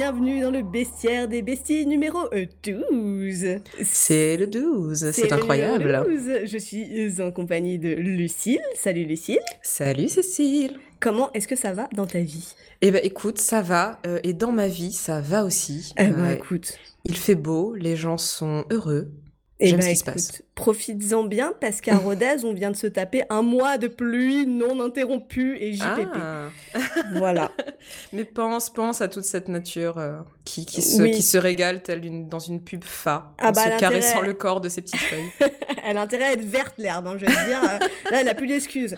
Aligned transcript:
bienvenue 0.00 0.40
dans 0.40 0.50
le 0.50 0.62
bestiaire 0.62 1.28
des 1.28 1.42
besties 1.42 1.84
numéro 1.84 2.20
12. 2.64 3.56
C'est 3.84 4.38
le 4.38 4.46
12, 4.46 5.10
c'est 5.10 5.30
incroyable. 5.30 6.04
12. 6.08 6.46
Je 6.46 6.56
suis 6.56 7.20
en 7.20 7.30
compagnie 7.30 7.78
de 7.78 7.90
Lucille. 7.90 8.62
Salut 8.74 9.04
Lucille. 9.04 9.40
Salut 9.60 10.08
Cécile. 10.08 10.78
Comment 11.00 11.30
est-ce 11.34 11.46
que 11.46 11.54
ça 11.54 11.74
va 11.74 11.86
dans 11.94 12.06
ta 12.06 12.20
vie? 12.20 12.54
Eh 12.80 12.90
ben 12.90 13.02
écoute, 13.04 13.36
ça 13.36 13.60
va. 13.60 14.00
euh, 14.06 14.18
et 14.22 14.32
dans 14.32 14.52
ma 14.52 14.68
vie, 14.68 14.92
ça 14.92 15.20
va 15.20 15.44
aussi. 15.44 15.92
Eh 15.98 16.06
ben 16.06 16.18
Euh, 16.18 16.34
écoute. 16.34 16.78
il 17.04 17.14
fait 17.14 17.34
beau, 17.34 17.74
les 17.74 17.94
gens 17.96 18.16
sont 18.16 18.64
heureux. 18.70 19.10
Eh 19.58 19.66
J'aime 19.66 19.80
ben, 19.80 19.84
ce 19.84 19.90
qui 19.90 19.96
se 19.96 20.04
passe. 20.04 20.42
Profites-en 20.60 21.24
bien 21.24 21.54
parce 21.58 21.80
qu'à 21.80 21.96
Rodez, 22.04 22.44
on 22.44 22.52
vient 22.52 22.70
de 22.70 22.76
se 22.76 22.86
taper 22.86 23.22
un 23.30 23.40
mois 23.40 23.78
de 23.78 23.88
pluie 23.88 24.46
non 24.46 24.78
interrompue 24.84 25.56
et 25.58 25.72
JPP. 25.72 26.08
Ah. 26.14 26.48
Voilà. 27.14 27.50
Mais 28.12 28.24
pense, 28.24 28.68
pense 28.70 29.00
à 29.00 29.08
toute 29.08 29.24
cette 29.24 29.48
nature 29.48 29.96
euh, 29.98 30.18
qui, 30.44 30.66
qui, 30.66 30.82
se, 30.82 31.00
Oui. 31.02 31.10
qui 31.12 31.22
se 31.22 31.38
régale 31.38 31.82
telle 31.82 32.04
une, 32.04 32.28
dans 32.28 32.38
une 32.38 32.60
pub 32.62 32.84
fa, 32.84 33.32
Ah 33.38 33.48
en 33.48 33.52
bah, 33.52 33.62
se 33.64 33.68
l'intérêt- 33.70 33.80
caressant 34.00 34.20
le 34.20 34.34
corps 34.34 34.60
de 34.60 34.68
ses 34.68 34.82
petites 34.82 35.00
feuilles. 35.00 35.30
Elle 35.82 35.96
a 35.96 36.02
intérêt 36.02 36.24
à 36.24 36.32
être 36.34 36.44
verte 36.44 36.74
l'herbe, 36.76 37.06
hein, 37.06 37.16
je 37.18 37.24
veux 37.24 37.32
dire. 37.32 37.62
Euh, 37.64 37.78
Là, 38.10 38.20
elle 38.20 38.28
a 38.28 38.34
plus 38.34 38.46
d'excuses. 38.46 38.96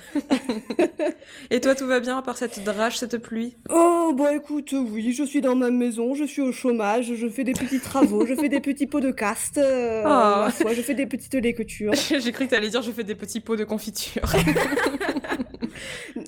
et 1.51 1.61
toi, 1.61 1.75
tout 1.77 1.87
va 1.87 2.01
bien 2.01 2.19
à 2.19 2.23
part 2.23 2.37
cette 2.37 2.62
drache, 2.65 2.97
cette 2.97 3.19
pluie? 3.19 3.56
Oh, 3.70 4.12
bah 4.19 4.34
écoute, 4.34 4.73
oui, 4.73 5.12
je 5.12 5.23
suis 5.23 5.41
dans 5.41 5.55
ma 5.55 5.70
maison, 5.70 6.15
je 6.15 6.25
suis 6.25 6.42
au 6.42 6.51
chômage, 6.51 7.15
je 7.15 7.29
fais 7.29 7.45
des 7.45 7.53
petits 7.53 7.79
travaux, 7.81 8.27
je 8.27 8.34
fais 8.34 8.48
des 8.48 8.61
petits 8.61 8.87
pots 8.89 9.01
de 9.01 9.12
caste, 9.12 9.59
euh, 9.59 10.03
Ah. 10.05 10.48
je 10.59 10.81
fais 10.83 10.95
des 10.95 11.06
petites 11.06 11.33
lectures. 11.34 11.52
J'ai 12.20 12.33
cru 12.33 12.47
que 12.47 12.51
t'allais 12.51 12.69
dire 12.69 12.83
je 12.83 12.91
fais 12.92 13.05
des 13.05 13.14
petits 13.14 13.41
pots 13.41 13.56
de 13.56 13.64
confiture. 13.64 14.22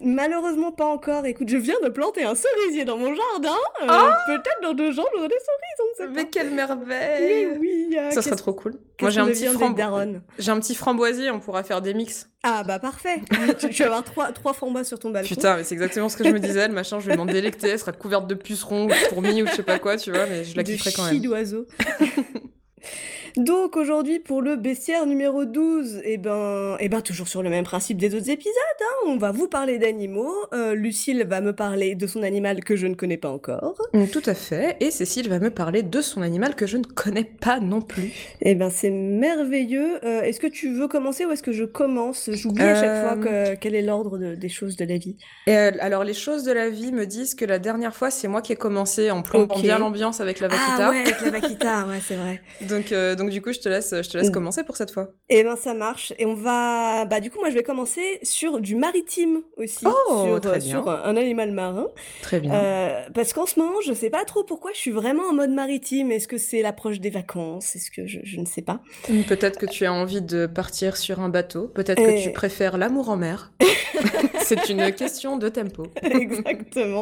Malheureusement, 0.03 0.72
pas 0.72 0.86
encore. 0.86 1.25
Écoute, 1.27 1.48
je 1.48 1.56
viens 1.56 1.78
de 1.83 1.89
planter 1.89 2.25
un 2.25 2.34
cerisier 2.34 2.84
dans 2.84 2.97
mon 2.98 3.14
jardin. 3.14 3.56
euh, 3.83 3.86
Ah 3.89 4.19
Peut-être 4.27 4.61
dans 4.62 4.75
deux 4.75 4.92
jours, 4.92 5.08
j'aurai 5.14 5.28
des 5.28 5.34
cerises, 5.34 5.81
on 5.81 5.84
ne 6.05 6.08
sait 6.08 6.14
pas. 6.14 6.22
Mais 6.22 6.28
quelle 6.31 6.50
Mais 6.50 6.56
merveille 6.56 7.48
oui, 7.58 7.97
euh, 7.98 8.11
Ça 8.11 8.22
serait 8.22 8.36
trop 8.36 8.53
cool. 8.53 8.75
Moi 9.00 9.11
j'ai 9.11 9.20
un 9.20 9.27
petit 9.27 9.44
frambo- 9.47 10.20
j'ai 10.39 10.50
un 10.50 10.61
petit 10.61 10.75
framboisier, 10.75 11.31
on 11.31 11.41
pourra 11.41 11.62
faire 11.62 11.81
des 11.83 11.94
mix. 11.94 12.28
Ah 12.42 12.62
bah 12.64 12.78
parfait. 12.78 13.20
tu, 13.59 13.69
tu 13.70 13.83
vas 13.83 13.86
avoir 13.88 14.05
trois, 14.05 14.33
trois 14.33 14.53
framboises 14.53 14.88
sur 14.88 14.98
ton 14.98 15.11
balcon. 15.11 15.34
Putain, 15.34 15.56
mais 15.56 15.64
c'est 15.64 15.75
exactement 15.75 16.09
ce 16.09 16.16
que 16.16 16.25
je 16.25 16.31
me 16.31 16.38
disais, 16.41 16.69
le 16.69 16.75
machin, 16.75 17.00
je 17.00 17.06
vais 17.06 17.16
m'en 17.16 17.27
délecter, 17.27 17.69
elle 17.69 17.78
sera 17.78 17.92
couverte 17.92 18.27
de 18.27 18.34
pucerons 18.34 18.84
ou 18.84 18.88
de 18.88 18.94
fourmis 18.94 19.42
ou 19.42 19.47
je 19.47 19.53
sais 19.53 19.62
pas 19.62 19.78
quoi, 19.78 19.97
tu 19.97 20.11
vois, 20.11 20.27
mais 20.27 20.44
je 20.44 20.56
la 20.56 20.62
de 20.62 20.72
kifferai 20.72 20.92
quand 20.92 21.05
même. 21.05 21.20
d'oiseaux. 21.20 21.66
Donc 23.37 23.77
aujourd'hui 23.77 24.21
pour 24.21 24.43
le 24.43 24.57
bestiaire 24.57 25.07
numéro 25.07 25.45
12, 25.45 26.01
et 26.05 26.19
ben, 26.19 26.77
et 26.79 26.89
ben 26.89 27.01
toujours 27.01 27.27
sur 27.27 27.43
le 27.43 27.51
même 27.51 27.65
principe 27.65 27.99
des 27.99 28.15
autres 28.15 28.31
épisodes, 28.31 28.53
hein, 28.81 29.07
on 29.09 29.17
va 29.17 29.33
vous 29.33 29.49
parler 29.49 29.79
d'animaux, 29.79 30.33
euh, 30.53 30.75
Lucille 30.75 31.25
va 31.29 31.41
me 31.41 31.53
parler 31.53 31.95
de 31.97 32.07
son 32.07 32.23
animal 32.23 32.62
que 32.62 32.77
je 32.77 32.87
ne 32.87 32.95
connais 32.95 33.17
pas 33.17 33.31
encore, 33.31 33.77
Mm, 33.93 34.07
Tout 34.07 34.23
à 34.27 34.35
fait, 34.35 34.77
et 34.81 34.91
Cécile 34.91 35.29
va 35.29 35.39
me 35.41 35.51
parler 35.51 35.83
de 35.83 36.01
son 36.01 36.23
animal 36.23 36.55
que 36.55 36.67
je 36.67 36.77
ne 36.77 36.85
connais 36.85 37.25
pas 37.25 37.59
non 37.61 37.81
plus. 37.81 38.12
et 38.41 38.55
ben 38.55 38.71
c'est 38.71 38.91
merveilleux, 38.91 39.99
Euh, 40.05 40.23
est-ce 40.23 40.39
que 40.41 40.47
tu 40.47 40.73
veux 40.73 40.87
commencer 40.89 41.25
ou 41.25 41.31
est-ce 41.33 41.43
que 41.43 41.53
je 41.53 41.65
commence? 41.65 42.31
J'oublie 42.33 42.62
à 42.62 42.75
chaque 42.75 42.85
Euh, 42.91 43.03
fois 43.03 43.17
que, 43.17 43.55
quel 43.57 43.75
est 43.75 43.83
l'ordre 43.83 44.19
de- 44.19 44.35
des 44.35 44.49
choses 44.49 44.77
de 44.77 44.85
la 44.85 44.97
vie. 44.99 45.17
Euh, 45.49 45.73
alors, 45.81 46.05
les 46.05 46.15
choses 46.15 46.45
de 46.45 46.53
la 46.53 46.69
vie 46.71 46.93
me 46.93 47.07
disent 47.07 47.35
que 47.35 47.45
la 47.45 47.59
dernière 47.59 47.95
fois, 47.95 48.11
c'est 48.11 48.29
moi 48.29 48.43
qui 48.43 48.53
ai 48.53 48.57
commencé 48.57 49.11
en 49.11 49.23
plombant 49.23 49.55
Ok. 49.57 49.62
bien 49.62 49.79
l'ambiance 49.79 50.21
avec 50.21 50.41
la 50.41 50.49
vaquita. 50.49 50.89
Ah 50.89 50.91
ouais, 50.91 51.01
avec 51.01 51.21
la 51.21 51.31
vaquita, 51.31 51.87
ouais 51.87 51.99
c'est 52.07 52.17
vrai. 52.17 52.41
Donc, 52.69 52.73
euh, 52.92 53.14
donc 53.14 53.30
du 53.30 53.41
coup, 53.42 53.53
je 53.53 53.58
te 53.61 53.69
laisse, 53.69 53.94
je 53.94 54.08
te 54.08 54.17
laisse 54.19 54.28
Mm. 54.28 54.33
commencer 54.33 54.64
pour 54.64 54.77
cette 54.77 54.91
fois. 54.91 55.08
Et 55.28 55.42
ben 55.44 55.56
ça 55.56 55.75
marche. 55.75 56.12
Et 56.19 56.27
on 56.27 56.34
va, 56.34 57.05
bah 57.05 57.20
du 57.20 57.31
coup 57.31 57.39
moi 57.41 57.50
je 57.50 57.55
vais 57.55 57.62
commencer 57.62 58.19
sur 58.22 58.61
du 58.61 58.75
maritime 58.77 59.42
aussi, 59.56 59.84
Oh, 59.86 60.25
sur, 60.27 60.41
très 60.41 60.50
euh, 60.56 60.59
bien. 60.59 60.60
sur 60.71 60.88
un, 60.88 61.16
animal 61.16 61.53
marin. 61.53 61.88
Très 62.22 62.41
bien. 62.41 62.54
Euh, 62.54 63.00
parce 63.15 63.32
qu'en 63.32 63.47
ce 63.47 63.59
moment 63.60 63.81
je 63.84 63.93
sais 63.93 64.10
pas 64.10 64.25
trop 64.25 64.44
pourquoi 64.44 64.72
je 64.72 64.78
suis 64.78 64.91
vraiment 64.91 65.25
en 65.31 65.34
mode 65.34 65.50
maritime. 65.50 66.10
Est-ce 66.10 66.28
que 66.28 66.38
c'est 66.38 66.62
l'approche 66.62 67.00
des 67.00 67.10
vacances? 67.10 67.76
Est-ce 67.76 67.91
que 67.91 68.06
je, 68.06 68.21
je 68.22 68.41
ne 68.41 68.47
sais 68.47 68.62
pas. 68.62 68.81
Peut-être 69.28 69.59
que 69.59 69.66
tu 69.66 69.84
as 69.87 69.93
envie 69.93 70.22
de 70.22 70.47
partir 70.47 70.97
sur 70.97 71.20
un 71.20 71.28
bateau. 71.28 71.69
Peut-être 71.69 72.03
que 72.03 72.22
tu 72.22 72.32
préfères 72.32 72.78
l'amour 72.78 73.09
en 73.10 73.16
mer. 73.16 73.53
c'est 74.44 74.69
une 74.69 74.93
question 74.93 75.37
de 75.37 75.49
tempo. 75.49 75.84
Exactement. 76.03 77.00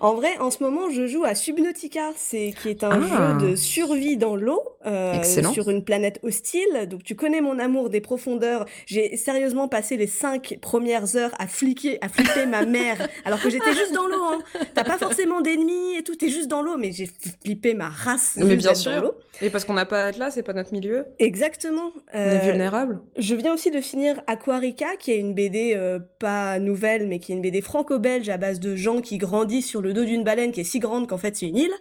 en 0.00 0.14
vrai, 0.14 0.36
en 0.40 0.50
ce 0.50 0.62
moment, 0.62 0.90
je 0.90 1.06
joue 1.06 1.24
à 1.24 1.34
Subnautica, 1.34 2.10
c'est 2.16 2.54
qui 2.60 2.68
est 2.68 2.84
un 2.84 2.90
Ah. 3.02 3.38
jeu 3.40 3.48
de 3.50 3.56
survie 3.56 4.16
dans 4.16 4.36
l'eau 4.36 4.62
euh, 4.86 5.22
sur 5.22 5.70
une 5.70 5.84
planète 5.84 6.18
hostile. 6.22 6.86
Donc 6.90 7.02
tu 7.02 7.14
connais 7.16 7.40
mon 7.40 7.58
amour 7.58 7.90
des 7.90 8.00
profondeurs. 8.00 8.66
J'ai 8.86 9.16
sérieusement 9.16 9.68
passé 9.68 9.96
les 9.96 10.06
cinq 10.06 10.58
premières 10.60 11.16
heures 11.16 11.32
à 11.38 11.46
fliquer, 11.46 11.98
à 12.02 12.08
flipper 12.08 12.46
ma 12.46 12.64
mère, 12.64 13.08
alors 13.24 13.40
que 13.40 13.50
j'étais 13.50 13.72
juste 13.72 13.92
dans 13.92 14.06
l'eau. 14.06 14.22
Hein. 14.24 14.38
T'as 14.74 14.84
pas 14.84 14.98
forcément 14.98 15.40
d'ennemis 15.40 15.96
et 15.98 16.02
tout, 16.02 16.14
t'es 16.14 16.28
juste 16.28 16.48
dans 16.48 16.62
l'eau, 16.62 16.76
mais 16.76 16.92
j'ai 16.92 17.08
flippé 17.44 17.74
ma 17.74 17.88
race. 17.88 18.34
Mais 18.36 18.44
bien 18.44 18.56
d'être 18.56 18.64
dans 18.66 18.74
sûr. 18.74 19.02
l'eau. 19.02 19.14
Et 19.42 19.50
parce 19.50 19.64
qu'on 19.64 19.74
n'a 19.74 19.84
pas 19.86 20.04
Atlas, 20.06 20.32
c'est 20.34 20.42
pas 20.42 20.54
notre 20.54 20.72
milieu. 20.72 21.04
Exactement. 21.18 21.90
On 22.14 22.18
est 22.18 22.36
Euh, 22.36 22.38
vulnérable. 22.38 23.00
je 23.18 23.34
viens 23.34 23.52
aussi 23.52 23.70
de 23.70 23.80
finir 23.80 24.20
Aquarica, 24.26 24.96
qui 24.98 25.12
est 25.12 25.18
une 25.18 25.34
BD 25.34 25.74
euh, 25.76 25.98
pas 26.18 26.58
nouvelle, 26.58 27.06
mais 27.06 27.18
qui 27.18 27.32
est 27.32 27.34
une 27.34 27.42
BD 27.42 27.60
franco-belge 27.60 28.28
à 28.28 28.36
base 28.36 28.60
de 28.60 28.76
gens 28.76 29.00
qui 29.00 29.18
grandissent 29.18 29.68
sur 29.68 29.82
le 29.82 29.92
dos 29.92 30.04
d'une 30.04 30.24
baleine 30.24 30.52
qui 30.52 30.60
est 30.60 30.64
si 30.64 30.78
grande 30.78 31.08
qu'en 31.08 31.18
fait 31.18 31.36
c'est 31.36 31.46
une 31.46 31.56
île. 31.56 31.74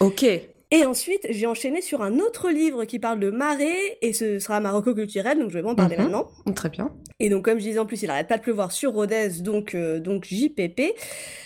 Ok. 0.00 0.24
Et 0.70 0.84
ensuite, 0.84 1.26
j'ai 1.30 1.46
enchaîné 1.46 1.80
sur 1.80 2.02
un 2.02 2.18
autre 2.18 2.50
livre 2.50 2.84
qui 2.84 2.98
parle 2.98 3.20
de 3.20 3.30
marée, 3.30 3.96
et 4.02 4.12
ce 4.12 4.38
sera 4.38 4.60
Marocco 4.60 4.94
culturel, 4.94 5.38
donc 5.38 5.48
je 5.48 5.54
vais 5.54 5.62
pas 5.62 5.70
en 5.70 5.74
parler 5.74 5.96
Mhm. 5.96 6.02
maintenant. 6.02 6.28
Très 6.54 6.68
bien. 6.68 6.90
Et 7.20 7.30
donc, 7.30 7.46
comme 7.46 7.58
je 7.58 7.64
disais 7.64 7.78
en 7.78 7.86
plus, 7.86 8.02
il 8.02 8.10
arrête 8.10 8.28
pas 8.28 8.36
de 8.36 8.42
pleuvoir 8.42 8.70
sur 8.70 8.92
Rodez, 8.92 9.40
donc, 9.40 9.74
euh, 9.74 9.98
donc 9.98 10.24
JPP. 10.24 10.92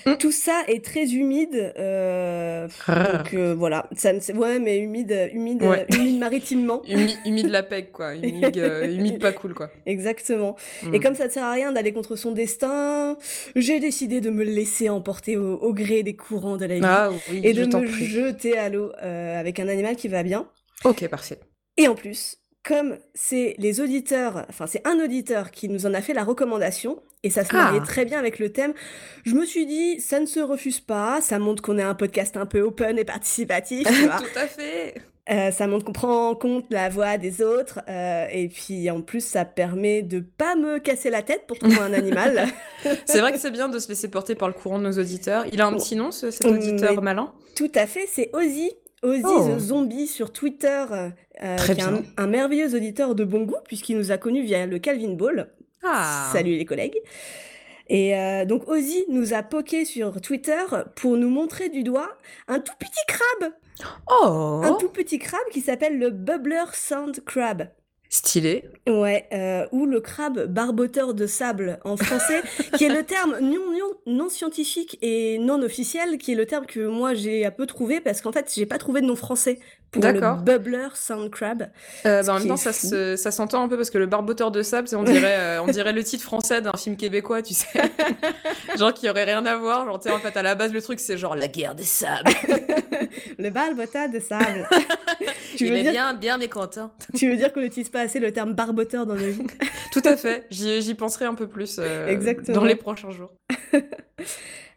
Mm. 0.06 0.14
Tout 0.18 0.32
ça 0.32 0.62
est 0.66 0.84
très 0.84 1.04
humide, 1.14 1.72
euh, 1.78 2.66
donc 2.88 3.32
euh, 3.34 3.54
voilà. 3.56 3.88
Ça 3.96 4.12
ne, 4.12 4.18
ouais, 4.36 4.58
mais 4.58 4.78
humide, 4.78 5.30
humide, 5.32 5.62
Ouais. 5.62 5.86
humide 5.94 6.18
maritimement. 6.18 6.82
Humi- 6.88 7.16
humide 7.24 7.48
la 7.48 7.62
peg, 7.62 7.92
quoi. 7.92 8.14
Humide, 8.16 8.56
humide 8.90 9.20
pas 9.20 9.32
cool, 9.32 9.54
quoi. 9.54 9.70
Exactement. 9.86 10.56
Et 10.92 10.98
Mm. 10.98 11.00
comme 11.02 11.14
ça 11.14 11.26
ne 11.26 11.30
sert 11.30 11.44
à 11.44 11.52
rien 11.52 11.70
d'aller 11.72 11.92
contre 11.92 12.16
son 12.16 12.32
destin, 12.32 13.16
j'ai 13.54 13.78
décidé 13.78 14.20
de 14.20 14.30
me 14.30 14.42
laisser 14.42 14.88
emporter 14.88 15.36
au, 15.36 15.54
au 15.58 15.72
gré 15.72 16.02
des 16.02 16.16
courants 16.16 16.56
de 16.56 16.66
la 16.66 16.74
vie. 16.74 16.80
Ah 16.84 17.10
oui, 17.30 17.40
et 17.44 17.52
de 17.54 17.64
me 17.64 17.86
prie. 17.86 18.04
jeter 18.06 18.58
à 18.58 18.68
l'eau 18.68 18.90
euh, 19.12 19.38
avec 19.38 19.60
un 19.60 19.68
animal 19.68 19.96
qui 19.96 20.08
va 20.08 20.22
bien. 20.22 20.48
Ok, 20.84 21.06
parfait. 21.08 21.38
Et 21.76 21.86
en 21.88 21.94
plus, 21.94 22.38
comme 22.64 22.96
c'est 23.14 23.54
les 23.58 23.80
auditeurs, 23.80 24.44
enfin 24.48 24.66
c'est 24.66 24.86
un 24.86 24.98
auditeur 25.02 25.50
qui 25.50 25.68
nous 25.68 25.86
en 25.86 25.94
a 25.94 26.00
fait 26.00 26.12
la 26.14 26.24
recommandation, 26.24 27.02
et 27.24 27.30
ça 27.30 27.44
se 27.44 27.50
Ah. 27.52 27.64
mariait 27.64 27.80
très 27.80 28.04
bien 28.04 28.18
avec 28.18 28.38
le 28.38 28.52
thème, 28.52 28.72
je 29.24 29.34
me 29.34 29.44
suis 29.44 29.66
dit, 29.66 30.00
ça 30.00 30.20
ne 30.20 30.26
se 30.26 30.40
refuse 30.40 30.80
pas, 30.80 31.20
ça 31.20 31.38
montre 31.38 31.62
qu'on 31.62 31.78
est 31.78 31.82
un 31.82 31.94
podcast 31.94 32.36
un 32.36 32.46
peu 32.46 32.60
open 32.60 32.98
et 32.98 33.04
participatif, 33.04 33.86
tu 33.88 34.06
vois. 34.06 34.18
Tout 34.18 34.38
à 34.38 34.46
fait. 34.46 34.94
Euh, 35.30 35.52
ça 35.52 35.68
montre 35.68 35.84
qu'on 35.84 35.92
prend 35.92 36.30
en 36.30 36.34
compte 36.34 36.66
la 36.70 36.88
voix 36.88 37.16
des 37.16 37.42
autres, 37.42 37.80
euh, 37.88 38.26
et 38.32 38.48
puis 38.48 38.90
en 38.90 39.02
plus 39.02 39.24
ça 39.24 39.44
permet 39.44 40.02
de 40.02 40.18
pas 40.18 40.56
me 40.56 40.78
casser 40.80 41.10
la 41.10 41.22
tête 41.22 41.46
pour 41.46 41.58
trouver 41.58 41.78
un 41.78 41.92
animal. 41.92 42.46
C'est 43.06 43.20
vrai 43.20 43.30
que 43.32 43.38
c'est 43.38 43.52
bien 43.52 43.68
de 43.68 43.78
se 43.78 43.88
laisser 43.88 44.08
porter 44.08 44.34
par 44.34 44.48
le 44.48 44.54
courant 44.54 44.78
de 44.80 44.84
nos 44.84 44.98
auditeurs. 44.98 45.44
Il 45.52 45.60
a 45.60 45.66
un 45.68 45.74
Oh. 45.74 45.76
petit 45.78 45.94
nom, 45.94 46.10
ce- 46.10 46.32
cet 46.32 46.44
Mm, 46.44 46.54
auditeur 46.54 46.94
mais- 46.96 47.02
malin? 47.02 47.32
Tout 47.54 47.70
à 47.76 47.86
fait, 47.86 48.06
c'est 48.10 48.30
Ozzy. 48.32 48.72
Ozzy 49.02 49.22
Oh. 49.24 49.48
the 49.48 49.58
Zombie 49.58 50.06
sur 50.06 50.32
Twitter, 50.32 50.84
euh, 50.90 51.56
qui 51.56 51.72
est 51.72 51.82
un, 52.16 52.26
merveilleux 52.26 52.74
auditeur 52.74 53.14
de 53.14 53.24
bon 53.24 53.42
goût, 53.42 53.56
puisqu'il 53.66 53.96
nous 53.96 54.12
a 54.12 54.18
connus 54.18 54.42
via 54.42 54.66
le 54.66 54.78
Calvin 54.78 55.14
Ball. 55.14 55.48
Ah 55.82 56.30
Salut 56.32 56.56
les 56.56 56.64
collègues. 56.64 56.98
Et 57.88 58.16
euh, 58.16 58.44
donc 58.44 58.68
Ozzy 58.68 59.04
nous 59.08 59.34
a 59.34 59.42
poké 59.42 59.84
sur 59.84 60.20
Twitter 60.20 60.62
pour 60.94 61.16
nous 61.16 61.28
montrer 61.28 61.68
du 61.68 61.82
doigt 61.82 62.16
un 62.46 62.60
tout 62.60 62.74
petit 62.78 63.04
crabe, 63.08 63.52
Oh 64.08 64.60
un 64.64 64.74
tout 64.74 64.88
petit 64.88 65.18
crabe 65.18 65.40
qui 65.50 65.60
s'appelle 65.60 65.98
le 65.98 66.10
Bubbler 66.10 66.64
Sand 66.72 67.20
Crab. 67.24 67.68
Stylé. 68.14 68.64
Ouais, 68.86 69.26
euh, 69.32 69.64
ou 69.72 69.86
le 69.86 70.02
crabe 70.02 70.44
barboteur 70.46 71.14
de 71.14 71.26
sable 71.26 71.78
en 71.82 71.96
français, 71.96 72.42
qui 72.76 72.84
est 72.84 72.90
le 72.94 73.04
terme 73.04 73.38
non, 73.40 73.56
non, 73.72 73.94
non 74.06 74.28
scientifique 74.28 74.98
et 75.00 75.38
non 75.38 75.62
officiel, 75.62 76.18
qui 76.18 76.32
est 76.32 76.34
le 76.34 76.44
terme 76.44 76.66
que 76.66 76.86
moi 76.86 77.14
j'ai 77.14 77.46
un 77.46 77.50
peu 77.50 77.64
trouvé 77.64 78.00
parce 78.00 78.20
qu'en 78.20 78.30
fait 78.30 78.52
j'ai 78.54 78.66
pas 78.66 78.76
trouvé 78.76 79.00
de 79.00 79.06
nom 79.06 79.16
français 79.16 79.60
pour 79.92 80.02
le. 80.04 80.42
Bubbler 80.42 80.88
Sand 80.94 81.30
Crab. 81.30 81.70
Euh, 82.04 82.22
bah, 82.22 82.34
en 82.34 82.38
même 82.38 82.48
temps, 82.48 82.56
ça, 82.58 82.72
se- 82.74 83.16
ça 83.16 83.30
s'entend 83.30 83.62
un 83.62 83.68
peu 83.68 83.76
parce 83.78 83.88
que 83.90 83.98
le 83.98 84.06
barboteur 84.06 84.50
de 84.50 84.62
sable, 84.62 84.88
c'est- 84.88 84.96
on 84.96 85.04
dirait, 85.04 85.36
euh, 85.38 85.62
on 85.62 85.66
dirait 85.68 85.92
le 85.94 86.04
titre 86.04 86.24
français 86.24 86.60
d'un 86.60 86.72
film 86.76 86.96
québécois, 86.98 87.40
tu 87.42 87.54
sais. 87.54 87.66
genre 88.78 88.92
qui 88.92 89.08
aurait 89.08 89.24
rien 89.24 89.44
à 89.46 89.56
voir. 89.56 89.86
Genre, 89.86 89.98
tu 90.00 90.08
sais, 90.08 90.14
en 90.14 90.18
fait, 90.18 90.36
à 90.36 90.42
la 90.42 90.54
base, 90.54 90.72
le 90.72 90.82
truc, 90.82 90.98
c'est 91.00 91.16
genre 91.16 91.34
la 91.36 91.48
guerre 91.48 91.74
des 91.74 91.82
sables. 91.84 92.30
Le 93.38 93.50
barboteur 93.50 94.08
de 94.08 94.18
sable. 94.20 94.66
Tu, 95.56 95.64
Il 95.64 95.70
veux 95.72 95.78
est 95.78 95.82
dire, 95.82 95.92
bien, 95.92 96.14
bien 96.14 96.38
mécontent. 96.38 96.92
tu 97.16 97.30
veux 97.30 97.36
dire 97.36 97.52
qu'on 97.52 97.60
n'utilise 97.60 97.88
pas 97.88 98.00
assez 98.00 98.20
le 98.20 98.32
terme 98.32 98.54
barboteur 98.54 99.06
dans 99.06 99.14
nos 99.14 99.30
vies 99.30 99.46
Tout 99.92 100.02
à 100.04 100.16
fait. 100.16 100.46
J'y 100.50 100.94
penserai 100.94 101.24
un 101.24 101.34
peu 101.34 101.46
plus 101.46 101.76
euh, 101.78 102.08
Exactement. 102.08 102.58
dans 102.58 102.64
les 102.64 102.76
prochains 102.76 103.10
jours. 103.10 103.32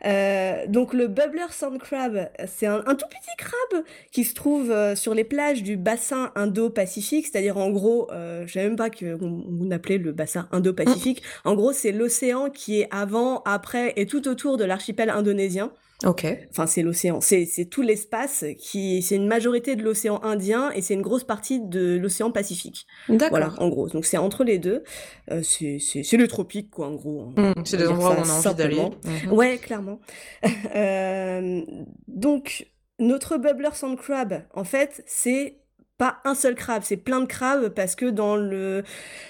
Euh, 0.05 0.67
donc 0.67 0.93
le 0.93 1.07
Bubbler 1.07 1.47
Sand 1.49 1.79
Crab, 1.79 2.29
c'est 2.47 2.67
un, 2.67 2.83
un 2.85 2.95
tout 2.95 3.07
petit 3.07 3.35
crabe 3.37 3.83
qui 4.11 4.23
se 4.23 4.35
trouve 4.35 4.69
euh, 4.69 4.95
sur 4.95 5.15
les 5.15 5.23
plages 5.23 5.63
du 5.63 5.77
bassin 5.77 6.31
Indo-Pacifique, 6.35 7.25
c'est-à-dire 7.25 7.57
en 7.57 7.71
gros, 7.71 8.11
euh, 8.11 8.45
je 8.45 8.53
savais 8.53 8.67
même 8.67 8.75
pas 8.75 8.89
qu'on 8.91 9.17
on 9.19 9.71
appelait 9.71 9.97
le 9.97 10.11
bassin 10.11 10.47
Indo-Pacifique. 10.51 11.23
En 11.43 11.55
gros, 11.55 11.73
c'est 11.73 11.91
l'océan 11.91 12.49
qui 12.49 12.81
est 12.81 12.87
avant, 12.91 13.41
après 13.45 13.93
et 13.95 14.05
tout 14.05 14.27
autour 14.27 14.57
de 14.57 14.63
l'archipel 14.63 15.09
indonésien. 15.09 15.71
Ok. 16.03 16.25
Enfin, 16.49 16.67
c'est 16.67 16.81
l'océan. 16.81 17.21
C'est 17.21 17.69
tout 17.69 17.81
l'espace 17.81 18.43
qui. 18.59 19.01
C'est 19.01 19.15
une 19.15 19.27
majorité 19.27 19.75
de 19.75 19.83
l'océan 19.83 20.21
Indien 20.23 20.71
et 20.71 20.81
c'est 20.81 20.93
une 20.93 21.01
grosse 21.01 21.23
partie 21.23 21.61
de 21.61 21.97
l'océan 21.97 22.31
Pacifique. 22.31 22.85
D'accord. 23.07 23.29
Voilà, 23.29 23.53
en 23.57 23.69
gros. 23.69 23.87
Donc 23.87 24.05
c'est 24.05 24.17
entre 24.17 24.43
les 24.43 24.57
deux. 24.59 24.83
Euh, 25.31 25.41
c'est 25.43 26.17
le 26.17 26.27
tropique, 26.27 26.69
quoi, 26.69 26.87
en 26.87 26.95
gros. 26.95 27.31
Hmm, 27.37 27.53
c'est 27.63 27.77
des 27.77 27.87
endroits 27.87 28.11
où 28.11 28.21
on 28.25 28.29
a 28.29 28.33
envie 28.33 28.55
d'aller. 28.55 28.81
Mhm. 29.25 29.31
Ouais, 29.31 29.57
clairement. 29.57 29.99
Euh, 30.75 31.61
donc, 32.07 32.67
notre 32.99 33.37
bubbler 33.37 33.69
sand 33.73 33.97
crab, 33.97 34.43
en 34.53 34.63
fait, 34.63 35.03
c'est 35.05 35.59
pas 35.97 36.17
un 36.25 36.35
seul 36.35 36.55
crabe, 36.55 36.81
c'est 36.83 36.97
plein 36.97 37.21
de 37.21 37.25
crabes 37.25 37.69
parce 37.69 37.95
que 37.95 38.05
dans 38.05 38.35
le 38.35 38.83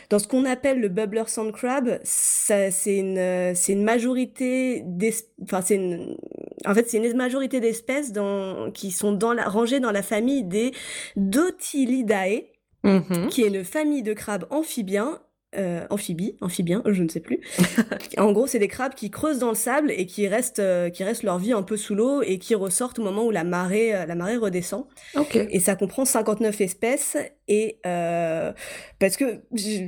dans 0.09 0.17
ce 0.19 0.27
qu'on 0.27 0.45
appelle 0.45 0.79
le 0.81 0.87
bubbler 0.89 1.23
sand 1.27 1.51
crab, 1.51 1.99
ça 2.03 2.71
c'est 2.71 2.97
une 2.97 3.53
c'est 3.55 3.73
une 3.73 3.83
majorité 3.83 4.81
d'es- 4.85 5.13
enfin 5.43 5.61
c'est 5.61 5.75
une 5.75 6.17
en 6.65 6.73
fait 6.73 6.89
c'est 6.89 6.97
une 6.97 7.15
majorité 7.17 7.59
d'espèces 7.59 8.11
dans 8.11 8.71
qui 8.71 8.91
sont 8.91 9.11
dans 9.11 9.33
la 9.33 9.45
rangées 9.47 9.79
dans 9.79 9.91
la 9.91 10.01
famille 10.03 10.43
des 10.43 10.71
Dotilidae 11.15 12.43
Mhm. 12.83 13.29
qui 13.29 13.41
est 13.41 13.47
une 13.47 13.63
famille 13.63 14.03
de 14.03 14.13
crabes 14.13 14.45
amphibiens, 14.51 15.19
euh, 15.57 15.85
amphibies, 15.89 16.35
amphibiens, 16.41 16.81
je 16.85 17.03
ne 17.03 17.09
sais 17.09 17.19
plus. 17.19 17.39
en 18.17 18.31
gros, 18.31 18.47
c'est 18.47 18.59
des 18.59 18.67
crabes 18.67 18.93
qui 18.93 19.09
creusent 19.09 19.39
dans 19.39 19.49
le 19.49 19.55
sable 19.55 19.91
et 19.91 20.05
qui 20.05 20.27
restent, 20.27 20.59
euh, 20.59 20.89
qui 20.89 21.03
restent 21.03 21.23
leur 21.23 21.39
vie 21.39 21.53
un 21.53 21.63
peu 21.63 21.77
sous 21.77 21.95
l'eau 21.95 22.21
et 22.21 22.37
qui 22.37 22.55
ressortent 22.55 22.99
au 22.99 23.03
moment 23.03 23.25
où 23.25 23.31
la 23.31 23.43
marée, 23.43 23.95
euh, 23.95 24.05
la 24.05 24.15
marée 24.15 24.37
redescend. 24.37 24.85
Et 25.33 25.59
ça 25.59 25.75
comprend 25.75 26.05
59 26.05 26.61
espèces. 26.61 27.17
Et 27.47 27.77
euh, 27.85 28.51
parce 28.99 29.17
que 29.17 29.41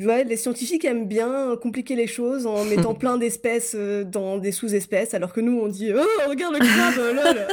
ouais, 0.06 0.24
les 0.24 0.38
scientifiques 0.38 0.86
aiment 0.86 1.07
bien 1.07 1.56
compliquer 1.62 1.95
les 1.95 2.06
choses 2.06 2.45
en 2.45 2.63
mettant 2.65 2.94
plein 2.94 3.18
d'espèces 3.18 3.74
euh, 3.75 4.04
dans 4.04 4.38
des 4.38 4.51
sous-espèces, 4.51 5.13
alors 5.15 5.33
que 5.33 5.42
nous 5.42 5.59
on 5.59 5.68
dit 5.68 5.92
oh 5.95 6.30
regarde 6.30 6.54
le 6.54 6.59
crabe, 6.59 6.95
lol. 7.15 7.48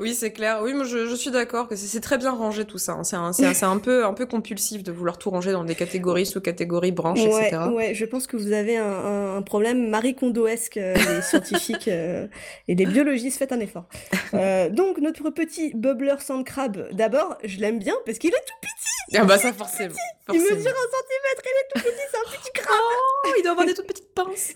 Oui, 0.00 0.14
c'est 0.14 0.32
clair. 0.32 0.60
Oui, 0.62 0.72
moi 0.72 0.84
je, 0.84 1.06
je 1.06 1.14
suis 1.14 1.30
d'accord 1.30 1.68
que 1.68 1.76
c'est 1.76 2.00
très 2.00 2.16
bien 2.16 2.30
rangé 2.32 2.64
tout 2.64 2.78
ça. 2.78 2.92
hein. 2.92 3.04
C'est 3.04 3.16
un, 3.16 3.32
c'est 3.34 3.44
un, 3.46 3.52
c'est 3.54 3.66
un 3.66 3.78
peu 3.78 4.04
un 4.06 4.14
peu 4.14 4.24
compulsif 4.26 4.82
de 4.82 4.90
vouloir 4.90 5.18
tout 5.18 5.28
ranger 5.30 5.52
dans 5.52 5.64
des 5.64 5.74
catégories, 5.74 6.24
sous-catégories, 6.26 6.92
branches, 6.92 7.20
Ouais, 7.24 7.48
etc. 7.48 7.62
ouais, 7.74 7.94
je 7.94 8.04
pense 8.06 8.26
que 8.26 8.36
vous 8.38 8.52
avez 8.52 8.76
un, 8.78 8.84
un- 8.86 9.36
un 9.36 9.42
problème 9.42 9.88
Marie 9.90 10.14
Kondoesque, 10.14 10.78
euh, 10.78 10.94
les 10.94 11.20
scientifiques 11.22 11.88
euh, 11.88 12.26
et 12.68 12.74
les 12.74 12.86
biologistes, 12.86 13.38
faites 13.38 13.52
un 13.52 13.60
effort. 13.60 13.84
Euh, 14.34 14.70
donc, 14.70 14.98
notre 14.98 15.28
petit 15.30 15.72
bubbler 15.74 16.14
sand 16.20 16.44
crab, 16.44 16.88
d'abord, 16.92 17.36
je 17.44 17.58
l'aime 17.58 17.78
bien 17.78 17.94
parce 18.06 18.18
qu'il 18.18 18.30
est 18.30 18.32
tout 18.46 18.54
petit. 18.62 18.95
Ah 19.14 19.24
bah 19.24 19.38
ça 19.38 19.52
forcément. 19.52 19.94
Il 20.32 20.40
forcément. 20.40 20.56
mesure 20.56 20.72
un 20.72 20.90
centimètre, 20.96 21.42
il 21.44 21.48
est 21.48 21.68
tout 21.74 21.80
petit, 21.80 22.06
c'est 22.10 22.18
un 22.18 22.38
petit 22.38 22.52
crabe. 22.52 22.76
Oh, 23.24 23.32
il 23.38 23.42
doit 23.42 23.52
avoir 23.52 23.66
des 23.66 23.74
toutes 23.74 23.86
petites 23.86 24.14
pinces. 24.14 24.54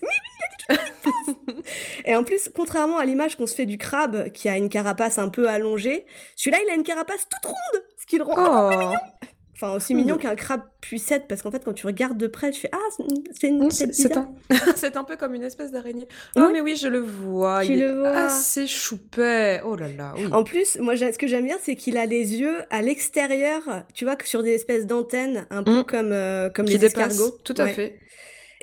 Et 2.05 2.15
en 2.15 2.23
plus, 2.23 2.49
contrairement 2.55 2.97
à 2.97 3.05
l'image 3.05 3.37
qu'on 3.37 3.47
se 3.47 3.55
fait 3.55 3.65
du 3.65 3.77
crabe 3.77 4.29
qui 4.31 4.49
a 4.49 4.57
une 4.57 4.69
carapace 4.69 5.17
un 5.17 5.29
peu 5.29 5.47
allongée, 5.47 6.05
celui-là, 6.35 6.59
il 6.65 6.71
a 6.71 6.75
une 6.75 6.83
carapace 6.83 7.27
toute 7.29 7.45
ronde, 7.45 7.83
ce 7.97 8.05
qui 8.05 8.17
le 8.17 8.23
rend 8.23 8.33
Oh. 8.37 8.93
Enfin 9.61 9.75
aussi 9.75 9.93
mignon 9.93 10.17
qu'un 10.17 10.35
crabe 10.35 10.61
puisse 10.81 11.11
être 11.11 11.27
parce 11.27 11.41
qu'en 11.43 11.51
fait, 11.51 11.63
quand 11.63 11.73
tu 11.73 11.85
regardes 11.85 12.17
de 12.17 12.27
près, 12.27 12.49
tu 12.51 12.61
fais 12.61 12.69
ah, 12.73 12.77
c'est 13.31 13.47
une 13.49 13.69
C'est 13.69 13.87
bizarre. 13.87 14.27
un... 14.49 14.55
c'est 14.75 14.97
un 14.97 15.03
peu 15.03 15.15
comme 15.17 15.35
une 15.35 15.43
espèce 15.43 15.71
d'araignée. 15.71 16.07
Oh, 16.35 16.41
Ouais. 16.41 16.47
mais 16.53 16.61
oui, 16.61 16.75
je 16.75 16.87
le 16.87 16.99
vois. 16.99 17.63
Tu 17.63 17.73
il 17.73 17.79
le 17.81 17.89
est 17.89 17.93
vois. 17.93 18.09
assez 18.09 18.65
choupet. 18.67 19.61
Oh 19.65 19.75
là 19.75 19.87
là, 19.95 20.13
oui. 20.17 20.25
En 20.31 20.43
plus, 20.43 20.77
moi, 20.79 20.95
j'ai- 20.95 21.11
ce 21.13 21.17
que 21.19 21.27
j'aime 21.27 21.45
bien, 21.45 21.57
c'est 21.61 21.75
qu'il 21.75 21.97
a 21.97 22.05
les 22.05 22.35
yeux 22.39 22.57
à 22.71 22.81
l'extérieur, 22.81 23.61
tu 23.93 24.05
vois, 24.05 24.15
que 24.15 24.27
sur 24.27 24.41
des 24.43 24.51
espèces 24.51 24.87
d'antennes, 24.87 25.45
un 25.51 25.63
peu 25.63 25.79
Mm. 25.79 25.83
comme, 25.85 26.11
euh, 26.11 26.49
comme 26.49 26.65
Qui 26.65 26.77
les 26.77 26.85
escargots. 26.85 27.37
Tout 27.43 27.53
à 27.57 27.65
Ouais. 27.65 27.73
fait. 27.73 27.99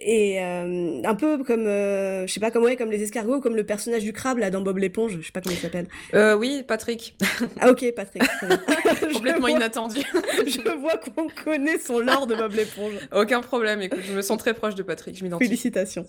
Et 0.00 0.40
euh, 0.40 1.00
un 1.04 1.14
peu 1.14 1.38
comme, 1.42 1.66
euh, 1.66 2.26
je 2.26 2.32
sais 2.32 2.40
pas, 2.40 2.50
comme, 2.50 2.62
ouais, 2.64 2.76
comme 2.76 2.90
les 2.90 3.02
escargots, 3.02 3.40
comme 3.40 3.56
le 3.56 3.64
personnage 3.64 4.02
du 4.04 4.12
crabe, 4.12 4.38
là, 4.38 4.50
dans 4.50 4.60
Bob 4.60 4.78
l'éponge, 4.78 5.16
je 5.20 5.26
sais 5.26 5.32
pas 5.32 5.40
comment 5.40 5.54
il 5.56 5.60
s'appelle. 5.60 5.86
Euh, 6.14 6.36
oui, 6.36 6.62
Patrick. 6.66 7.16
Ah, 7.60 7.70
ok, 7.70 7.84
Patrick. 7.96 8.22
Complètement 9.12 9.40
vois- 9.40 9.50
inattendu. 9.50 10.00
Je 10.46 10.76
vois 10.78 10.96
qu'on 10.98 11.28
connaît 11.44 11.78
son 11.78 11.98
lore 12.00 12.26
de 12.26 12.34
Bob 12.36 12.52
l'éponge. 12.54 12.92
Aucun 13.14 13.40
problème. 13.40 13.82
Écoute, 13.82 14.00
je 14.06 14.12
me 14.12 14.22
sens 14.22 14.38
très 14.38 14.54
proche 14.54 14.74
de 14.74 14.82
Patrick. 14.82 15.16
Je 15.16 15.24
m'identifie. 15.24 15.48
Félicitations. 15.48 16.06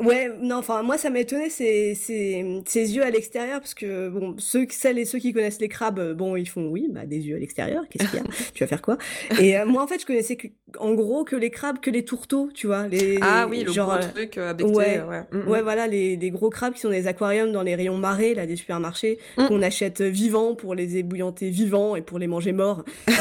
ouais, 0.00 0.30
non, 0.40 0.56
enfin, 0.56 0.82
moi, 0.82 0.96
ça 0.98 1.10
m'a 1.10 1.20
étonné 1.20 1.50
ses, 1.50 1.94
ses, 1.94 2.62
ses 2.66 2.94
yeux 2.94 3.02
à 3.02 3.10
l'extérieur, 3.10 3.60
parce 3.60 3.74
que, 3.74 4.08
bon, 4.08 4.34
ceux, 4.38 4.66
celles 4.70 4.98
et 4.98 5.04
ceux 5.04 5.18
qui 5.18 5.32
connaissent 5.32 5.60
les 5.60 5.68
crabes, 5.68 5.98
euh, 5.98 6.14
bon, 6.14 6.36
ils 6.36 6.48
font, 6.48 6.68
oui, 6.68 6.86
bah, 6.90 7.06
des 7.06 7.18
yeux 7.26 7.36
à 7.36 7.38
l'extérieur, 7.38 7.84
qu'est-ce 7.90 8.08
qu'il 8.10 8.18
y 8.20 8.22
a? 8.22 8.26
Tu 8.54 8.62
vas 8.62 8.68
faire 8.68 8.82
quoi? 8.82 8.98
Et 9.40 9.56
moi, 9.64 9.82
en 9.82 9.86
fait, 9.86 10.00
je 10.00 10.06
connaissais, 10.06 10.36
que- 10.36 10.48
en 10.78 10.94
gros, 10.94 11.24
que 11.24 11.36
les 11.36 11.50
crabes, 11.50 11.80
que 11.80 11.90
les 11.90 12.04
tourteaux, 12.04 12.50
tu 12.54 12.66
vois, 12.66 12.86
les... 12.88 13.15
Ah 13.22 13.46
oui, 13.48 13.64
le 13.64 13.72
genre, 13.72 13.88
gros 13.88 13.98
euh, 13.98 14.10
truc 14.12 14.38
euh, 14.38 14.52
becté. 14.54 14.70
ouais. 14.72 15.00
Ouais. 15.00 15.20
Mm, 15.32 15.38
mm. 15.38 15.48
Ouais, 15.48 15.62
voilà, 15.62 15.86
les, 15.86 16.16
des 16.16 16.30
gros 16.30 16.50
crabes 16.50 16.74
qui 16.74 16.80
sont 16.80 16.88
dans 16.88 16.94
les 16.94 17.06
aquariums, 17.06 17.52
dans 17.52 17.62
les 17.62 17.74
rayons 17.74 17.96
marées, 17.98 18.34
là, 18.34 18.46
des 18.46 18.56
supermarchés, 18.56 19.18
Mm. 19.36 19.46
qu'on 19.48 19.62
achète 19.62 20.00
vivants 20.02 20.54
pour 20.54 20.74
les 20.74 20.96
ébouillanter 20.98 21.50
vivants 21.50 21.96
et 21.96 22.02
pour 22.02 22.18
les 22.18 22.26
manger 22.26 22.52
morts. 22.52 22.84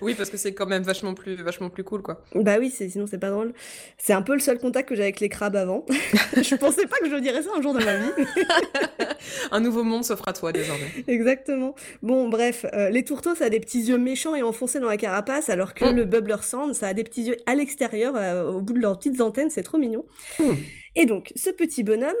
Oui, 0.00 0.14
parce 0.14 0.30
que 0.30 0.36
c'est 0.38 0.54
quand 0.54 0.66
même 0.66 0.82
vachement 0.82 1.14
plus, 1.14 1.34
vachement 1.36 1.68
plus 1.68 1.84
cool, 1.84 2.00
quoi. 2.02 2.22
Bah 2.34 2.56
oui, 2.58 2.70
c'est, 2.74 2.88
sinon 2.88 3.06
c'est 3.06 3.18
pas 3.18 3.30
drôle. 3.30 3.52
C'est 3.98 4.12
un 4.14 4.22
peu 4.22 4.32
le 4.32 4.40
seul 4.40 4.58
contact 4.58 4.88
que 4.88 4.94
j'ai 4.94 5.02
avec 5.02 5.20
les 5.20 5.28
crabes 5.28 5.56
avant. 5.56 5.84
je 6.36 6.54
pensais 6.56 6.86
pas 6.86 6.96
que 6.98 7.10
je 7.10 7.16
dirais 7.16 7.42
ça 7.42 7.50
un 7.56 7.60
jour 7.62 7.74
dans 7.74 7.80
ma 7.84 7.96
vie. 7.96 8.10
Un 9.52 9.60
nouveau 9.60 9.82
monde 9.84 10.04
s'offre 10.04 10.26
à 10.28 10.32
toi 10.32 10.52
désormais. 10.52 10.86
Exactement. 11.08 11.74
Bon, 12.02 12.28
bref, 12.28 12.66
euh, 12.74 12.90
les 12.90 13.04
tourteaux, 13.04 13.34
ça 13.34 13.46
a 13.46 13.50
des 13.50 13.60
petits 13.60 13.82
yeux 13.82 13.98
méchants 13.98 14.34
et 14.34 14.42
enfoncés 14.42 14.80
dans 14.80 14.88
la 14.88 14.96
carapace, 14.96 15.48
alors 15.48 15.74
que 15.74 15.84
le 15.84 16.04
bubbler 16.04 16.36
sand, 16.42 16.74
ça 16.74 16.88
a 16.88 16.94
des 16.94 17.04
petits 17.04 17.22
yeux 17.24 17.36
à 17.46 17.54
l'extérieur, 17.54 18.14
euh, 18.16 18.50
au 18.50 18.60
bout 18.60 18.72
de 18.74 18.80
leurs 18.86 18.98
petites 18.98 19.20
antennes, 19.20 19.50
c'est 19.50 19.62
trop 19.62 19.78
mignon. 19.78 20.04
Mm. 20.38 20.52
Et 20.96 21.06
donc, 21.06 21.32
ce 21.36 21.50
petit 21.50 21.82
bonhomme, 21.82 22.12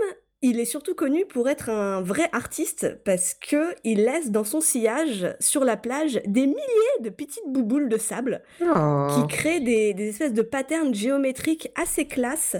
il 0.42 0.60
est 0.60 0.66
surtout 0.66 0.94
connu 0.94 1.24
pour 1.24 1.48
être 1.48 1.70
un 1.70 2.02
vrai 2.02 2.28
artiste 2.32 2.98
parce 3.04 3.34
que 3.34 3.74
il 3.82 4.04
laisse 4.04 4.30
dans 4.30 4.44
son 4.44 4.60
sillage 4.60 5.34
sur 5.40 5.64
la 5.64 5.78
plage 5.78 6.20
des 6.26 6.46
milliers 6.46 7.00
de 7.00 7.08
petites 7.08 7.46
bouboules 7.48 7.88
de 7.88 7.96
sable 7.96 8.42
Oh. 8.60 9.06
qui 9.14 9.26
créent 9.26 9.60
des, 9.60 9.94
des 9.94 10.08
espèces 10.10 10.34
de 10.34 10.42
patterns 10.42 10.94
géométriques 10.94 11.70
assez 11.76 12.06
classes. 12.06 12.56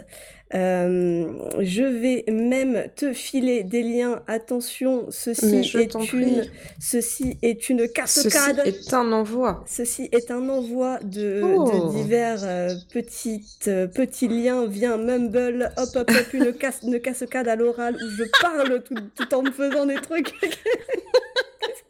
Euh, 0.55 1.27
je 1.61 1.83
vais 1.83 2.25
même 2.31 2.85
te 2.95 3.13
filer 3.13 3.65
des 3.65 3.83
liens. 3.83 4.23
Attention, 4.29 5.07
ceci 5.11 5.57
est 5.57 5.95
une, 5.95 6.07
prie. 6.07 6.51
ceci 6.81 7.39
est 7.43 7.69
une 7.69 7.81
Ceci 8.07 8.29
cascade. 8.29 8.63
est 8.65 8.95
un 8.95 9.11
envoi. 9.13 9.65
Ceci 9.67 10.09
est 10.13 10.31
un 10.31 10.49
envoi 10.49 10.99
de, 11.03 11.43
Oh. 11.45 11.65
de 11.93 11.97
divers 11.97 12.41
euh, 12.45 12.69
petites, 12.93 13.67
euh, 13.69 13.87
petits 13.89 14.29
liens 14.29 14.67
via 14.67 14.97
Mumble. 14.97 15.73
Hop, 15.77 15.89
hop, 15.97 16.11
hop, 16.11 16.33
une, 16.33 16.53
casse, 16.59 16.81
une 16.85 17.01
cascade 17.01 17.49
à 17.49 17.57
l'oral 17.57 17.97
où 17.97 18.09
je 18.11 18.25
parle 18.41 18.83
tout, 18.85 18.95
tout 19.17 19.35
en 19.35 19.43
me 19.43 19.51
faisant 19.51 19.87
des 19.87 19.97
trucs. 19.97 20.33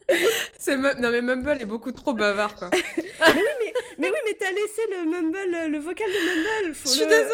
C'est 0.59 0.77
non 0.77 1.09
mais 1.11 1.21
Mumble 1.21 1.57
est 1.61 1.65
beaucoup 1.65 1.91
trop 1.91 2.13
bavard 2.13 2.55
quoi. 2.55 2.69
Mais 3.97 4.09
oui, 4.09 4.17
mais 4.25 4.33
t'as 4.37 4.51
laissé 4.51 4.81
le 4.91 5.09
Mumble, 5.09 5.71
le 5.71 5.77
vocal 5.79 6.07
de 6.09 6.13
Mumble. 6.65 6.75
Faut 6.75 6.89
Je 6.89 6.95
suis 6.95 7.03
le- 7.05 7.09
désolée, 7.09 7.29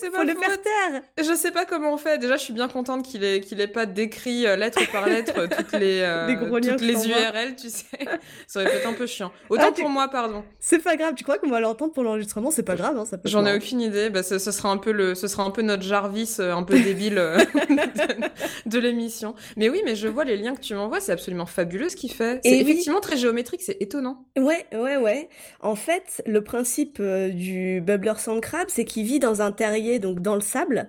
c'est 0.00 0.06
Faut 0.06 0.12
pas 0.12 0.24
le 0.24 0.32
faute. 0.32 0.44
faire 0.44 0.62
taire. 0.62 1.02
Je 1.18 1.34
sais 1.34 1.50
pas 1.50 1.66
comment 1.66 1.92
on 1.92 1.98
fait. 1.98 2.16
Déjà, 2.16 2.36
je 2.36 2.42
suis 2.42 2.54
bien 2.54 2.68
contente 2.68 3.04
qu'il 3.04 3.22
ait 3.22 3.40
qu'il 3.40 3.60
ait 3.60 3.66
pas 3.66 3.84
décrit 3.84 4.46
euh, 4.46 4.56
lettre 4.56 4.80
par 4.90 5.06
lettre 5.06 5.34
euh, 5.36 5.46
toutes 5.46 5.72
les 5.72 6.00
euh, 6.02 6.32
gros 6.36 6.58
toutes 6.58 6.80
les. 6.80 7.06
URL, 7.06 7.54
tu 7.56 7.68
sais. 7.68 7.84
Ça 8.46 8.62
aurait 8.62 8.74
être 8.76 8.86
un 8.88 8.94
peu 8.94 9.06
chiant. 9.06 9.30
Autant 9.50 9.64
Ah, 9.68 9.72
tu- 9.72 9.82
pour 9.82 9.90
moi, 9.90 10.08
pardon. 10.08 10.42
C'est 10.58 10.78
pas 10.78 10.96
grave, 10.96 11.12
tu 11.16 11.22
crois 11.22 11.36
qu'on 11.38 11.50
va 11.50 11.60
l'entendre 11.60 11.92
pour 11.92 12.02
l'enregistrement? 12.02 12.50
C'est 12.50 12.62
pas 12.62 12.76
grave, 12.76 12.96
hein, 12.98 13.04
ça 13.04 13.18
peut 13.18 13.28
J'en 13.28 13.44
ai 13.44 13.54
aucune 13.54 13.82
idée. 13.82 14.08
Bah, 14.08 14.22
ce, 14.22 14.38
ce 14.38 14.50
sera 14.52 14.70
un 14.70 14.78
peu 14.78 14.92
le, 14.92 15.14
ce 15.14 15.28
sera 15.28 15.42
un 15.42 15.50
peu 15.50 15.60
notre 15.60 15.82
Jarvis, 15.82 16.36
un 16.40 16.62
peu 16.62 16.78
débile 16.80 17.18
euh, 17.18 17.36
de, 17.68 18.70
de 18.70 18.78
l'émission. 18.78 19.34
Mais 19.58 19.68
oui, 19.68 19.82
mais 19.84 19.94
je 19.96 20.08
vois 20.08 20.24
les 20.24 20.38
liens 20.38 20.54
que 20.54 20.62
tu 20.62 20.72
m'envoies, 20.74 21.00
c'est 21.00 21.12
absolument 21.12 21.46
fabuleux 21.46 21.90
ce 21.90 21.96
qu'il 21.96 22.10
fait. 22.10 22.15
C'est 22.16 22.40
Et 22.44 22.50
oui. 22.52 22.60
effectivement 22.60 23.00
très 23.00 23.16
géométrique, 23.16 23.62
c'est 23.62 23.76
étonnant. 23.80 24.26
Ouais, 24.38 24.66
ouais, 24.72 24.96
ouais. 24.96 25.28
En 25.60 25.74
fait, 25.76 26.22
le 26.26 26.42
principe 26.42 26.98
euh, 27.00 27.28
du 27.28 27.80
bubbler 27.80 28.14
sand 28.18 28.40
crab, 28.40 28.68
c'est 28.68 28.84
qu'il 28.84 29.04
vit 29.04 29.18
dans 29.18 29.42
un 29.42 29.52
terrier, 29.52 29.98
donc 29.98 30.20
dans 30.20 30.34
le 30.34 30.40
sable, 30.40 30.88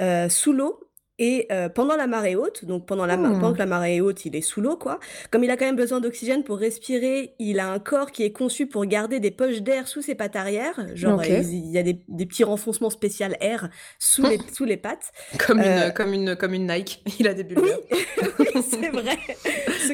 euh, 0.00 0.28
sous 0.28 0.52
l'eau. 0.52 0.80
Et 1.20 1.48
euh, 1.50 1.68
pendant 1.68 1.96
la 1.96 2.06
marée 2.06 2.36
haute, 2.36 2.64
donc 2.64 2.86
pendant, 2.86 3.04
la 3.04 3.16
Hmm. 3.16 3.32
pendant 3.32 3.52
que 3.52 3.58
la 3.58 3.66
marée 3.66 3.96
est 3.96 4.00
haute, 4.00 4.24
il 4.24 4.36
est 4.36 4.40
sous 4.40 4.60
l'eau, 4.60 4.76
quoi. 4.76 5.00
Comme 5.32 5.42
il 5.42 5.50
a 5.50 5.56
quand 5.56 5.64
même 5.64 5.74
besoin 5.74 5.98
d'oxygène 5.98 6.44
pour 6.44 6.58
respirer, 6.58 7.34
il 7.40 7.58
a 7.58 7.72
un 7.72 7.80
corps 7.80 8.12
qui 8.12 8.22
est 8.22 8.30
conçu 8.30 8.68
pour 8.68 8.84
garder 8.86 9.18
des 9.18 9.32
poches 9.32 9.60
d'air 9.62 9.88
sous 9.88 10.00
ses 10.00 10.14
pattes 10.14 10.36
arrière. 10.36 10.86
Genre, 10.94 11.20
il 11.24 11.42
il 11.52 11.72
y 11.72 11.78
a 11.78 11.82
des, 11.82 12.00
des 12.06 12.24
petits 12.24 12.44
renfoncements 12.44 12.88
spécial 12.90 13.36
air 13.40 13.68
sous 13.98 14.22
les, 14.24 14.38
sous 14.54 14.64
les 14.64 14.76
pattes. 14.76 15.10
Comme 15.44 15.58
Euh, 15.58 15.88
une, 15.88 15.92
comme 15.92 16.12
une, 16.14 16.36
comme 16.36 16.54
une 16.54 16.68
Nike. 16.72 17.02
Il 17.18 17.26
a 17.26 17.34
des 17.34 17.42
bulles. 17.42 17.58
Oui, 17.64 18.28
oui, 18.38 18.62
c'est 18.70 18.90
vrai. 18.90 19.18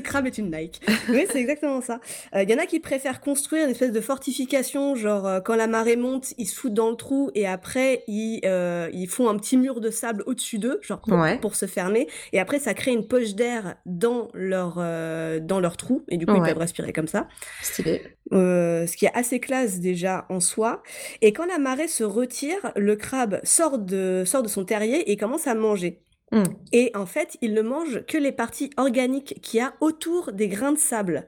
Crabe 0.05 0.27
est 0.27 0.39
une 0.39 0.51
Nike. 0.57 0.81
Oui, 1.09 1.27
c'est 1.31 1.39
exactement 1.41 1.81
ça. 1.81 1.99
Euh, 2.35 2.43
Il 2.45 2.51
y 2.51 2.55
en 2.55 2.59
a 2.59 2.67
qui 2.67 2.79
préfèrent 2.81 3.21
construire 3.21 3.65
une 3.65 3.71
espèce 3.71 3.93
de 3.93 4.01
fortification, 4.01 4.95
genre 4.95 5.27
euh, 5.27 5.41
quand 5.41 5.57
la 5.57 5.67
marée 5.67 5.97
monte, 5.97 6.33
ils 6.39 6.47
se 6.47 6.55
foutent 6.59 6.75
dans 6.75 6.91
le 6.91 6.97
trou 6.97 7.31
et 7.35 7.47
après 7.47 8.05
ils, 8.07 8.41
euh, 8.45 8.89
ils 8.93 9.09
font 9.09 9.29
un 9.29 9.37
petit 9.37 9.57
mur 9.57 9.81
de 9.81 9.91
sable 9.91 10.23
au-dessus 10.27 10.59
d'eux, 10.59 10.79
genre 10.83 11.01
pour, 11.01 11.19
Ouais. 11.19 11.39
pour 11.39 11.57
se 11.57 11.67
fermer. 11.67 12.09
Et 12.33 12.41
après, 12.41 12.59
ça 12.59 12.75
crée 12.75 12.93
une 12.93 13.07
poche 13.09 13.35
d'air 13.35 13.75
dans 13.87 14.29
leur 14.35 14.77
euh, 14.79 15.41
dans 15.41 15.61
leur 15.61 15.77
trou 15.77 16.03
et 16.09 16.17
du 16.17 16.27
coup 16.27 16.35
ils 16.37 16.43
peuvent 16.43 16.59
respirer 16.59 16.93
comme 16.93 17.09
ça. 17.09 17.27
Stylé. 17.63 18.03
Euh, 18.33 18.87
ce 18.87 18.97
qui 18.97 19.05
est 19.07 19.13
assez 19.15 19.39
classe 19.41 19.81
déjà 19.81 20.25
en 20.31 20.41
soi. 20.41 20.83
Et 21.21 21.33
quand 21.33 21.45
la 21.47 21.59
marée 21.59 21.89
se 21.89 22.05
retire, 22.05 22.73
le 22.77 22.97
crabe 22.97 23.41
sort 23.45 23.79
de, 23.79 24.23
sort 24.27 24.43
de 24.43 24.49
son 24.49 24.65
terrier 24.65 25.11
et 25.11 25.17
commence 25.17 25.47
à 25.47 25.55
manger. 25.55 26.01
Hmm. 26.33 26.45
Et 26.73 26.91
en 26.95 27.07
fait, 27.07 27.37
il 27.43 27.55
ne 27.55 27.63
mange 27.63 28.05
que 28.07 28.19
les 28.19 28.33
parties 28.33 28.71
organiques 28.77 29.41
qu'il 29.43 29.59
y 29.59 29.63
a 29.63 29.75
autour 29.81 30.33
des 30.33 30.49
grains 30.49 30.73
de 30.73 30.79
sable. 30.79 31.27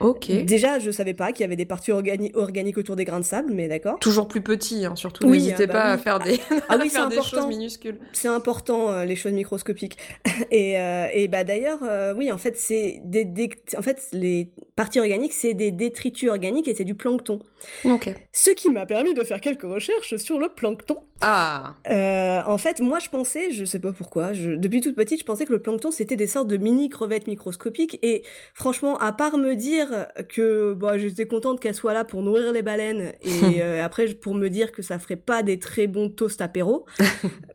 Ok. 0.00 0.30
Déjà, 0.44 0.78
je 0.78 0.90
savais 0.90 1.14
pas 1.14 1.32
qu'il 1.32 1.40
y 1.40 1.44
avait 1.44 1.56
des 1.56 1.64
parties 1.64 1.90
organi- 1.90 2.30
organiques 2.34 2.76
autour 2.76 2.96
des 2.96 3.04
grains 3.04 3.20
de 3.20 3.24
sable, 3.24 3.52
mais 3.54 3.66
d'accord. 3.68 3.98
Toujours 3.98 4.28
plus 4.28 4.42
petit, 4.42 4.84
hein, 4.84 4.94
surtout. 4.96 5.26
Oui, 5.26 5.38
N'hésitez 5.38 5.64
ah 5.64 5.66
bah 5.66 5.72
pas 5.72 5.84
à 5.92 5.98
faire 5.98 6.18
des, 6.18 6.38
Ah 6.50 6.54
à 6.74 6.76
oui, 6.76 6.84
c'est 6.84 6.96
faire 6.96 7.08
des 7.08 7.16
choses 7.16 7.26
important. 7.28 7.48
minuscules. 7.48 7.98
C'est 8.12 8.28
important, 8.28 8.90
euh, 8.90 9.04
les 9.04 9.16
choses 9.16 9.32
microscopiques. 9.32 9.96
Et, 10.50 10.78
euh, 10.78 11.06
et 11.14 11.28
bah 11.28 11.44
d'ailleurs, 11.44 11.78
euh, 11.82 12.14
oui, 12.14 12.30
en 12.30 12.36
fait, 12.38 12.56
c'est 12.58 13.00
des, 13.04 13.24
des- 13.24 13.50
en 13.76 13.80
fait, 13.82 14.06
les 14.12 14.50
parties 14.76 15.00
organiques, 15.00 15.32
c'est 15.32 15.54
des 15.54 15.70
détritus 15.70 16.28
organiques 16.28 16.68
et 16.68 16.74
c'est 16.74 16.84
du 16.84 16.94
plancton. 16.94 17.38
Ok. 17.84 18.12
Ce 18.32 18.50
qui 18.50 18.68
m'a 18.70 18.84
permis 18.84 19.14
de 19.14 19.24
faire 19.24 19.40
quelques 19.40 19.62
recherches 19.62 20.16
sur 20.16 20.38
le 20.38 20.50
plancton. 20.50 20.98
Ah. 21.22 21.74
En 22.46 22.58
fait, 22.58 22.80
moi, 22.80 22.98
je 22.98 23.08
pensais, 23.08 23.50
je 23.50 23.64
sais 23.64 23.78
pas 23.78 23.92
pourquoi, 23.92 24.34
je- 24.34 24.50
depuis 24.52 24.80
toute 24.82 24.94
petite, 24.94 25.20
je 25.20 25.24
pensais 25.24 25.46
que 25.46 25.52
le 25.52 25.60
plancton, 25.62 25.90
c'était 25.90 26.16
des 26.16 26.26
sortes 26.26 26.48
de 26.48 26.58
mini 26.58 26.90
crevettes 26.90 27.26
microscopiques. 27.26 27.98
Et 28.02 28.22
franchement, 28.54 28.98
à 28.98 29.12
part 29.12 29.38
me 29.38 29.54
dire 29.54 29.85
que 30.28 30.74
bah, 30.74 30.98
j'étais 30.98 31.26
contente 31.26 31.60
qu'elles 31.60 31.74
soient 31.74 31.94
là 31.94 32.04
pour 32.04 32.22
nourrir 32.22 32.52
les 32.52 32.62
baleines, 32.62 33.12
et 33.22 33.30
euh, 33.62 33.84
après, 33.84 34.06
pour 34.14 34.34
me 34.34 34.48
dire 34.48 34.72
que 34.72 34.82
ça 34.82 34.98
ferait 34.98 35.16
pas 35.16 35.42
des 35.42 35.58
très 35.58 35.86
bons 35.86 36.08
toasts 36.10 36.40
apéro, 36.40 36.86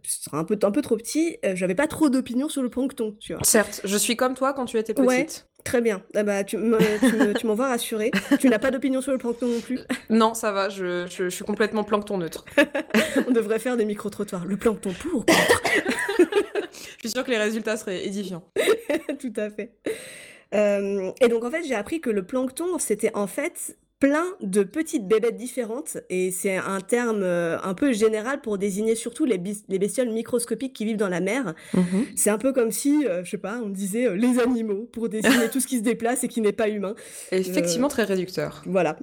ce 0.04 0.24
serait 0.24 0.38
un 0.38 0.44
peu, 0.44 0.58
un 0.64 0.72
peu 0.72 0.82
trop 0.82 0.98
petit, 0.98 1.38
euh, 1.46 1.56
j'avais 1.56 1.76
pas 1.76 1.88
trop 1.88 2.10
d'opinion 2.10 2.50
sur 2.50 2.62
le 2.64 2.70
plancton, 2.70 3.16
tu 3.20 3.34
vois. 3.34 3.44
Certes, 3.44 3.82
je 3.84 3.98
suis 3.98 4.16
comme 4.16 4.34
toi 4.36 4.54
quand 4.54 4.66
tu 4.66 4.78
étais 4.78 4.94
petite. 4.94 5.08
Ouais. 5.08 5.28
Très 5.64 5.80
bien. 5.80 6.02
Ah 6.16 6.24
bah, 6.24 6.44
tu 6.44 6.58
me- 6.58 7.34
tu 7.38 7.46
m'envoies 7.46 7.68
rassurer. 7.68 8.10
Tu 8.40 8.50
n'as 8.50 8.58
pas 8.58 8.72
d'opinion 8.72 9.00
sur 9.00 9.12
le 9.12 9.20
plancton 9.20 9.46
non 9.48 9.60
plus. 9.62 9.80
Non, 10.10 10.34
ça 10.34 10.52
va, 10.52 10.70
je, 10.70 11.06
je- 11.06 11.26
je 11.26 11.30
suis 11.30 11.46
complètement 11.46 11.84
plancton 11.84 12.18
neutre. 12.18 12.46
On 13.28 13.32
devrait 13.32 13.60
faire 13.60 13.78
des 13.78 13.86
micro-trottoirs. 13.86 14.46
Le 14.46 14.58
plancton 14.58 14.92
pour 15.00 15.20
ou 15.22 15.26
Je 16.18 17.00
suis 17.00 17.10
sûre 17.12 17.24
que 17.24 17.30
les 17.30 17.38
résultats 17.38 17.78
seraient 17.78 18.06
édifiants. 18.06 18.44
Tout 19.20 19.34
à 19.38 19.52
fait. 19.52 19.74
Euh, 20.54 21.12
et 21.22 21.28
donc 21.28 21.44
en 21.44 21.52
fait, 21.52 21.64
j'ai 21.64 21.76
appris 21.76 22.02
que 22.02 22.10
le 22.10 22.24
plancton, 22.24 22.78
c'était 22.78 23.16
en 23.16 23.28
fait 23.28 23.78
plein 24.02 24.26
de 24.42 24.64
petites 24.64 25.08
bébêtes 25.08 25.38
différentes, 25.38 25.98
et 26.10 26.32
c'est 26.32 26.58
un 26.58 26.82
terme 26.82 27.22
euh, 27.22 27.60
un 27.62 27.76
peu 27.76 27.94
général 27.94 28.42
pour 28.42 28.58
désigner 28.58 28.96
surtout 28.96 29.26
les, 29.26 29.38
bestioles 29.38 30.10
microscopiques 30.10 30.74
qui 30.74 30.86
vivent 30.86 30.98
dans 30.98 31.08
la 31.08 31.22
mer. 31.22 31.54
Mhm. 31.76 32.08
C'est 32.16 32.32
un 32.32 32.40
peu 32.40 32.52
comme 32.52 32.72
si, 32.72 33.06
euh, 33.06 33.24
je 33.24 33.30
sais 33.30 33.38
pas, 33.38 33.62
on 33.64 33.70
disait 33.70 34.08
euh, 34.08 34.16
les 34.16 34.40
animaux 34.40 34.90
pour 34.92 35.08
désigner 35.08 35.50
tout 35.54 35.60
ce 35.60 35.68
qui 35.68 35.78
se 35.78 35.84
déplace 35.84 36.24
et 36.24 36.28
qui 36.28 36.42
n'est 36.42 36.52
pas 36.52 36.68
humain. 36.68 36.96
Effectivement, 37.32 37.90
très 37.90 38.04
réducteur. 38.04 38.64
Voilà. 38.66 38.98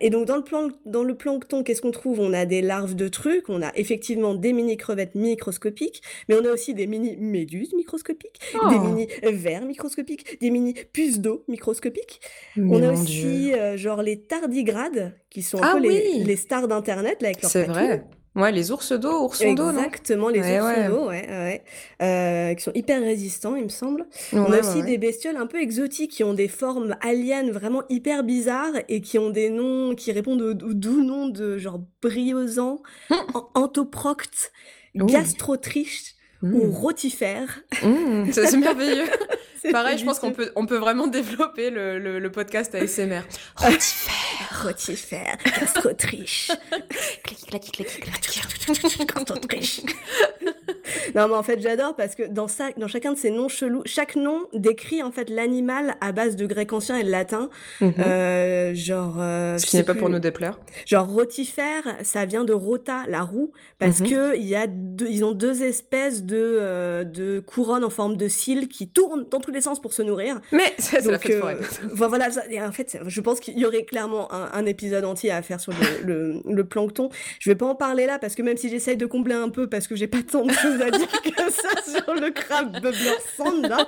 Et 0.00 0.10
donc 0.10 0.26
dans 0.26 0.36
le, 0.36 0.42
plan- 0.44 0.68
dans 0.86 1.02
le 1.04 1.14
plancton, 1.14 1.62
qu'est-ce 1.62 1.82
qu'on 1.82 1.90
trouve? 1.90 2.20
On 2.20 2.32
a 2.32 2.44
des 2.46 2.62
larves 2.62 2.94
de 2.94 3.08
trucs, 3.08 3.48
on 3.48 3.62
a 3.62 3.70
effectivement 3.76 4.34
des 4.34 4.52
mini-crevettes 4.52 5.14
microscopiques, 5.14 6.02
mais 6.28 6.34
on 6.34 6.44
a 6.44 6.50
aussi 6.52 6.74
des 6.74 6.86
mini-méduses 6.86 7.74
microscopiques, 7.74 8.40
Oh. 8.54 8.68
des 8.70 8.78
mini-vers 8.78 9.64
microscopiques, 9.64 10.40
des 10.40 10.50
mini-puces 10.50 11.20
d'eau 11.20 11.44
microscopiques. 11.48 12.20
Mais 12.56 12.76
on 12.76 12.82
a 12.82 12.92
aussi 12.92 13.52
euh, 13.52 13.76
genre 13.76 14.02
les 14.02 14.20
tardigrades, 14.20 15.14
qui 15.30 15.42
sont 15.42 15.58
un 15.62 15.70
Ah 15.70 15.72
peu 15.74 15.80
les, 15.82 15.88
oui. 16.16 16.24
les 16.24 16.36
stars 16.36 16.68
d'Internet 16.68 17.22
là, 17.22 17.28
avec 17.28 17.44
C'est 17.44 17.64
vrai. 17.64 18.04
Ouais, 18.34 18.50
les 18.50 18.72
ours 18.72 18.92
d'eau, 18.92 19.24
oursons 19.24 19.52
d'eau, 19.52 19.72
non? 19.72 19.78
Exactement, 19.84 20.28
les 20.30 20.40
Ouais, 20.40 20.58
oursons 20.60 20.80
ouais. 20.80 20.88
d'eau, 20.88 21.06
ouais, 21.08 21.26
ouais, 21.28 21.28
ouais. 21.28 21.62
Euh, 22.00 22.54
qui 22.54 22.62
sont 22.62 22.72
hyper 22.74 23.00
résistants, 23.02 23.56
il 23.56 23.64
me 23.64 23.68
semble. 23.68 24.06
On 24.32 24.50
a 24.52 24.60
aussi 24.60 24.82
des 24.82 24.96
bestioles 24.96 25.36
un 25.36 25.46
peu 25.46 25.60
exotiques 25.60 26.12
qui 26.12 26.24
ont 26.24 26.32
des 26.32 26.48
formes 26.48 26.96
aliens 27.02 27.50
vraiment 27.50 27.82
hyper 27.90 28.24
bizarres 28.24 28.74
et 28.88 29.02
qui 29.02 29.18
ont 29.18 29.28
des 29.30 29.50
noms 29.50 29.94
qui 29.94 30.12
répondent 30.12 30.40
au, 30.40 30.52
au 30.52 30.72
doux 30.72 31.04
nom 31.04 31.28
de 31.28 31.58
genre 31.58 31.80
briosan, 32.00 32.82
an- 33.10 33.50
antoprocte, 33.54 34.50
Ouh. 34.94 35.04
gastrotriche 35.06 36.14
ou 36.42 36.70
rotifère. 36.72 37.60
Mm, 37.84 38.32
ça, 38.32 38.46
c'est 38.46 38.56
merveilleux. 38.56 39.04
Pareil, 39.70 39.96
je 39.96 40.04
pense 40.04 40.18
qu'on 40.18 40.32
peut, 40.32 40.50
on 40.56 40.66
peut 40.66 40.76
vraiment 40.78 41.06
développer 41.18 41.70
le, 41.70 41.98
le, 42.00 42.18
le 42.18 42.32
podcast 42.32 42.74
ASMR. 42.74 43.20
Rotifère, 43.56 44.12
gastrotriche, 45.60 46.50
Clac, 47.22 47.38
clac, 47.48 47.62
clac, 47.72 48.00
clac, 48.00 48.28
non 51.14 51.28
mais 51.28 51.34
en 51.34 51.42
fait 51.42 51.60
j'adore 51.60 51.94
parce 51.96 52.14
que 52.14 52.24
dans, 52.24 52.48
ça, 52.48 52.70
dans 52.76 52.88
chacun 52.88 53.12
de 53.12 53.18
ces 53.18 53.30
noms 53.30 53.48
chelous, 53.48 53.82
chaque 53.86 54.16
nom 54.16 54.46
décrit 54.52 55.02
en 55.02 55.12
fait 55.12 55.28
l'animal 55.30 55.94
à 56.00 56.12
base 56.12 56.36
de 56.36 56.46
grec 56.46 56.72
ancien 56.72 56.96
et 56.96 57.04
de 57.04 57.10
latin. 57.10 57.48
Mhm. 57.80 57.94
Euh, 57.98 58.74
genre... 58.74 59.16
euh, 59.18 59.58
Ce 59.58 59.66
je 59.66 59.70
qui 59.70 59.76
n'est 59.76 59.82
pas 59.84 59.94
pour 59.94 60.08
nous 60.08 60.18
déplaire. 60.18 60.58
Genre 60.86 61.06
rotifère, 61.06 61.82
ça 62.02 62.24
vient 62.24 62.44
de 62.44 62.52
rota, 62.52 63.04
la 63.08 63.22
roue, 63.22 63.52
parce 63.78 64.00
Mhm. 64.00 64.08
que 64.10 64.36
il 64.36 64.46
y 64.46 64.54
a 64.56 64.66
deux, 64.66 65.08
ils 65.08 65.24
ont 65.24 65.32
deux 65.32 65.62
espèces 65.62 66.24
de, 66.24 66.36
euh, 66.38 67.04
de 67.04 67.40
couronnes 67.40 67.84
en 67.84 67.90
forme 67.90 68.16
de 68.16 68.28
cils 68.28 68.68
qui 68.68 68.88
tournent 68.88 69.26
dans 69.30 69.40
tous 69.40 69.50
les 69.50 69.60
sens 69.60 69.80
pour 69.80 69.92
se 69.92 70.02
nourrir. 70.02 70.40
Mais 70.52 70.72
ça, 70.78 71.00
c'est 71.00 71.10
la 71.10 71.18
fête 71.18 71.36
euh, 71.36 71.40
foraine. 71.40 71.58
vo- 71.92 72.08
voilà, 72.08 72.30
ça- 72.30 72.44
et 72.50 72.60
en 72.62 72.72
fait, 72.72 72.98
je 73.06 73.20
pense 73.20 73.40
qu'il 73.40 73.58
y 73.58 73.64
aurait 73.66 73.84
clairement 73.84 74.31
un, 74.32 74.50
un 74.52 74.66
épisode 74.66 75.04
entier 75.04 75.30
à 75.30 75.42
faire 75.42 75.60
sur 75.60 75.72
le, 75.72 76.06
le, 76.06 76.42
le 76.44 76.64
plancton. 76.64 77.08
Je 77.38 77.50
vais 77.50 77.56
pas 77.56 77.66
en 77.66 77.74
parler 77.74 78.06
là 78.06 78.18
parce 78.18 78.34
que 78.34 78.42
même 78.42 78.56
si 78.56 78.68
j'essaye 78.68 78.96
de 78.96 79.06
combler 79.06 79.34
un 79.34 79.48
peu 79.50 79.68
parce 79.68 79.86
que 79.86 79.94
j'ai 79.96 80.06
pas 80.08 80.22
tant 80.22 80.44
de 80.44 80.52
choses 80.52 80.80
à 80.80 80.90
dire 80.90 81.08
que 81.22 81.50
ça 81.50 81.82
sur 82.04 82.14
le 82.14 82.30
crabe 82.30 82.72
bubbler 82.80 83.16
sand, 83.36 83.66
là, 83.66 83.86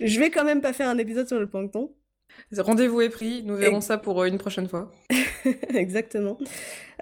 je 0.00 0.18
vais 0.20 0.30
quand 0.30 0.44
même 0.44 0.60
pas 0.60 0.72
faire 0.72 0.88
un 0.88 0.98
épisode 0.98 1.26
sur 1.28 1.38
le 1.38 1.46
plancton. 1.46 1.92
Rendez-vous 2.56 3.00
est 3.00 3.08
pris, 3.10 3.42
nous 3.44 3.56
verrons 3.56 3.78
Et- 3.78 3.82
ça 3.82 3.98
pour 3.98 4.22
euh, 4.22 4.26
une 4.26 4.38
prochaine 4.38 4.68
fois. 4.68 4.90
Exactement. 5.74 6.38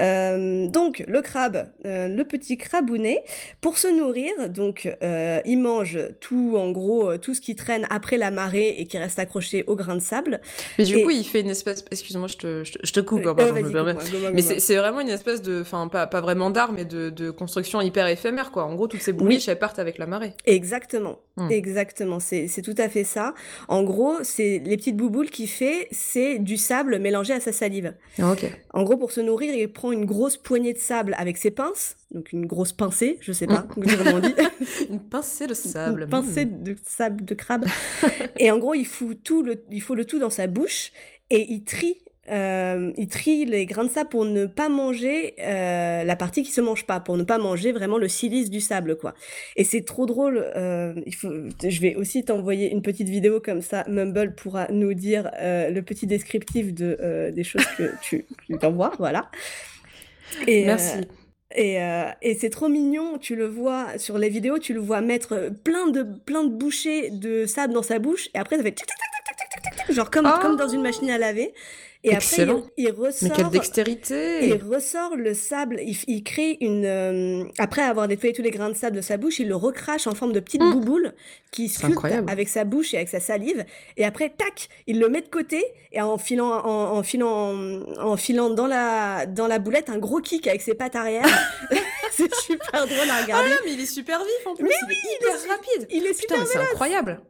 Euh, 0.00 0.68
donc 0.68 1.04
le 1.08 1.22
crabe, 1.22 1.68
euh, 1.84 2.08
le 2.08 2.24
petit 2.24 2.56
crabounet, 2.56 3.22
pour 3.60 3.78
se 3.78 3.88
nourrir, 3.88 4.32
donc 4.50 4.88
euh, 5.02 5.40
il 5.44 5.58
mange 5.58 5.98
tout, 6.20 6.54
en 6.56 6.70
gros, 6.70 7.16
tout 7.18 7.34
ce 7.34 7.40
qui 7.40 7.54
traîne 7.56 7.86
après 7.90 8.18
la 8.18 8.30
marée 8.30 8.76
et 8.78 8.86
qui 8.86 8.98
reste 8.98 9.18
accroché 9.18 9.64
au 9.66 9.76
grain 9.76 9.94
de 9.94 10.00
sable. 10.00 10.40
Mais 10.78 10.84
du 10.84 10.98
Et- 10.98 11.02
coup, 11.02 11.10
il 11.10 11.24
fait 11.24 11.40
une 11.40 11.50
espèce. 11.50 11.84
Excuse-moi, 11.90 12.28
je 12.28 12.36
te, 12.36 12.64
je 12.64 13.00
coupe, 13.00 13.26
hein, 13.26 13.34
pardon, 13.34 13.54
je 13.56 13.62
me 13.62 13.72
permets. 13.72 13.94
Mais 14.32 14.42
c'est 14.42 14.76
vraiment 14.76 15.00
une 15.00 15.08
espèce 15.08 15.42
de. 15.42 15.60
Enfin, 15.62 15.88
pas, 15.88 16.06
pas 16.06 16.20
vraiment 16.20 16.50
d'art, 16.50 16.72
mais 16.72 16.84
de, 16.84 17.10
de 17.10 17.30
construction 17.30 17.80
hyper 17.80 18.06
éphémère, 18.06 18.50
quoi. 18.50 18.64
En 18.64 18.74
gros, 18.74 18.88
toutes 18.88 19.02
ces 19.02 19.12
bouliches, 19.12 19.48
elles 19.48 19.58
partent 19.58 19.78
avec 19.78 19.98
la 19.98 20.06
marée. 20.06 20.32
Exactement, 20.46 21.18
Hmm. 21.38 21.50
exactement, 21.50 22.18
c'est 22.18 22.48
tout 22.64 22.74
à 22.78 22.88
fait 22.88 23.04
ça. 23.04 23.34
En 23.68 23.82
gros, 23.82 24.14
c'est 24.22 24.62
les 24.64 24.76
petites 24.78 24.96
bouboules 24.96 25.28
qu'il 25.28 25.48
fait, 25.48 25.86
c'est 25.90 26.38
du 26.38 26.56
sable 26.56 26.98
mélangé 26.98 27.34
à 27.34 27.40
sa 27.40 27.52
salive. 27.52 27.92
Ok. 28.22 28.46
En 28.72 28.82
gros, 28.84 28.96
pour 28.96 29.12
se 29.12 29.20
nourrir, 29.20 29.54
il 29.54 29.70
prend 29.70 29.85
une 29.92 30.04
grosse 30.04 30.36
poignée 30.36 30.72
de 30.72 30.78
sable 30.78 31.14
avec 31.18 31.36
ses 31.36 31.50
pinces, 31.50 31.96
donc 32.10 32.32
une 32.32 32.46
grosse 32.46 32.72
pincée, 32.72 33.18
je 33.20 33.32
sais 33.32 33.46
pas 33.46 33.66
comment 33.74 33.86
on 34.14 34.20
dit. 34.20 34.34
Une 34.90 35.00
pincée 35.00 35.46
de 35.46 35.54
sable. 35.54 36.02
Une 36.02 36.08
pincée 36.08 36.46
mm. 36.46 36.62
de 36.62 36.76
sable 36.84 37.24
de 37.24 37.34
crabe. 37.34 37.64
et 38.38 38.50
en 38.50 38.58
gros, 38.58 38.74
il 38.74 38.86
fout 38.86 39.18
tout 39.22 39.42
le, 39.42 39.62
il 39.70 39.82
faut 39.82 39.94
le 39.94 40.04
tout 40.04 40.18
dans 40.18 40.30
sa 40.30 40.46
bouche 40.46 40.92
et 41.30 41.52
il 41.52 41.64
trie. 41.64 41.96
euh, 42.30 42.90
il 42.96 43.06
trie 43.08 43.44
les 43.44 43.66
grains 43.66 43.84
de 43.84 43.90
sable 43.90 44.08
pour 44.10 44.24
ne 44.24 44.46
pas 44.46 44.68
manger 44.68 45.34
euh, 45.40 46.02
la 46.02 46.16
partie 46.16 46.42
qui 46.42 46.50
se 46.50 46.60
mange 46.60 46.84
pas, 46.84 46.98
pour 46.98 47.16
ne 47.16 47.22
pas 47.22 47.38
manger 47.38 47.70
vraiment 47.72 47.98
le 47.98 48.08
silice 48.08 48.50
du 48.50 48.60
sable, 48.60 48.96
quoi. 48.96 49.14
Et 49.56 49.62
c'est 49.64 49.82
trop 49.82 50.06
drôle. 50.06 50.38
euh, 50.56 50.92
il 51.06 51.14
faut, 51.14 51.30
je 51.62 51.80
vais 51.80 51.94
aussi 51.94 52.24
t'envoyer 52.24 52.72
une 52.72 52.82
petite 52.82 53.08
vidéo 53.08 53.40
comme 53.40 53.62
ça. 53.62 53.84
Mumble 53.88 54.34
pourra 54.34 54.66
nous 54.72 54.94
dire 54.94 55.30
le 55.40 55.80
petit 55.82 56.06
descriptif 56.06 56.74
de 56.74 57.30
des 57.32 57.44
choses 57.44 57.66
que 57.78 57.92
tu, 58.02 58.26
tu 58.46 58.58
t'envoies, 58.58 58.92
voilà. 58.98 59.30
Et, 60.46 60.64
Merci. 60.64 60.98
Euh, 60.98 61.02
et, 61.54 61.82
euh, 61.82 62.10
et 62.22 62.34
c'est 62.34 62.50
trop 62.50 62.68
mignon, 62.68 63.18
tu 63.18 63.36
le 63.36 63.46
vois 63.46 63.98
sur 63.98 64.18
les 64.18 64.28
vidéos, 64.28 64.58
tu 64.58 64.74
le 64.74 64.80
vois 64.80 65.00
mettre 65.00 65.32
euh, 65.34 65.50
plein 65.50 65.86
de, 65.86 66.02
plein 66.02 66.44
de 66.44 66.50
bouchées 66.50 67.10
de 67.10 67.46
sable 67.46 67.72
dans 67.72 67.82
sa 67.82 67.98
bouche, 67.98 68.28
et 68.34 68.38
après 68.38 68.56
ça 68.56 68.62
fait 68.62 68.72
tic, 68.72 68.88
genre 69.88 70.10
comme, 70.10 70.30
oh. 70.30 70.38
comme 70.40 70.56
dans 70.56 70.68
une 70.68 70.80
oh. 70.80 70.84
machine 70.84 71.08
à 71.10 71.18
laver. 71.18 71.54
Et 72.08 72.14
Excellent. 72.14 72.58
après, 72.58 72.70
il, 72.76 72.84
il 72.84 72.92
Mais 72.94 73.06
ressort. 73.06 73.32
quelle 73.32 73.50
dextérité 73.50 74.46
il 74.48 74.62
ressort 74.62 75.16
le 75.16 75.34
sable, 75.34 75.80
il, 75.84 75.96
il 76.06 76.22
crée 76.22 76.56
une... 76.60 76.84
euh, 76.84 77.44
après 77.58 77.82
avoir 77.82 78.06
nettoyé 78.06 78.32
tous 78.32 78.42
les 78.42 78.52
grains 78.52 78.68
de 78.70 78.74
sable 78.76 78.94
de 78.96 79.00
sa 79.00 79.16
bouche, 79.16 79.40
il 79.40 79.48
le 79.48 79.56
recrache 79.56 80.06
en 80.06 80.14
forme 80.14 80.32
de 80.32 80.38
petites 80.40 80.62
Mm. 80.62 80.72
bouboules 80.72 81.12
qui 81.50 81.72
incroyable. 81.82 82.30
avec 82.30 82.48
sa 82.48 82.64
bouche 82.64 82.94
et 82.94 82.96
avec 82.98 83.08
sa 83.08 83.18
salive. 83.20 83.64
Et 83.96 84.04
après, 84.04 84.28
tac, 84.30 84.68
il 84.86 85.00
le 85.00 85.08
met 85.08 85.20
de 85.20 85.28
côté 85.28 85.64
et 85.92 86.00
en 86.00 86.16
filant, 86.16 86.50
en, 86.64 86.96
en 86.96 87.02
filant, 87.02 87.54
en 88.00 88.16
filant 88.16 88.50
dans 88.50 88.66
la, 88.68 89.26
dans 89.26 89.46
la 89.48 89.58
boulette 89.58 89.90
un 89.90 89.98
gros 89.98 90.20
kick 90.20 90.46
avec 90.46 90.62
ses 90.62 90.74
pattes 90.74 90.94
arrière. 90.96 91.26
c'est 92.30 92.34
super 92.34 92.86
drôle 92.86 93.08
à 93.10 93.16
Ah 93.18 93.22
regarder. 93.22 93.50
non, 93.50 93.56
mais 93.64 93.72
il 93.72 93.80
est 93.80 93.86
super 93.86 94.18
vif 94.20 94.46
en 94.46 94.54
plus. 94.54 94.64
Mais 94.64 94.74
il 94.88 94.92
est 94.92 95.16
hyper 95.16 95.34
est- 95.44 95.48
rapide. 95.48 95.86
il 95.90 96.06
est 96.06 96.18
Putain, 96.18 96.34
super 96.36 96.38
mais 96.40 96.46
c'est 96.46 96.58
incroyable. 96.72 97.20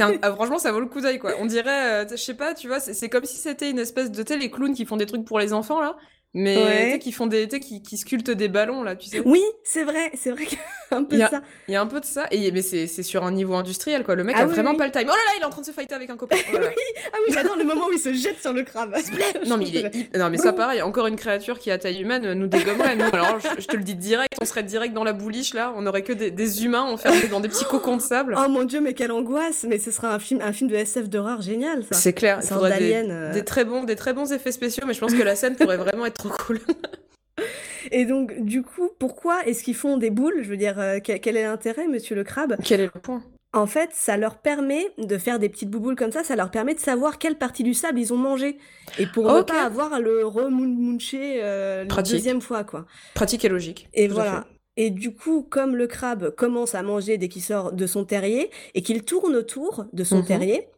Un- 0.00 0.18
ah, 0.22 0.32
franchement, 0.34 0.58
ça 0.58 0.72
vaut 0.72 0.80
le 0.80 0.86
coup 0.86 1.00
d'œil, 1.00 1.18
quoi. 1.18 1.32
On 1.40 1.46
dirait, 1.46 2.04
euh, 2.04 2.08
je 2.10 2.16
sais 2.16 2.34
pas, 2.34 2.54
tu 2.54 2.68
vois, 2.68 2.80
c'est 2.80 3.08
comme 3.08 3.24
si 3.24 3.36
c'était 3.36 3.70
une 3.70 3.78
espèce 3.78 4.10
de, 4.10 4.34
les 4.34 4.50
clowns 4.50 4.74
qui 4.74 4.84
font 4.84 4.96
des 4.96 5.06
trucs 5.06 5.24
pour 5.24 5.38
les 5.38 5.52
enfants, 5.52 5.80
là. 5.80 5.96
Mais 6.34 6.56
Ouais. 6.58 6.84
tu 6.86 6.92
sais, 6.92 6.98
qui 6.98 7.12
font 7.12 7.26
des, 7.26 7.48
tu 7.48 7.56
sais, 7.56 7.60
qui, 7.60 7.82
qui 7.82 7.96
sculptent 7.96 8.30
des 8.30 8.48
ballons 8.48 8.82
là, 8.82 8.94
tu 8.96 9.08
sais. 9.08 9.22
Oui, 9.24 9.42
c'est 9.64 9.82
vrai, 9.82 10.10
c'est 10.14 10.30
vrai 10.30 10.44
qu'il 10.44 10.58
y 10.58 10.94
a 10.94 10.96
un 10.98 11.02
peu 11.04 11.16
de 11.16 11.22
a- 11.22 11.30
ça. 11.30 11.40
Il 11.68 11.72
y 11.74 11.76
a 11.76 11.80
un 11.80 11.86
peu 11.86 12.00
de 12.00 12.04
ça, 12.04 12.26
et 12.30 12.50
mais 12.52 12.60
c'est 12.60 12.86
sur 13.02 13.24
un 13.24 13.32
niveau 13.32 13.54
industriel 13.54 14.04
quoi. 14.04 14.14
Le 14.14 14.24
mec 14.24 14.36
Ah 14.38 14.42
a 14.42 14.46
oui, 14.46 14.52
vraiment 14.52 14.72
oui. 14.72 14.76
pas 14.76 14.84
le 14.86 14.92
time. 14.92 15.04
Oh 15.06 15.08
là 15.08 15.14
là, 15.14 15.32
il 15.38 15.42
est 15.42 15.44
en 15.46 15.50
train 15.50 15.62
de 15.62 15.66
se 15.66 15.72
fighter 15.72 15.94
avec 15.94 16.10
un 16.10 16.16
copain. 16.16 16.36
Oh 16.50 16.56
là 16.56 16.60
là. 16.64 16.70
Ah 17.12 17.16
oui, 17.26 17.32
j'adore 17.34 17.56
le 17.56 17.64
moment 17.64 17.86
où 17.88 17.92
il 17.92 17.98
se 17.98 18.12
jette 18.12 18.40
sur 18.42 18.52
le 18.52 18.62
crabe. 18.62 18.94
Non 19.46 19.56
mais, 19.56 19.64
il 19.68 19.76
est 19.78 20.16
non 20.18 20.28
mais 20.28 20.36
ça 20.36 20.52
pareil, 20.52 20.82
encore 20.82 21.06
une 21.06 21.16
créature 21.16 21.58
qui 21.58 21.70
a 21.70 21.78
taille 21.78 22.00
humaine 22.02 22.32
nous 22.34 22.46
dégommerait. 22.46 22.94
Nous. 22.96 23.04
Alors 23.12 23.38
je, 23.40 23.62
je 23.62 23.66
te 23.66 23.76
le 23.76 23.82
dis 23.82 23.94
direct, 23.94 24.34
on 24.40 24.44
serait 24.44 24.62
direct 24.62 24.92
dans 24.94 25.04
la 25.04 25.14
bouliche 25.14 25.54
là, 25.54 25.72
on 25.76 25.86
aurait 25.86 26.02
que 26.02 26.12
des, 26.12 26.30
des 26.30 26.64
humains 26.64 26.82
enfermés 26.82 27.28
dans 27.28 27.40
des 27.40 27.48
petits 27.48 27.64
cocons 27.64 27.96
de 27.96 28.02
sable. 28.02 28.34
Oh 28.38 28.48
mon 28.50 28.64
dieu, 28.64 28.80
mais 28.82 28.92
quelle 28.92 29.12
angoisse! 29.12 29.64
Mais 29.66 29.78
ce 29.78 29.90
sera 29.90 30.12
un 30.14 30.18
film, 30.18 30.40
un 30.42 30.52
film 30.52 30.68
de 30.70 30.76
SF 30.76 31.08
d'horreur 31.08 31.40
génial, 31.40 31.84
ça. 31.84 31.94
C'est 31.94 32.12
clair, 32.12 32.42
faudrait 32.44 32.78
des, 32.78 32.92
euh. 33.08 33.32
des 33.32 33.44
très 33.44 33.64
bons, 33.64 33.84
des 33.84 33.96
très 33.96 34.12
bons 34.12 34.30
effets 34.32 34.52
spéciaux, 34.52 34.84
mais 34.86 34.92
je 34.94 35.00
pense 35.00 35.14
que 35.14 35.22
la 35.22 35.34
scène 35.36 35.56
pourrait 35.56 35.76
vraiment 35.78 36.04
être 36.06 36.17
trop 36.18 36.28
cool. 36.28 36.60
Et 37.90 38.04
donc, 38.04 38.38
du 38.44 38.62
coup, 38.62 38.90
pourquoi 38.98 39.46
est-ce 39.46 39.62
qu'ils 39.62 39.76
font 39.76 39.96
des 39.96 40.10
boules? 40.10 40.42
Je 40.42 40.48
veux 40.50 40.56
dire, 40.56 40.78
euh, 40.78 40.98
quel, 41.02 41.36
est 41.36 41.44
l'intérêt, 41.44 41.86
monsieur 41.86 42.14
le 42.16 42.24
crabe? 42.24 42.56
Quel 42.62 42.80
est 42.80 42.90
le 42.92 43.00
point? 43.00 43.22
En 43.54 43.66
fait, 43.66 43.90
ça 43.94 44.18
leur 44.18 44.36
permet 44.36 44.88
de 44.98 45.16
faire 45.16 45.38
des 45.38 45.48
petites 45.48 45.70
bouboules 45.70 45.96
comme 45.96 46.12
ça, 46.12 46.22
ça 46.22 46.36
leur 46.36 46.50
permet 46.50 46.74
de 46.74 46.80
savoir 46.80 47.16
quelle 47.18 47.38
partie 47.38 47.62
du 47.62 47.72
sable 47.72 47.98
ils 47.98 48.12
ont 48.12 48.18
mangé. 48.18 48.58
Et 48.98 49.06
pour 49.06 49.32
ne 49.32 49.40
pas 49.40 49.62
avoir 49.64 49.94
à 49.94 50.00
le 50.00 50.26
remuncher 50.26 51.40
euh, 51.42 51.82
la 51.84 51.88
Pratique. 51.88 52.16
deuxième 52.16 52.42
fois, 52.42 52.64
quoi. 52.64 52.84
Pratique 53.14 53.44
et 53.46 53.48
logique. 53.48 53.88
Et 53.94 54.06
voilà. 54.08 54.44
Et 54.76 54.90
du 54.90 55.14
coup, 55.14 55.46
comme 55.48 55.76
le 55.76 55.86
crabe 55.86 56.30
commence 56.36 56.74
à 56.74 56.82
manger 56.82 57.16
dès 57.16 57.28
qu'il 57.28 57.42
sort 57.42 57.72
de 57.72 57.86
son 57.86 58.04
terrier 58.04 58.50
et 58.74 58.82
qu'il 58.82 59.02
tourne 59.02 59.34
autour 59.34 59.86
de 59.92 60.04
son 60.04 60.18
Mhm. 60.18 60.24
terrier, 60.26 60.68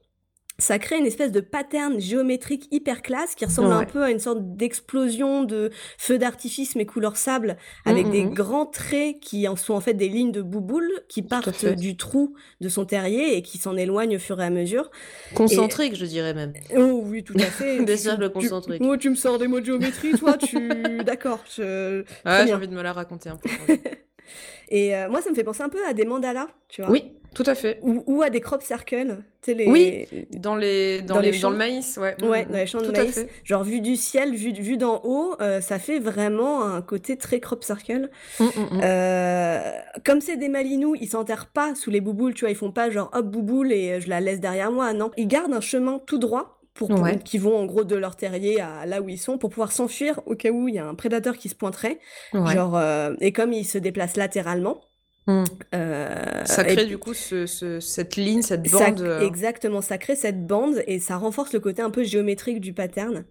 ça 0.61 0.79
crée 0.79 0.99
une 0.99 1.07
espèce 1.07 1.33
de 1.33 1.41
pattern 1.41 1.99
géométrique 2.01 2.69
hyper 2.71 3.03
classe 3.03 3.35
qui 3.35 3.45
ressemble 3.45 3.73
un 3.73 3.85
peu 3.85 4.03
à 4.05 4.11
une 4.11 4.19
sorte 4.21 4.57
d'explosion 4.57 5.43
de 5.43 5.71
feux 5.99 6.19
d'artifice 6.19 6.77
mais 6.77 6.87
couleur 6.87 7.17
sable 7.17 7.57
avec 7.85 8.07
Mhm, 8.07 8.13
des 8.13 8.23
mhm. 8.25 8.35
grands 8.35 8.67
traits 8.67 9.19
qui 9.21 9.49
en 9.49 9.57
sont 9.57 9.75
en 9.75 9.81
fait 9.81 9.95
des 9.95 10.09
lignes 10.09 10.33
de 10.33 10.43
bouboules 10.43 10.91
qui 11.09 11.23
partent 11.23 11.65
du 11.67 11.97
trou 11.97 12.35
de 12.61 12.69
son 12.69 12.85
terrier 12.85 13.37
et 13.37 13.43
qui 13.43 13.59
s'en 13.59 13.77
éloignent 13.77 14.17
au 14.17 14.21
fur 14.21 14.41
et 14.41 14.45
à 14.45 14.51
mesure. 14.51 14.91
Concentrique, 15.35 15.97
je 15.97 16.05
dirais 16.07 16.35
même. 16.35 16.53
Oh 16.77 17.03
oui, 17.05 17.25
tout 17.25 17.35
à 17.39 17.45
fait. 17.51 17.79
Des 17.85 17.97
Tu- 17.97 18.03
cercles 18.03 18.27
tu- 18.29 18.33
concentriques. 18.33 18.83
Oh, 18.85 18.97
tu 18.97 19.11
me 19.11 19.15
sors 19.15 19.39
des 19.39 19.49
mots 19.49 19.61
de 19.61 19.65
géométrie, 19.65 20.13
toi, 20.13 20.37
tu... 20.37 20.99
D'accord. 21.05 21.41
je- 21.57 22.01
Ouais, 22.01 22.05
j'ai 22.39 22.45
bien. 22.45 22.57
envie 22.57 22.69
de 22.69 22.75
me 22.75 22.83
la 22.83 22.93
raconter 22.93 23.29
un 23.31 23.37
peu. 23.37 23.49
Et 24.69 24.95
euh, 24.97 25.09
moi, 25.09 25.21
ça 25.23 25.31
me 25.31 25.35
fait 25.35 25.43
penser 25.45 25.63
un 25.63 25.69
peu 25.69 25.85
à 25.87 25.93
des 25.95 26.05
mandalas, 26.05 26.49
tu 26.69 26.83
vois. 26.83 26.91
oui, 26.91 27.13
tout 27.35 27.45
à 27.47 27.55
fait. 27.55 27.79
Ou, 27.83 28.03
ou 28.07 28.23
à 28.23 28.31
des 28.31 28.41
crop 28.41 28.63
circles. 28.63 29.19
Les... 29.47 29.67
Oui. 29.69 30.07
Dans 30.33 30.55
les, 30.57 31.01
dans, 31.03 31.15
Dans 31.15 31.21
les, 31.21 31.31
les 31.31 31.39
dans 31.39 31.43
champs. 31.49 31.51
le 31.51 31.57
maïs, 31.57 31.97
ouais. 31.97 32.15
Ouais, 32.23 32.45
dans 32.45 32.57
les 32.59 32.67
champs 32.67 32.81
de 32.81 32.87
Tout 32.87 32.93
maïs. 32.93 33.27
Genre, 33.45 33.63
vu 33.65 33.81
du 33.81 33.97
ciel, 33.97 34.35
vu, 34.35 34.53
vu 34.53 34.77
d'en 34.77 35.01
haut, 35.05 35.35
euh, 35.41 35.61
ça 35.61 35.79
fait 35.79 35.99
vraiment 35.99 36.63
un 36.65 36.83
côté 36.83 37.17
très 37.17 37.41
crop 37.41 37.65
circle. 37.65 38.11
Mm, 38.39 38.45
mm, 38.45 38.49
mm. 38.77 38.81
Euh, 38.83 39.61
comme 40.05 40.21
c'est 40.21 40.37
des 40.37 40.49
malinous, 40.49 40.95
ils 40.97 41.09
s'enterrent 41.09 41.47
pas 41.53 41.75
sous 41.75 41.91
les 41.91 42.01
bouboules, 42.01 42.35
tu 42.35 42.41
vois, 42.45 42.51
ils 42.51 42.57
font 42.57 42.73
pas 42.73 42.91
genre 42.91 43.11
hop 43.15 43.27
bouboule 43.27 43.73
et 43.73 43.93
euh, 43.93 44.01
je 44.01 44.09
la 44.09 44.21
laisse 44.21 44.41
derrière 44.41 44.71
moi, 44.73 44.93
non. 44.93 45.11
Ils 45.17 45.27
gardent 45.29 45.55
un 45.55 45.61
chemin 45.61 46.01
tout 46.07 46.19
droit 46.19 46.61
pour, 46.75 46.89
pour- 46.89 47.01
Ouais. 47.01 47.19
qui 47.19 47.39
vont 47.39 47.57
en 47.57 47.65
gros 47.67 47.85
de 47.85 47.97
leur 47.97 48.17
terrier 48.17 48.61
à 48.61 48.85
là 48.87 49.01
où 49.01 49.09
ils 49.09 49.19
sont 49.19 49.39
pour 49.39 49.51
pouvoir 49.51 49.73
s'enfuir 49.73 50.21
au 50.27 50.35
cas 50.35 50.51
où 50.51 50.69
il 50.69 50.75
y 50.75 50.79
a 50.79 50.87
un 50.87 50.95
prédateur 50.95 51.37
qui 51.39 51.49
se 51.49 51.55
pointerait. 51.55 51.99
Ouais. 52.35 52.53
Genre, 52.55 52.77
euh, 52.77 53.15
et 53.21 53.33
comme 53.33 53.53
ils 53.53 53.65
se 53.65 53.79
déplacent 53.79 54.17
latéralement, 54.17 54.81
Mm. 55.27 55.45
euh, 55.75 56.45
Ça 56.47 56.69
et 56.69 56.75
crée 56.75 56.87
du 56.87 56.99
coup 56.99 57.15
ce, 57.15 57.47
ce- 57.47 57.79
cette 57.81 58.17
ligne, 58.17 58.43
cette 58.43 58.69
bande. 58.71 59.01
euh, 59.03 59.21
exactement, 59.21 59.81
ça 59.83 59.99
crée 59.99 60.17
cette 60.17 60.47
bande 60.47 60.83
et 60.87 60.99
ça 60.99 61.17
renforce 61.19 61.53
le 61.53 61.61
côté 61.61 61.83
un 61.83 61.91
peu 61.91 62.03
géométrique 62.05 62.61
du 62.61 62.73
pattern. 62.73 63.25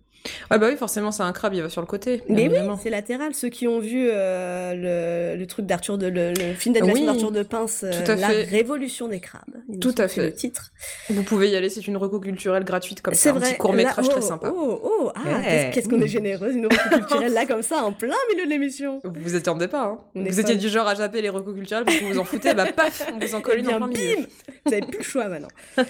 Ah 0.50 0.58
bah 0.58 0.68
oui, 0.70 0.78
forcément, 0.78 1.12
c'est 1.12 1.24
un 1.24 1.32
crabe, 1.32 1.54
il 1.54 1.62
va 1.62 1.70
sur 1.70 1.82
le 1.82 1.88
côté. 1.88 2.24
Mais 2.28 2.48
oui, 2.50 2.58
c'est 2.82 2.90
latéral. 2.90 3.34
Ceux 3.34 3.50
qui 3.50 3.68
ont 3.68 3.80
vu 3.80 4.10
euh, 4.12 5.34
le, 5.36 5.40
le 5.40 5.48
truc 5.48 5.66
d'Arthur 5.66 5.98
de 5.98 6.08
le, 6.08 6.32
le 6.34 6.54
film 6.54 6.74
d'animation 6.74 7.02
Oui, 7.02 7.06
d'Arthur 7.06 7.32
de 7.32 7.44
Pince, 7.44 7.84
euh, 7.84 8.16
La 8.16 8.30
fait. 8.30 8.44
Révolution 8.44 9.08
des 9.08 9.20
crabes. 9.20 9.44
Tout 9.80 9.96
à 9.98 10.08
fait. 10.08 10.22
le 10.24 10.34
titre. 10.34 10.72
Vous 11.10 11.24
pouvez 11.24 11.50
y 11.50 11.56
aller, 11.56 11.70
c'est 11.70 11.88
une 11.88 11.98
reco 11.98 12.20
culturelle 12.20 12.64
gratuite 12.64 13.02
comme 13.02 13.14
C'est 13.14 13.30
ça, 13.30 13.36
un 13.36 13.40
vrai. 13.40 13.50
petit 13.50 13.58
court 13.58 13.74
métrage 13.74 14.10
très 14.10 14.20
oh, 14.20 14.28
sympa. 14.28 14.52
Oh, 14.54 14.80
oh, 14.84 15.12
ah, 15.16 15.20
Ouais. 15.40 15.72
qu'est-ce 15.74 15.88
qu'on 15.88 16.02
est 16.02 16.08
généreuse, 16.08 16.56
une 16.56 16.66
reco 16.66 16.90
culturelle 16.90 17.34
là 17.34 17.46
comme 17.46 17.62
ça 17.64 17.84
en 17.84 17.92
plein 17.94 18.16
milieu 18.32 18.46
de 18.46 18.50
l'émission. 18.50 19.00
Vous 19.04 19.12
vous 19.22 19.36
attendez 19.36 19.68
pas, 19.68 19.84
hein 19.86 20.00
Vous 20.16 20.40
étiez 20.40 20.56
du 20.56 20.70
genre 20.70 20.88
à 20.88 20.96
japper 20.96 21.22
les 21.22 21.30
recos 21.30 21.54
culturelles 21.56 21.86
parce 21.86 21.98
que 21.98 22.04
vous 22.04 22.14
vous 22.14 22.20
en 22.20 22.26
foutez, 22.26 22.54
bah 22.54 22.66
paf, 22.76 23.08
on 23.14 23.20
vous 23.26 23.36
en 23.36 23.42
colle 23.42 23.56
Eh 23.58 23.62
une 23.62 23.70
en 23.70 23.78
plein 23.78 23.88
milieu. 23.88 24.18
Vous 24.66 24.74
avez 24.74 24.82
plus 24.82 24.98
le 25.00 25.04
choix 25.04 25.28
maintenant. 25.28 25.48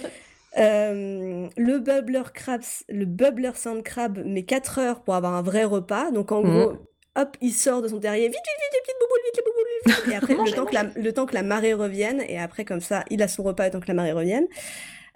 Euh, 0.58 1.48
le 1.56 1.78
bubbler 1.78 2.22
crabs, 2.34 2.64
le 2.88 3.04
bubbler 3.04 3.52
sand 3.54 3.82
crab 3.82 4.18
met 4.24 4.42
4 4.42 4.78
heures 4.78 5.02
pour 5.02 5.14
avoir 5.14 5.34
un 5.34 5.42
vrai 5.42 5.64
repas. 5.64 6.10
Donc 6.10 6.32
en 6.32 6.42
gros, 6.42 6.72
hop, 7.16 7.36
il 7.40 7.52
sort 7.52 7.82
de 7.82 7.88
son 7.88 8.00
terrier, 8.00 8.26
vite, 8.26 8.34
vite, 8.34 8.42
vite, 8.58 8.72
les 8.72 8.80
petites 8.82 8.96
bouboules, 9.00 9.20
vite, 9.24 9.36
les 9.36 9.42
bouboules, 9.42 9.66
vite, 9.84 10.04
vite. 10.04 10.12
Et 10.12 10.16
après, 10.16 10.34
le 10.34 10.54
temps, 10.54 10.66
que 10.66 10.74
la, 10.74 10.84
le 10.94 11.12
temps 11.12 11.26
que 11.26 11.34
la 11.34 11.42
marée 11.42 11.74
revienne, 11.74 12.22
et 12.28 12.38
après 12.38 12.64
comme 12.64 12.80
ça, 12.80 13.04
il 13.10 13.22
a 13.22 13.28
son 13.28 13.42
repas 13.42 13.66
le 13.66 13.70
temps 13.70 13.80
que 13.80 13.88
la 13.88 13.94
marée 13.94 14.12
revienne. 14.12 14.46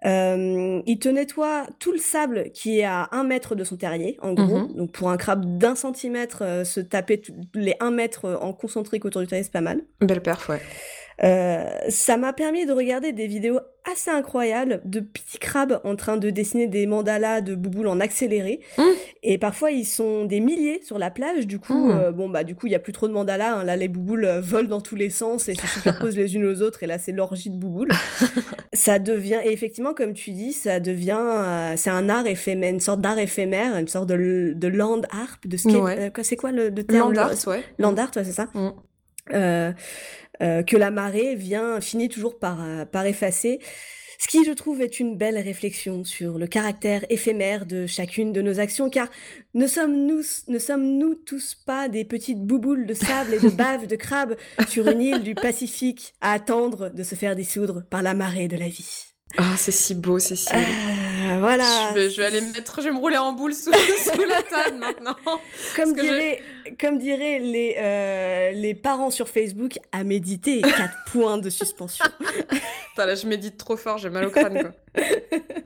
Euh, 0.04 0.82
il 0.84 0.98
te 0.98 1.08
nettoie 1.08 1.66
tout 1.78 1.90
le 1.90 1.98
sable 1.98 2.50
qui 2.52 2.80
est 2.80 2.84
à 2.84 3.08
un 3.12 3.24
mètre 3.24 3.54
de 3.54 3.64
son 3.64 3.76
terrier, 3.76 4.18
en 4.20 4.34
gros. 4.34 4.58
Mhm. 4.58 4.74
Donc 4.74 4.92
pour 4.92 5.10
un 5.10 5.16
crabe 5.16 5.56
d'un 5.56 5.74
centimètre, 5.74 6.42
euh, 6.42 6.64
se 6.64 6.80
taper 6.80 7.22
les 7.54 7.74
1 7.80 7.90
mètre 7.90 8.38
en 8.40 8.52
concentrique 8.52 9.04
autour 9.06 9.22
du 9.22 9.26
terrier, 9.26 9.44
c'est 9.44 9.52
pas 9.52 9.62
mal. 9.62 9.82
Belle 10.00 10.20
perf, 10.20 10.48
ouais. 10.50 10.60
Euh, 11.22 11.64
ça 11.90 12.16
m'a 12.16 12.32
permis 12.32 12.66
de 12.66 12.72
regarder 12.72 13.12
des 13.12 13.26
vidéos 13.28 13.60
assez 13.92 14.10
incroyables 14.10 14.80
de 14.86 15.00
petits 15.00 15.38
crabes 15.38 15.78
en 15.84 15.94
train 15.94 16.16
de 16.16 16.30
dessiner 16.30 16.66
des 16.66 16.86
mandalas 16.86 17.42
de 17.42 17.54
bouboules 17.54 17.86
en 17.86 18.00
accéléré. 18.00 18.60
Mmh. 18.78 18.82
Et 19.22 19.36
parfois, 19.38 19.70
ils 19.70 19.84
sont 19.84 20.24
des 20.24 20.40
milliers 20.40 20.80
sur 20.82 20.98
la 20.98 21.10
plage. 21.10 21.46
Du 21.46 21.58
coup, 21.58 21.88
Mmh. 21.88 21.90
euh, 21.90 22.10
bon, 22.12 22.28
bah, 22.30 22.44
du 22.44 22.54
coup, 22.54 22.66
il 22.66 22.72
y 22.72 22.74
a 22.74 22.78
plus 22.78 22.92
trop 22.94 23.06
de 23.08 23.12
mandalas. 23.12 23.56
hein. 23.58 23.64
Là, 23.64 23.76
les 23.76 23.88
bouboules 23.88 24.24
euh, 24.24 24.40
volent 24.40 24.68
dans 24.68 24.80
tous 24.80 24.96
les 24.96 25.10
sens 25.10 25.48
et 25.48 25.54
se 25.54 25.66
superposent 25.66 26.16
les 26.16 26.34
unes 26.34 26.46
aux 26.46 26.62
autres. 26.62 26.82
Et 26.82 26.86
là, 26.86 26.98
c'est 26.98 27.12
l'orgie 27.12 27.50
de 27.50 27.56
bouboules. 27.56 27.90
ça 28.72 28.98
devient, 28.98 29.38
et 29.44 29.52
effectivement, 29.52 29.92
comme 29.94 30.14
tu 30.14 30.30
dis, 30.30 30.52
ça 30.52 30.80
devient, 30.80 31.20
euh, 31.20 31.74
c'est 31.76 31.90
un 31.90 32.08
art 32.08 32.26
éphémère, 32.26 32.70
une 32.70 32.80
sorte 32.80 33.00
d'art 33.02 33.18
éphémère, 33.18 33.76
une 33.76 33.88
sorte 33.88 34.08
de, 34.08 34.66
land 34.68 35.02
art, 35.10 35.38
de 35.44 35.56
skate. 35.58 35.74
Ouais. 35.76 36.10
c'est 36.22 36.36
quoi 36.36 36.50
le, 36.52 36.70
le 36.70 36.84
terme? 36.84 37.12
Land 37.12 37.20
art, 37.22 37.34
ouais. 37.48 37.62
Land 37.78 37.96
art, 37.98 38.10
ouais, 38.16 38.24
c'est 38.24 38.32
ça. 38.32 38.48
Mm. 38.54 39.74
Euh, 40.42 40.62
que 40.62 40.76
la 40.76 40.90
marée 40.90 41.36
vient, 41.36 41.80
finit 41.80 42.08
toujours 42.08 42.38
par, 42.38 42.62
euh, 42.62 42.84
par 42.84 43.06
effacer. 43.06 43.60
Ce 44.18 44.28
qui, 44.28 44.44
je 44.44 44.52
trouve, 44.52 44.80
est 44.80 45.00
une 45.00 45.16
belle 45.16 45.38
réflexion 45.38 46.04
sur 46.04 46.38
le 46.38 46.46
caractère 46.46 47.04
éphémère 47.08 47.66
de 47.66 47.86
chacune 47.86 48.32
de 48.32 48.42
nos 48.42 48.58
actions, 48.60 48.88
car 48.88 49.08
ne 49.54 49.66
sommes-nous 49.66 50.22
ne 50.48 50.58
sommes-nous 50.58 51.14
tous 51.14 51.54
pas 51.54 51.88
des 51.88 52.04
petites 52.04 52.40
bouboules 52.40 52.86
de 52.86 52.94
sable 52.94 53.34
et 53.34 53.40
de 53.40 53.48
bave 53.50 53.86
de 53.86 53.96
crabes 53.96 54.36
sur 54.68 54.88
une 54.88 55.00
île 55.00 55.22
du 55.22 55.34
Pacifique 55.34 56.14
à 56.20 56.32
attendre 56.32 56.90
de 56.90 57.02
se 57.02 57.14
faire 57.14 57.36
dissoudre 57.36 57.84
par 57.90 58.02
la 58.02 58.14
marée 58.14 58.48
de 58.48 58.56
la 58.56 58.68
vie 58.68 59.13
Ah, 59.36 59.54
c'est 59.56 59.72
si 59.72 59.94
beau, 59.96 60.18
c'est 60.20 60.36
si 60.36 60.52
beau. 60.52 60.58
Ah, 60.60 61.38
Voilà. 61.40 61.64
Je 61.90 61.94
vais, 61.94 62.10
je 62.10 62.16
vais 62.20 62.26
aller 62.26 62.40
me 62.40 62.52
mettre, 62.52 62.80
je 62.80 62.84
vais 62.88 62.92
me 62.94 62.98
rouler 63.00 63.16
en 63.16 63.32
boule 63.32 63.52
sous, 63.52 63.72
sous 64.12 64.22
la 64.22 64.42
table 64.44 64.76
maintenant. 64.78 65.16
Comme 65.74 65.96
je- 65.96 66.00
diraient, 66.02 66.42
comme 66.80 66.98
diraient 66.98 67.40
les, 67.40 67.74
euh, 67.78 68.50
les 68.52 68.74
parents 68.74 69.10
sur 69.10 69.28
Facebook, 69.28 69.78
à 69.90 70.04
méditer, 70.04 70.60
quatre 70.62 70.94
points 71.10 71.38
de 71.38 71.50
suspension. 71.50 72.04
Putain, 72.90 73.06
là, 73.06 73.16
je 73.16 73.26
médite 73.26 73.56
trop 73.56 73.76
fort, 73.76 73.98
j'ai 73.98 74.08
mal 74.10 74.26
au 74.26 74.30
crâne, 74.30 74.60
quoi. 74.60 75.02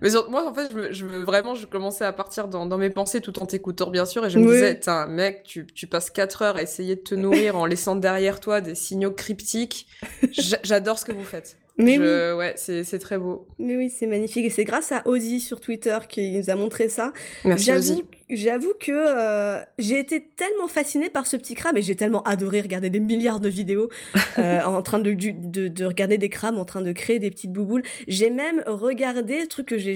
Mais 0.00 0.10
sur- 0.10 0.30
moi, 0.30 0.48
en 0.48 0.54
fait, 0.54 0.70
je, 0.74 0.92
je 0.92 1.04
me- 1.04 1.24
vraiment, 1.24 1.54
je 1.54 1.66
commençais 1.66 2.06
à 2.06 2.12
partir 2.14 2.48
dans, 2.48 2.64
dans 2.64 2.78
mes 2.78 2.90
pensées 2.90 3.20
tout 3.20 3.38
en 3.42 3.44
t'écoutant, 3.44 3.90
bien 3.90 4.06
sûr, 4.06 4.24
et 4.24 4.30
je 4.30 4.38
me 4.38 4.46
Oui. 4.46 4.54
disais, 4.54 4.80
mec, 5.08 5.42
tu, 5.42 5.66
tu 5.66 5.86
passes 5.86 6.08
4 6.08 6.40
heures 6.40 6.56
à 6.56 6.62
essayer 6.62 6.96
de 6.96 7.02
te 7.02 7.14
nourrir 7.14 7.54
en 7.56 7.66
laissant 7.66 7.96
derrière 7.96 8.40
toi 8.40 8.62
des 8.62 8.74
signaux 8.74 9.10
cryptiques. 9.12 9.88
J'a- 10.32 10.60
J'adore 10.62 10.98
ce 10.98 11.04
que 11.04 11.12
vous 11.12 11.24
faites. 11.24 11.58
Mais 11.78 11.94
Je- 11.96 12.34
Ouais, 12.36 12.54
c'est 12.56 12.98
très 12.98 13.18
beau. 13.18 13.46
Mais 13.58 13.76
oui, 13.76 13.88
c'est 13.90 14.06
magnifique. 14.06 14.44
Et 14.44 14.50
c'est 14.50 14.64
grâce 14.64 14.92
à 14.92 15.02
Ozzy 15.06 15.40
sur 15.40 15.60
Twitter 15.60 15.96
qui 16.08 16.32
nous 16.32 16.50
a 16.50 16.54
montré 16.56 16.88
ça. 16.88 17.12
Merci, 17.44 17.66
J'avoue, 17.66 17.78
Ozzy. 17.78 18.04
j'avoue 18.30 18.72
que 18.80 18.92
euh, 18.92 19.60
j'ai 19.78 19.98
été 19.98 20.28
tellement 20.36 20.68
fascinée 20.68 21.08
par 21.08 21.26
ce 21.26 21.36
petit 21.36 21.54
crabe 21.54 21.76
et 21.78 21.82
j'ai 21.82 21.94
tellement 21.96 22.22
adoré 22.24 22.60
regarder 22.60 22.90
des 22.90 23.00
milliards 23.00 23.40
de 23.40 23.48
vidéos 23.48 23.88
euh, 24.38 24.60
en 24.62 24.82
train 24.82 24.98
de, 24.98 25.12
de, 25.12 25.68
de 25.68 25.84
regarder 25.84 26.18
des 26.18 26.28
crabes 26.28 26.58
en 26.58 26.64
train 26.64 26.82
de 26.82 26.92
créer 26.92 27.18
des 27.20 27.30
petites 27.30 27.52
bouboules. 27.52 27.82
J'ai 28.08 28.30
même 28.30 28.62
regardé, 28.66 29.46
truc 29.46 29.68
que 29.68 29.78
je, 29.78 29.94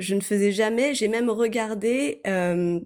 je 0.00 0.14
ne 0.14 0.20
faisais 0.20 0.52
jamais, 0.52 0.94
j'ai 0.94 1.08
même 1.08 1.30
regardé 1.30 2.20
euh, 2.26 2.80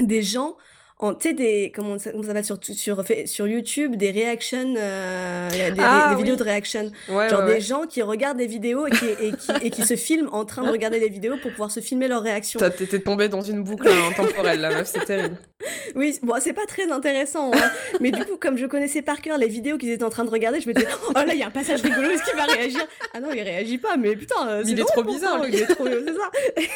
des 0.00 0.22
gens 0.22 0.56
en 0.98 1.14
tu 1.14 1.28
sais 1.28 1.34
des 1.34 1.72
comment 1.74 1.98
ça, 1.98 2.10
comment 2.10 2.22
ça 2.22 2.28
s'appelle 2.28 2.44
sur 2.44 2.58
sur 2.62 3.04
sur 3.26 3.46
YouTube 3.46 3.96
des 3.96 4.10
reactions 4.10 4.74
euh, 4.78 5.50
des, 5.50 5.74
Ah, 5.78 6.08
des 6.08 6.14
oui. 6.16 6.22
vidéos 6.22 6.36
de 6.36 6.42
reaction 6.42 6.90
Ouais, 7.10 7.28
Genre 7.28 7.40
ouais, 7.40 7.46
des 7.46 7.52
ouais. 7.52 7.60
gens 7.60 7.86
qui 7.86 8.00
regardent 8.00 8.38
des 8.38 8.46
vidéos 8.46 8.86
et 8.86 8.90
qui, 8.90 9.04
et, 9.06 9.32
qui, 9.32 9.52
et 9.66 9.70
qui 9.70 9.82
se 9.82 9.94
filment 9.96 10.30
en 10.32 10.44
train 10.46 10.64
de 10.64 10.70
regarder 10.70 10.98
des 10.98 11.10
vidéos 11.10 11.36
pour 11.42 11.50
pouvoir 11.50 11.70
se 11.70 11.80
filmer 11.80 12.08
leurs 12.08 12.22
réactions. 12.22 12.58
T'étais 12.76 13.00
tombée 13.00 13.28
dans 13.28 13.42
une 13.42 13.62
boucle 13.62 13.88
hein, 13.88 14.12
temporelle, 14.16 14.60
la 14.60 14.70
meuf, 14.70 14.88
c'est 14.92 15.04
terrible. 15.04 15.36
Oui, 15.94 16.18
bon, 16.22 16.34
c'est 16.38 16.52
pas 16.52 16.66
très 16.66 16.90
intéressant, 16.90 17.50
hein. 17.54 17.70
mais 18.00 18.10
du 18.10 18.22
coup, 18.26 18.36
comme 18.38 18.58
je 18.58 18.66
connaissais 18.66 19.00
par 19.00 19.22
cœur 19.22 19.38
les 19.38 19.48
vidéos 19.48 19.78
qu'ils 19.78 19.90
étaient 19.90 20.04
en 20.04 20.10
train 20.10 20.24
de 20.24 20.30
regarder, 20.30 20.60
je 20.60 20.68
me 20.68 20.74
disais, 20.74 20.86
oh 21.08 21.12
là, 21.14 21.32
il 21.32 21.38
y 21.38 21.42
a 21.42 21.46
un 21.46 21.50
passage 21.50 21.80
rigolo, 21.80 22.10
est-ce 22.10 22.22
qu'il 22.24 22.36
va 22.36 22.44
réagir? 22.44 22.86
Ah 23.14 23.20
non, 23.20 23.28
il 23.32 23.40
réagit 23.40 23.78
pas, 23.78 23.96
mais 23.96 24.14
putain, 24.14 24.46
euh, 24.48 24.62
c'est 24.62 24.72
il 24.72 24.80
est 24.80 24.84
trop 24.84 25.02
bizarre, 25.02 25.42
il 25.48 25.54
est 25.54 25.66
trop, 25.66 25.86
c'est 26.06 26.12
ça. 26.12 26.30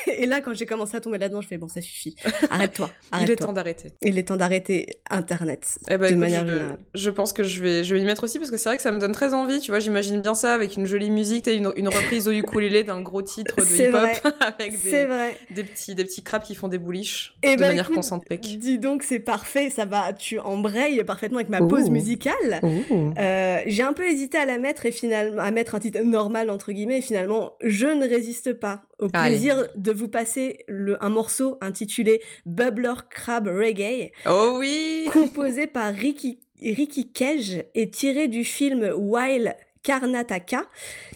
Et 0.06 0.24
là, 0.24 0.40
quand 0.40 0.54
j'ai 0.54 0.64
commencé 0.64 0.96
à 0.96 1.00
tomber 1.00 1.18
là-dedans, 1.18 1.42
je 1.42 1.48
fais, 1.48 1.58
bon, 1.58 1.68
ça 1.68 1.82
suffit, 1.82 2.16
arrête-toi, 2.50 2.90
arrête 3.12 3.28
Il 3.28 3.32
est 3.32 3.36
temps 3.36 3.52
d'arrêter. 3.52 3.92
Il 4.10 4.18
est 4.18 4.24
temps 4.24 4.36
d'arrêter 4.36 4.98
Internet. 5.08 5.78
Eh 5.88 5.96
ben, 5.96 6.12
de 6.12 6.16
manière 6.16 6.46
je, 6.46 7.00
je, 7.00 7.10
pense 7.10 7.32
que 7.32 7.44
je 7.44 7.62
vais, 7.62 7.84
je 7.84 7.94
vais 7.94 8.00
y 8.00 8.04
mettre 8.04 8.24
aussi 8.24 8.38
parce 8.38 8.50
que 8.50 8.56
c'est 8.56 8.68
vrai 8.68 8.76
que 8.76 8.82
ça 8.82 8.90
me 8.90 8.98
donne 8.98 9.12
très 9.12 9.34
envie, 9.34 9.60
tu 9.60 9.70
vois, 9.70 9.78
j'imagine 9.78 10.20
bien 10.20 10.34
ça 10.34 10.52
avec 10.52 10.76
une 10.76 10.86
jolie 10.86 11.10
musique, 11.10 11.46
une, 11.46 11.72
une 11.76 11.88
reprise 11.88 12.26
au 12.26 12.32
ukulélé 12.32 12.82
d'un 12.82 13.00
gros 13.00 13.22
titre 13.22 13.56
de 13.56 13.62
hip-hop 13.62 14.32
avec 14.40 14.82
des, 14.82 15.04
vrai. 15.06 15.36
des 15.50 15.62
petits, 15.62 15.94
des 15.94 16.04
petits 16.04 16.22
crabes 16.22 16.42
qui 16.42 16.54
font 16.54 16.68
des 16.68 16.78
bouliches 16.78 17.34
Et 17.42 17.48
de 17.48 17.52
eh 17.52 17.56
ben, 17.56 17.68
manière 17.68 17.90
concentrée. 17.90 18.38
Dis 18.38 18.78
donc, 18.78 19.02
c'est 19.04 19.20
parfait, 19.20 19.70
ça 19.70 19.84
va, 19.84 20.12
tu 20.12 20.38
embrayes 20.40 21.02
parfaitement 21.04 21.38
avec 21.38 21.50
ma 21.50 21.58
pause 21.58 21.84
Ouh. 21.84 21.92
musicale. 21.92 22.60
Ouh. 22.62 23.14
Euh, 23.18 23.58
j'ai 23.66 23.82
un 23.82 23.92
peu 23.92 24.08
hésité 24.08 24.38
à 24.38 24.44
la 24.44 24.58
mettre 24.58 24.86
et 24.86 24.92
finalement 24.92 25.40
à 25.40 25.50
mettre 25.50 25.74
un 25.76 25.80
titre 25.80 26.00
normal 26.00 26.50
entre 26.50 26.72
guillemets 26.72 26.98
et 26.98 27.02
finalement 27.02 27.52
je 27.62 27.86
ne 27.86 28.08
résiste 28.08 28.54
pas 28.54 28.82
au 29.00 29.08
Allez. 29.12 29.30
plaisir 29.36 29.66
de 29.76 29.92
vous 29.92 30.08
passer 30.08 30.64
le, 30.68 31.02
un 31.04 31.08
morceau 31.10 31.58
intitulé 31.60 32.22
Bubbler 32.46 32.94
Crab 33.10 33.46
Reggae 33.48 34.12
Oh 34.26 34.56
oui 34.58 35.08
composé 35.12 35.66
par 35.66 35.92
Ricky, 35.92 36.40
Ricky 36.62 37.10
Cage 37.12 37.64
et 37.74 37.90
tiré 37.90 38.28
du 38.28 38.44
film 38.44 38.92
Wild 38.96 39.54
Karnataka, 39.82 40.66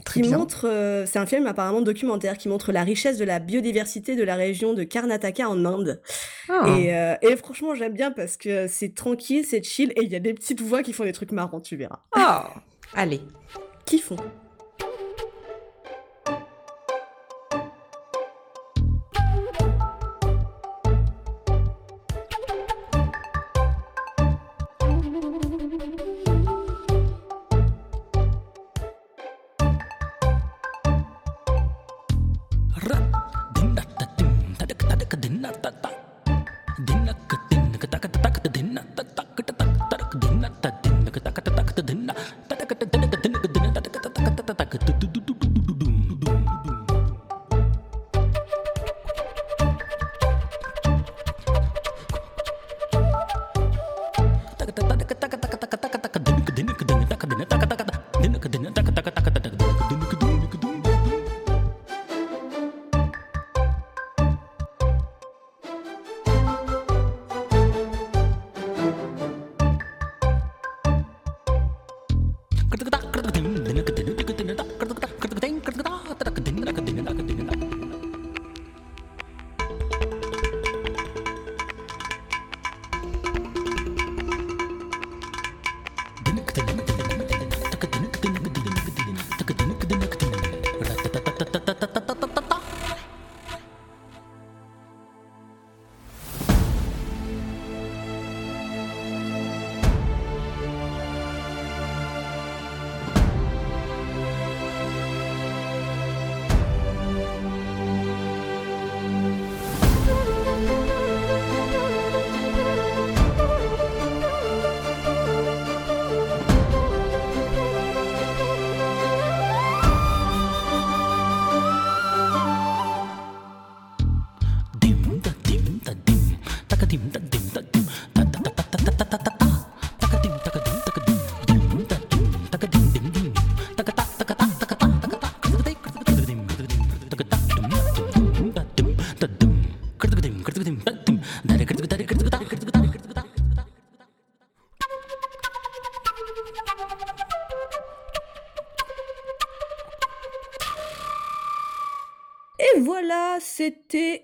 Très 0.07 0.23
qui 0.23 0.29
bien. 0.29 0.39
montre, 0.39 0.67
euh, 0.67 1.05
c'est 1.05 1.19
un 1.19 1.27
film 1.27 1.47
apparemment 1.47 1.83
documentaire 1.83 2.39
qui 2.39 2.49
montre 2.49 2.73
la 2.73 2.83
richesse 2.83 3.19
de 3.19 3.25
la 3.27 3.39
biodiversité 3.39 4.17
de 4.17 4.25
la 4.25 4.37
région 4.37 4.73
de 4.73 4.85
Karnataka 4.85 5.47
en 5.51 5.67
Inde. 5.67 6.01
Ah. 6.49 6.75
Et, 6.79 6.95
euh, 6.97 7.15
et 7.21 7.37
franchement, 7.37 7.75
j'aime 7.75 7.93
bien 7.93 8.11
parce 8.11 8.39
que 8.39 8.67
c'est 8.67 8.95
tranquille, 8.95 9.45
c'est 9.45 9.63
chill 9.63 9.93
et 9.97 10.03
il 10.05 10.11
y 10.11 10.17
a 10.17 10.19
des 10.19 10.33
petites 10.33 10.63
voix 10.63 10.83
qui 10.83 10.95
font 10.95 11.05
des 11.05 11.13
trucs 11.13 11.33
marrants, 11.33 11.61
tu 11.61 11.77
verras. 11.77 12.01
Ah. 12.13 12.55
Allez. 12.95 13.21
Qui 13.85 13.99
font? 13.99 14.17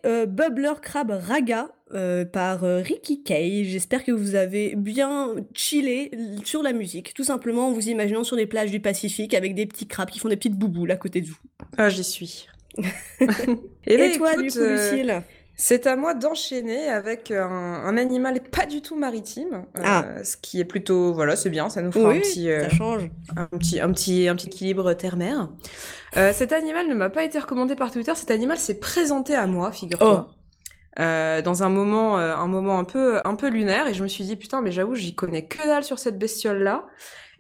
Euh, 0.05 0.27
Bubbler 0.27 0.73
Crab 0.81 1.11
Raga 1.11 1.69
euh, 1.93 2.25
par 2.25 2.65
euh, 2.65 2.81
Ricky 2.81 3.23
Kay. 3.23 3.65
J'espère 3.65 4.05
que 4.05 4.13
vous 4.13 4.35
avez 4.35 4.75
bien 4.77 5.35
chillé 5.55 6.11
sur 6.45 6.63
la 6.63 6.73
musique, 6.73 7.15
tout 7.15 7.25
simplement 7.25 7.69
en 7.69 7.73
vous 7.73 7.89
imaginant 7.89 8.25
sur 8.25 8.37
les 8.37 8.47
plages 8.47 8.71
du 8.71 8.81
Pacifique 8.81 9.35
avec 9.35 9.55
des 9.55 9.67
petits 9.67 9.87
crabes 9.87 10.11
qui 10.11 10.19
font 10.19 10.29
des 10.29 10.37
petites 10.37 10.57
bouboules 10.57 10.91
à 10.91 10.97
côté 10.97 11.21
de 11.21 11.27
vous. 11.27 11.39
Ah, 11.77 11.89
j'y 11.89 12.05
suis. 12.05 12.49
Et, 13.87 13.97
ben, 13.97 14.17
toi, 14.17 14.33
écoute, 14.35 14.45
du 14.45 14.51
coup, 14.53 14.65
Lucille? 14.65 15.23
C'est 15.63 15.87
à 15.87 15.95
moi 15.95 16.15
d'enchaîner 16.15 16.89
avec 16.89 17.31
un, 17.31 17.47
un 17.51 17.97
animal 17.99 18.41
pas 18.41 18.65
du 18.65 18.81
tout 18.81 18.97
maritime, 18.97 19.67
euh, 19.77 19.83
Ah. 19.85 20.05
ce 20.25 20.39
qui 20.39 20.59
est 20.59 20.65
plutôt 20.65 21.13
voilà, 21.13 21.37
c'est 21.37 21.51
bien, 21.51 21.69
ça 21.69 21.83
nous 21.83 21.93
fera 21.93 22.09
Oui, 22.09 22.17
un 22.17 22.21
petit 22.21 22.51
euh, 22.51 22.63
ça 22.63 22.71
change. 22.71 23.11
un 23.37 23.45
petit 23.59 23.79
un 23.79 23.93
petit 23.93 24.27
un 24.29 24.37
petit 24.37 24.47
équilibre 24.47 24.95
terre-mer. 24.95 25.51
Euh, 26.17 26.33
cet 26.33 26.53
animal 26.53 26.89
ne 26.89 26.95
m'a 26.95 27.11
pas 27.11 27.25
été 27.25 27.39
recommandé 27.39 27.75
par 27.77 27.91
Twitter, 27.91 28.13
cet 28.15 28.31
animal 28.31 28.57
s'est 28.57 28.79
présenté 28.81 29.35
à 29.35 29.47
moi, 29.47 29.71
figure-toi. 29.71 30.29
Oh. 30.31 30.35
Euh, 30.99 31.41
dans 31.43 31.63
un 31.63 31.69
moment 31.69 32.19
euh, 32.19 32.35
un 32.35 32.49
moment 32.49 32.79
un 32.79 32.85
peu 32.85 33.21
un 33.25 33.35
peu 33.37 33.49
lunaire 33.49 33.87
et 33.87 33.95
je 33.95 34.03
me 34.03 34.09
suis 34.09 34.25
dit 34.25 34.35
putain 34.37 34.61
mais 34.61 34.73
j'avoue 34.73 34.97
j'y 34.97 35.15
connais 35.15 35.47
que 35.47 35.65
dalle 35.65 35.85
sur 35.85 35.99
cette 36.01 36.19
bestiole 36.19 36.63
là 36.65 36.85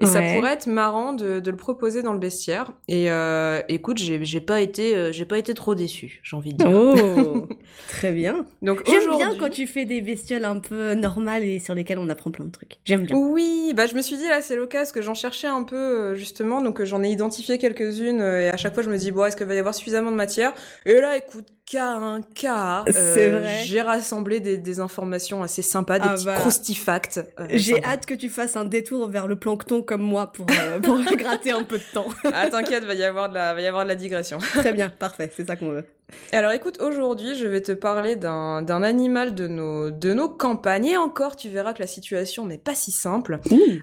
et 0.00 0.06
ça 0.06 0.20
pourrait 0.20 0.52
être 0.54 0.66
marrant 0.66 1.12
de, 1.12 1.40
de 1.40 1.50
le 1.50 1.56
proposer 1.56 2.02
dans 2.02 2.12
le 2.12 2.18
bestiaire 2.18 2.72
et 2.88 3.10
euh, 3.10 3.60
écoute 3.68 3.98
j'ai 3.98 4.40
pas 4.40 4.60
été 4.60 4.96
euh, 4.96 5.12
j'ai 5.12 5.24
pas 5.24 5.38
été 5.38 5.54
trop 5.54 5.74
déçu 5.74 6.20
j'ai 6.22 6.36
envie 6.36 6.54
de 6.54 6.58
dire 6.64 6.70
Oh, 6.72 7.46
très 7.88 8.12
bien. 8.12 8.46
donc 8.62 8.82
J'aime 8.86 9.16
bien 9.16 9.36
quand 9.38 9.50
tu 9.50 9.66
fais 9.66 9.84
des 9.84 10.00
bestioles 10.00 10.44
un 10.44 10.58
peu 10.58 10.94
normales 10.94 11.44
et 11.44 11.58
sur 11.58 11.74
lesquelles 11.74 11.98
on 11.98 12.08
apprend 12.08 12.30
plein 12.30 12.44
de 12.46 12.50
trucs. 12.50 12.78
J'aime 12.84 13.04
bien. 13.04 13.16
Oui, 13.16 13.72
bah 13.76 13.86
je 13.86 13.94
me 13.94 14.02
suis 14.02 14.16
dit 14.16 14.26
là 14.28 14.40
c'est 14.42 14.56
l'occasion 14.56 14.92
que 14.94 15.02
j'en 15.02 15.14
cherchais 15.14 15.46
un 15.48 15.62
peu 15.62 15.76
euh, 15.76 16.14
justement 16.14 16.62
donc 16.62 16.82
j'en 16.84 17.02
ai 17.02 17.10
identifié 17.10 17.58
quelques-unes 17.58 18.20
et 18.20 18.48
à 18.48 18.56
chaque 18.56 18.74
fois 18.74 18.82
je 18.82 18.90
me 18.90 18.96
dis 18.96 19.10
bon 19.10 19.24
est-ce 19.26 19.36
qu'il 19.36 19.46
va 19.46 19.54
y 19.54 19.58
avoir 19.58 19.74
suffisamment 19.74 20.10
de 20.10 20.16
matière? 20.16 20.52
Et 20.86 20.94
là 21.00 21.16
écoute 21.16 21.46
cas 21.70 21.92
un 21.94 22.22
cas 22.22 22.84
euh, 22.88 22.92
C'est 22.92 23.30
vrai. 23.30 23.62
j'ai 23.64 23.80
rassemblé 23.80 24.40
des, 24.40 24.56
des 24.58 24.80
informations 24.80 25.42
assez 25.42 25.62
sympas 25.62 25.98
des 25.98 26.08
Ah 26.08 26.14
petits 26.14 26.24
bah. 26.24 26.34
croustifacts 26.34 27.18
euh, 27.38 27.46
J'ai 27.50 27.82
hâte 27.84 28.06
que 28.06 28.14
tu 28.14 28.28
fasses 28.28 28.56
un 28.56 28.64
détour 28.64 29.08
vers 29.08 29.26
le 29.26 29.36
plancton 29.36 29.82
comme 29.82 30.02
moi 30.02 30.32
pour, 30.32 30.46
euh, 30.50 30.80
pour 30.82 30.98
gratter 31.16 31.52
un 31.52 31.62
peu 31.62 31.78
de 31.78 31.92
temps. 31.92 32.08
ah 32.32 32.48
t'inquiète 32.48 32.84
va 32.84 32.94
y 32.94 33.04
avoir 33.04 33.28
de 33.28 33.34
la 33.34 33.54
va 33.54 33.60
y 33.60 33.66
avoir 33.66 33.84
de 33.84 33.88
la 33.88 33.94
digression 33.94 34.38
Très 34.38 34.72
bien, 34.72 34.88
parfait, 34.90 35.30
c'est 35.34 35.46
ça 35.46 35.56
qu'on 35.56 35.70
veut. 35.70 35.84
Alors 36.32 36.52
écoute, 36.52 36.80
aujourd'hui, 36.80 37.34
je 37.34 37.46
vais 37.46 37.60
te 37.60 37.72
parler 37.72 38.16
d'un 38.16 38.82
animal 38.82 39.34
de 39.34 39.48
nos, 39.48 39.90
de 39.90 40.12
nos 40.12 40.28
campagnes. 40.28 40.86
Et 40.86 40.96
encore, 40.96 41.36
tu 41.36 41.48
verras 41.48 41.72
que 41.72 41.80
la 41.80 41.86
situation 41.86 42.46
n'est 42.46 42.58
pas 42.58 42.74
si 42.74 42.92
simple. 42.92 43.40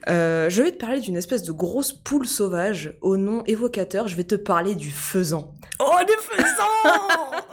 Euh, 0.09 0.49
je 0.49 0.63
vais 0.63 0.71
te 0.71 0.77
parler 0.77 0.99
d'une 0.99 1.17
espèce 1.17 1.43
de 1.43 1.51
grosse 1.51 1.93
poule 1.93 2.27
sauvage 2.27 2.93
au 3.01 3.17
nom 3.17 3.43
évocateur. 3.45 4.07
Je 4.07 4.15
vais 4.15 4.23
te 4.23 4.35
parler 4.35 4.75
du 4.75 4.91
faisan. 4.91 5.53
Oh, 5.79 5.91
le 6.07 6.13
faisan 6.21 6.63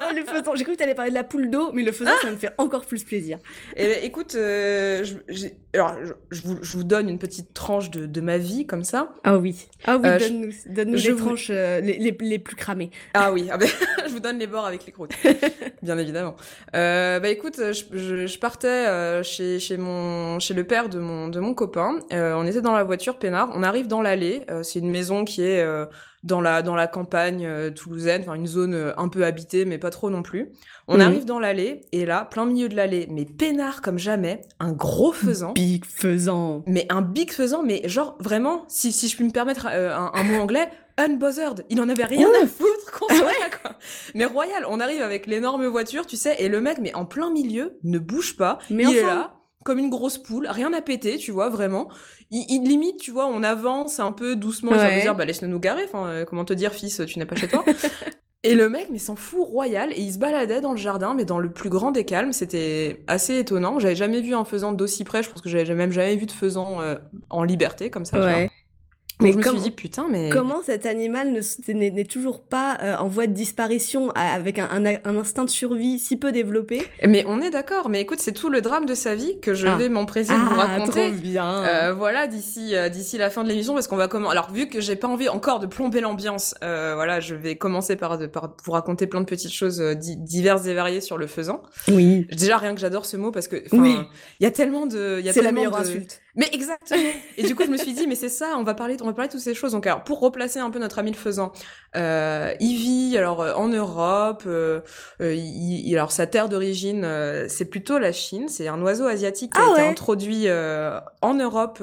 Oh, 0.01 0.15
le 0.15 0.25
faisan 0.25 0.55
J'ai 0.55 0.65
cru 0.65 0.73
que 0.73 0.79
tu 0.79 0.85
allais 0.85 0.95
parler 0.95 1.11
de 1.11 1.17
la 1.17 1.25
poule 1.25 1.51
d'eau, 1.51 1.71
mais 1.73 1.83
le 1.83 1.93
faisan, 1.93 2.13
ça 2.23 2.31
me 2.31 2.37
fait 2.37 2.53
encore 2.59 2.87
plus 2.87 3.05
plaisir. 3.05 3.39
Et 3.77 3.85
eh 3.85 3.89
ben, 3.89 3.99
écoute, 4.03 4.35
euh, 4.35 5.05
je, 5.29 5.47
alors, 5.75 5.95
je, 6.31 6.43
vous, 6.43 6.59
je, 6.63 6.77
vous, 6.77 6.85
donne 6.85 7.09
une 7.09 7.19
petite 7.19 7.53
tranche 7.53 7.91
de, 7.91 8.07
de, 8.07 8.21
ma 8.21 8.39
vie, 8.39 8.67
comme 8.67 8.85
ça. 8.85 9.15
Ah 9.25 9.39
oui. 9.39 9.67
Ah 9.87 9.97
oui, 9.97 10.03
donne-nous 10.03 10.53
donne 10.75 10.95
les 10.95 11.17
tranches 11.17 11.49
les, 11.49 11.81
les, 11.81 12.17
les, 12.19 12.39
plus 12.39 12.57
cramées. 12.57 12.91
Ah 13.15 13.33
oui, 13.33 13.49
ah 13.51 13.57
ben, 13.57 13.69
je 14.07 14.13
vous 14.13 14.21
donne 14.21 14.39
les 14.39 14.47
bords 14.47 14.63
avec 14.64 14.87
les 14.87 14.92
croûtes, 14.92 15.12
bien 15.83 15.98
évidemment. 15.98 16.37
Euh, 16.74 17.20
bah 17.20 17.29
écoute, 17.29 17.57
je, 17.59 18.27
je 18.27 18.38
partais 18.38 18.68
euh, 18.68 19.22
chez, 19.22 19.59
chez, 19.59 19.77
mon, 19.77 20.38
chez 20.38 20.55
le 20.55 20.64
père 20.64 20.88
de 20.88 20.98
mon, 20.98 21.29
de 21.29 21.40
mon 21.40 21.55
copain. 21.55 21.98
Euh, 22.12 22.35
on 22.37 22.46
était 22.46 22.61
dans 22.61 22.74
la 22.74 22.85
voiture 22.85 23.18
peinard. 23.18 23.50
On 23.55 23.62
arrive 23.62 23.87
dans 23.87 24.03
l'allée. 24.03 24.42
Euh, 24.50 24.62
c'est 24.62 24.79
une 24.79 24.90
maison 24.90 25.24
qui 25.24 25.42
est 25.42 25.61
euh, 25.61 25.87
dans 26.22 26.40
la 26.40 26.62
dans 26.62 26.74
la 26.74 26.87
campagne 26.87 27.46
toulousaine, 27.74 28.22
enfin 28.22 28.33
une 28.33 28.46
zone 28.46 28.94
un 28.96 29.09
peu 29.09 29.27
habitée, 29.27 29.66
mais 29.66 29.77
pas 29.77 29.90
trop 29.90 30.09
non 30.09 30.22
plus. 30.22 30.53
On 30.88 30.94
mhm. 30.94 31.00
arrive 31.03 31.24
dans 31.27 31.38
l'allée 31.38 31.83
et 31.92 32.07
là, 32.07 32.24
plein 32.24 32.46
milieu 32.46 32.68
de 32.70 32.77
l'allée, 32.77 33.07
mais 33.11 33.27
peinard 33.27 33.83
comme 33.83 33.98
jamais, 33.98 34.40
un 34.59 34.72
gros 34.72 35.12
faisan. 35.12 35.53
Big 35.53 35.85
faisan. 35.85 36.62
Mais 36.66 36.87
un 36.88 37.03
big 37.03 37.31
faisan, 37.31 37.62
mais 37.62 37.87
genre 37.88 38.16
vraiment, 38.20 38.64
si, 38.68 38.90
si 38.90 39.09
je 39.09 39.16
puis 39.16 39.24
me 39.27 39.33
permettre 39.33 39.66
un, 39.66 40.12
un 40.14 40.22
mot 40.22 40.40
anglais, 40.40 40.68
unbothered. 40.96 41.64
Il 41.70 41.80
en 41.80 41.88
avait 41.88 42.04
rien 42.04 42.28
à 42.42 42.46
foutre 42.46 42.92
qu'on 42.92 43.09
soit 43.09 43.24
là, 43.24 43.50
quoi. 43.62 43.76
Mais 44.14 44.24
royal, 44.24 44.64
on 44.68 44.80
arrive 44.80 45.02
avec 45.02 45.26
l'énorme 45.26 45.66
voiture, 45.66 46.07
tu 46.07 46.16
sais, 46.16 46.37
et 46.38 46.48
le 46.48 46.61
mec, 46.61 46.78
mais 46.80 46.94
en 46.94 47.04
plein 47.04 47.30
milieu, 47.30 47.78
ne 47.83 47.98
bouge 47.98 48.37
pas. 48.37 48.59
Mais 48.70 48.85
il 48.85 48.96
est 48.96 49.02
là, 49.02 49.35
comme 49.64 49.78
une 49.78 49.90
grosse 49.90 50.18
poule, 50.18 50.46
rien 50.48 50.72
à 50.72 50.80
péter, 50.80 51.16
tu 51.16 51.33
vois, 51.33 51.48
vraiment. 51.48 51.88
Il, 52.30 52.62
limite, 52.64 52.98
tu 52.98 53.11
vois, 53.11 53.26
on 53.26 53.42
avance 53.42 54.00
un 54.00 54.12
peu 54.12 54.37
doucement, 54.37 54.72
ouais. 54.72 55.02
dire, 55.02 55.14
bah 55.14 55.24
laisse-nous 55.24 55.48
nous 55.48 55.61
garer, 55.61 55.85
enfin, 55.85 56.07
euh, 56.09 56.24
comment 56.24 56.44
te 56.44 56.52
dire, 56.52 56.72
fils, 56.72 57.02
tu 57.07 57.18
n'es 57.18 57.26
pas 57.26 57.37
chez 57.37 57.48
toi. 57.48 57.64
Et 58.44 58.54
le 58.54 58.68
mec, 58.68 58.88
mais 58.90 58.98
s'en 58.98 59.16
fout 59.16 59.48
royal, 59.48 59.90
et 59.92 60.02
il 60.02 60.12
se 60.12 60.18
baladait 60.18 60.61
dans 60.61 60.72
le 60.72 60.76
jardin, 60.76 61.14
mais 61.14 61.24
dans 61.24 61.38
le 61.38 61.50
plus 61.50 61.70
grand 61.70 61.92
des 61.92 62.04
calmes. 62.04 62.35
C'était 62.35 63.02
assez 63.07 63.38
étonnant. 63.38 63.78
J'avais 63.78 63.96
jamais 63.96 64.20
vu 64.20 64.35
un 64.35 64.44
faisan 64.44 64.72
d'aussi 64.72 65.02
près. 65.02 65.22
Je 65.22 65.30
pense 65.30 65.40
que 65.40 65.48
j'avais 65.48 65.74
même 65.74 65.92
jamais 65.92 66.14
vu 66.14 66.26
de 66.26 66.30
faisan 66.30 66.83
euh, 66.83 66.96
en 67.30 67.42
liberté 67.42 67.88
comme 67.88 68.04
ça. 68.04 68.20
Ouais. 68.20 68.50
Mais 69.20 69.33
je 69.33 69.38
me 69.38 69.42
suis 69.42 69.61
dit, 69.61 69.70
putain, 69.70 70.07
mais. 70.11 70.29
Comment 70.31 70.62
cet 70.62 70.87
animal 70.87 71.38
n'est 71.68 72.05
toujours 72.05 72.42
pas 72.42 72.79
euh, 72.83 72.96
en 72.96 73.07
voie 73.07 73.27
de 73.27 73.33
disparition 73.33 74.11
avec 74.11 74.59
un, 74.59 74.68
un, 74.85 75.16
instinct 75.16 75.44
de 75.44 75.50
survie 75.50 75.98
si 75.98 76.16
peu 76.16 76.33
développé? 76.33 76.83
Mais 77.07 77.24
on 77.27 77.40
est 77.40 77.50
d'accord. 77.50 77.88
Mais 77.88 78.00
écoute, 78.00 78.18
c'est 78.20 78.33
tout 78.33 78.48
le 78.48 78.61
drame 78.61 78.87
de 78.87 78.94
sa 78.94 79.14
vie 79.14 79.38
que 79.40 79.55
je 79.55 79.66
ah. 79.66 79.77
vais 79.77 79.88
m'empresser 79.88 80.33
de 80.33 80.38
vous 80.38 80.57
ah, 80.59 80.66
raconter. 80.66 81.11
Trop 81.11 81.20
bien. 81.20 81.64
Euh, 81.64 81.94
voilà, 81.94 82.27
d'ici 82.27 82.74
euh, 82.74 82.88
d'ici 82.88 83.16
la 83.18 83.31
fin 83.31 83.44
de 83.44 83.48
l'émission, 83.48 83.74
parce 83.74 83.87
qu'on 83.87 83.96
va 83.96 84.09
commencer. 84.09 84.33
Alors, 84.33 84.50
vu 84.50 84.68
que 84.68 84.81
j'ai 84.81 84.96
pas 84.96 85.09
envie 85.09 85.29
encore 85.29 85.61
de 85.61 85.66
plomber 85.66 86.00
l'ambiance, 86.00 86.55
euh, 86.64 86.94
voilà, 86.94 87.20
je 87.20 87.35
vais 87.35 87.57
commencer 87.57 87.96
par, 87.96 88.18
par 88.31 88.57
vous 88.64 88.72
raconter 88.72 89.07
plein 89.07 89.20
de 89.20 89.27
petites 89.27 89.53
choses 89.53 89.81
euh, 89.81 89.94
diverses 89.94 90.66
et 90.66 90.74
variées 90.74 91.00
sur 91.00 91.18
le 91.18 91.27
faisant. 91.27 91.62
Oui. 91.88 92.27
Déjà, 92.33 92.59
rien 92.59 92.74
que 92.74 92.81
j'adore 92.81 93.07
ce 93.07 93.16
mot 93.16 93.31
parce 93.31 93.48
que, 93.48 93.62
oui. 93.72 93.96
il 94.40 94.44
y 94.44 94.46
a 94.46 94.50
tellement 94.50 94.87
de. 94.87 95.22
C'est 95.33 95.42
la 95.42 95.53
meilleure 95.53 95.77
insulte. 95.77 96.20
Mais 96.37 96.49
exactement. 96.53 97.01
Et 97.37 97.44
du 97.44 97.55
coup, 97.55 97.62
je 97.64 97.70
me 97.70 97.77
suis 97.77 97.92
dit, 97.92 98.07
mais 98.09 98.16
c'est 98.16 98.29
ça, 98.29 98.57
on 98.59 98.64
va 98.64 98.75
parler, 98.75 98.97
on 99.01 99.07
va 99.07 99.12
parler 99.12 99.29
de 99.29 99.33
toutes 99.33 99.42
ces 99.42 99.55
choses. 99.55 99.73
Donc, 99.73 99.87
alors, 99.87 100.03
pour 100.03 100.20
replacer 100.20 100.59
un 100.59 100.70
peu 100.70 100.81
notre 100.81 100.99
ami 100.99 101.12
le 101.12 101.16
faisant, 101.16 101.53
euh, 101.94 102.53
il 102.59 102.77
vit 102.77 103.16
alors 103.16 103.40
euh, 103.40 103.55
en 103.55 103.68
Europe. 103.68 104.42
Euh, 104.47 104.81
euh, 105.20 105.35
il, 105.35 105.94
alors, 105.94 106.11
sa 106.11 106.27
terre 106.27 106.49
d'origine, 106.49 107.05
euh, 107.05 107.47
c'est 107.49 107.66
plutôt 107.66 107.99
la 107.99 108.11
Chine. 108.11 108.49
C'est 108.49 108.66
un 108.66 108.81
oiseau 108.83 109.07
asiatique 109.07 109.53
qui 109.53 109.61
a 109.61 109.64
ah 109.68 109.73
été 109.73 109.83
introduit 109.83 110.49
en 110.51 111.35
Europe 111.35 111.83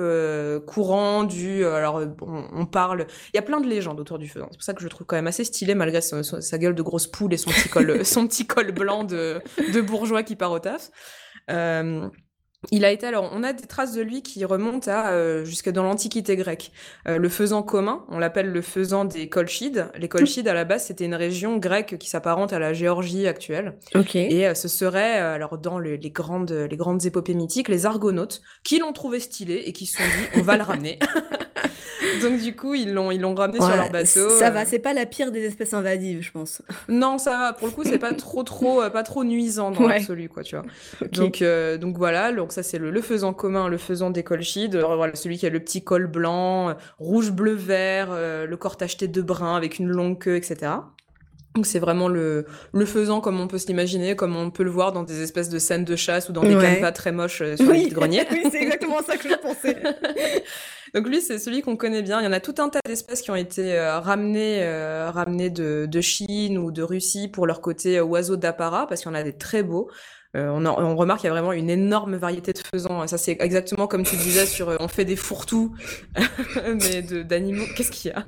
courant 0.67 1.23
du. 1.23 1.65
alors, 1.65 2.01
on, 2.21 2.45
on, 2.53 2.65
parle. 2.65 3.07
Il 3.33 3.37
y 3.37 3.39
a 3.39 3.43
plein 3.43 3.61
de 3.61 3.67
légendes 3.67 3.99
autour 3.99 4.19
du 4.19 4.27
faisant. 4.27 4.47
C'est 4.51 4.57
pour 4.57 4.63
ça 4.63 4.73
que 4.73 4.81
je 4.81 4.85
le 4.85 4.89
trouve 4.89 5.07
quand 5.07 5.15
même 5.15 5.27
assez 5.27 5.45
stylé 5.45 5.75
malgré 5.75 6.01
sa, 6.01 6.23
sa 6.23 6.57
gueule 6.57 6.75
de 6.75 6.81
grosse 6.81 7.07
poule 7.07 7.33
et 7.33 7.37
son 7.37 7.51
petit 7.51 7.69
col, 7.69 8.05
son 8.05 8.27
petit 8.27 8.45
col 8.45 8.71
blanc 8.71 9.05
de, 9.05 9.41
de 9.73 9.81
bourgeois 9.81 10.23
qui 10.23 10.35
part 10.35 10.51
au 10.51 10.59
taf. 10.59 10.91
Euh, 11.49 12.09
il 12.69 12.85
a 12.85 12.91
été 12.91 13.07
alors, 13.07 13.31
on 13.33 13.41
a 13.41 13.53
des 13.53 13.65
traces 13.65 13.93
de 13.93 14.03
lui 14.03 14.21
qui 14.21 14.45
remontent 14.45 14.89
à 14.91 15.13
euh, 15.13 15.43
jusque 15.43 15.69
dans 15.71 15.81
l'Antiquité 15.81 16.35
grecque. 16.35 16.71
Euh, 17.07 17.17
le 17.17 17.27
faisan 17.27 17.63
commun, 17.63 18.05
on 18.07 18.19
l'appelle 18.19 18.51
le 18.51 18.61
faisan 18.61 19.03
des 19.03 19.29
Colchides. 19.29 19.87
Les 19.97 20.07
Colchides 20.07 20.47
à 20.47 20.53
la 20.53 20.63
base 20.63 20.85
c'était 20.85 21.05
une 21.05 21.15
région 21.15 21.57
grecque 21.57 21.97
qui 21.97 22.07
s'apparente 22.07 22.53
à 22.53 22.59
la 22.59 22.73
Géorgie 22.73 23.25
actuelle. 23.25 23.77
Et 24.13 24.47
euh, 24.47 24.53
ce 24.53 24.67
serait 24.67 25.17
alors 25.17 25.57
dans 25.57 25.79
les, 25.79 25.97
grandes 26.11 26.51
les 26.51 26.77
grandes 26.77 27.03
épopées 27.03 27.33
mythiques 27.33 27.67
les 27.67 27.87
Argonautes 27.87 28.43
qui 28.63 28.77
l'ont 28.77 28.93
trouvé 28.93 29.19
stylé 29.19 29.63
et 29.65 29.73
qui 29.73 29.87
se 29.87 29.97
sont 29.97 30.03
dit 30.03 30.39
on 30.39 30.43
va 30.43 30.55
le 30.55 30.63
ramener. 30.63 30.99
Donc 32.21 32.39
du 32.41 32.55
coup, 32.55 32.73
ils 32.73 32.91
l'ont 32.93 33.09
ils 33.09 33.21
l'ont 33.21 33.33
ramené 33.33 33.59
sur 33.59 33.75
leur 33.75 33.89
bateau. 33.89 34.29
Ça 34.29 34.49
va, 34.49 34.65
c'est 34.65 34.79
pas 34.79 34.93
la 34.93 35.05
pire 35.05 35.31
des 35.31 35.45
espèces 35.45 35.73
invasives, 35.73 36.21
je 36.21 36.31
pense. 36.31 36.61
Non, 36.89 37.17
ça 37.17 37.37
va. 37.37 37.53
Pour 37.53 37.67
le 37.67 37.73
coup, 37.73 37.83
c'est 37.83 37.99
pas 37.99 38.13
trop 38.13 38.43
trop 38.43 38.81
pas 38.91 39.03
trop 39.03 39.23
nuisant 39.23 39.71
dans 39.71 39.87
l'absolu 39.87 40.29
quoi, 40.29 40.43
tu 40.43 40.55
vois. 40.55 40.65
Donc 41.11 41.43
donc 41.79 41.97
voilà, 41.97 42.31
donc 42.31 42.50
ça 42.51 42.63
c'est 42.63 42.77
le, 42.77 42.91
le 42.91 43.01
faisant 43.01 43.33
commun, 43.33 43.67
le 43.67 43.77
faisant 43.77 44.09
des 44.09 44.23
colchides. 44.23 44.75
Voilà, 44.75 45.15
celui 45.15 45.37
qui 45.37 45.45
a 45.45 45.49
le 45.49 45.59
petit 45.59 45.83
col 45.83 46.07
blanc, 46.07 46.69
euh, 46.69 46.73
rouge, 46.99 47.31
bleu, 47.31 47.53
vert, 47.53 48.09
euh, 48.11 48.45
le 48.45 48.57
corps 48.57 48.77
tacheté 48.77 49.07
de 49.07 49.21
brun 49.21 49.55
avec 49.55 49.79
une 49.79 49.89
longue 49.89 50.19
queue, 50.19 50.35
etc. 50.35 50.71
Donc 51.55 51.65
c'est 51.65 51.79
vraiment 51.79 52.07
le, 52.07 52.45
le 52.73 52.85
faisant 52.85 53.19
comme 53.19 53.39
on 53.41 53.47
peut 53.47 53.57
s'imaginer, 53.57 54.15
comme 54.15 54.37
on 54.37 54.51
peut 54.51 54.63
le 54.63 54.69
voir 54.69 54.93
dans 54.93 55.03
des 55.03 55.21
espèces 55.21 55.49
de 55.49 55.59
scènes 55.59 55.83
de 55.83 55.97
chasse 55.97 56.29
ou 56.29 56.31
dans 56.31 56.43
des 56.43 56.55
ouais. 56.55 56.91
très 56.93 57.11
moches 57.11 57.41
euh, 57.41 57.57
sur 57.57 57.67
oui. 57.67 57.85
les 57.85 57.89
greniers. 57.89 58.25
oui, 58.31 58.43
c'est 58.49 58.61
exactement 58.61 59.01
ça 59.01 59.17
que 59.17 59.27
je 59.27 59.35
pensais. 59.35 59.75
Donc 60.93 61.07
lui, 61.07 61.21
c'est 61.21 61.39
celui 61.39 61.61
qu'on 61.61 61.75
connaît 61.75 62.03
bien. 62.03 62.21
Il 62.21 62.23
y 62.23 62.27
en 62.27 62.31
a 62.31 62.39
tout 62.39 62.55
un 62.59 62.69
tas 62.69 62.79
d'espèces 62.85 63.21
qui 63.21 63.31
ont 63.31 63.35
été 63.35 63.77
euh, 63.77 63.99
ramenées, 63.99 64.63
euh, 64.63 65.11
ramenées 65.11 65.49
de, 65.49 65.87
de, 65.89 66.01
Chine 66.01 66.57
ou 66.57 66.71
de 66.71 66.83
Russie 66.83 67.27
pour 67.27 67.45
leur 67.47 67.59
côté 67.59 67.99
oiseaux 67.99 68.37
d'apparat, 68.37 68.87
parce 68.87 69.01
qu'il 69.01 69.11
y 69.11 69.13
en 69.13 69.17
a 69.17 69.23
des 69.23 69.37
très 69.37 69.63
beaux. 69.63 69.89
Euh, 70.37 70.47
on, 70.47 70.65
on, 70.65 70.95
remarque 70.95 71.21
qu'il 71.21 71.27
y 71.27 71.29
a 71.29 71.33
vraiment 71.33 71.51
une 71.51 71.69
énorme 71.69 72.15
variété 72.15 72.53
de 72.53 72.59
faisans. 72.59 73.05
Ça, 73.05 73.17
c'est 73.17 73.35
exactement 73.41 73.87
comme 73.87 74.03
tu 74.03 74.15
disais 74.15 74.45
sur 74.45 74.69
euh, 74.69 74.77
on 74.79 74.87
fait 74.87 75.03
des 75.03 75.17
fourre-tout, 75.17 75.73
mais 76.65 77.01
d'animaux. 77.01 77.65
Qu'est-ce 77.75 77.91
qu'il 77.91 78.11
y 78.11 78.13
a? 78.13 78.25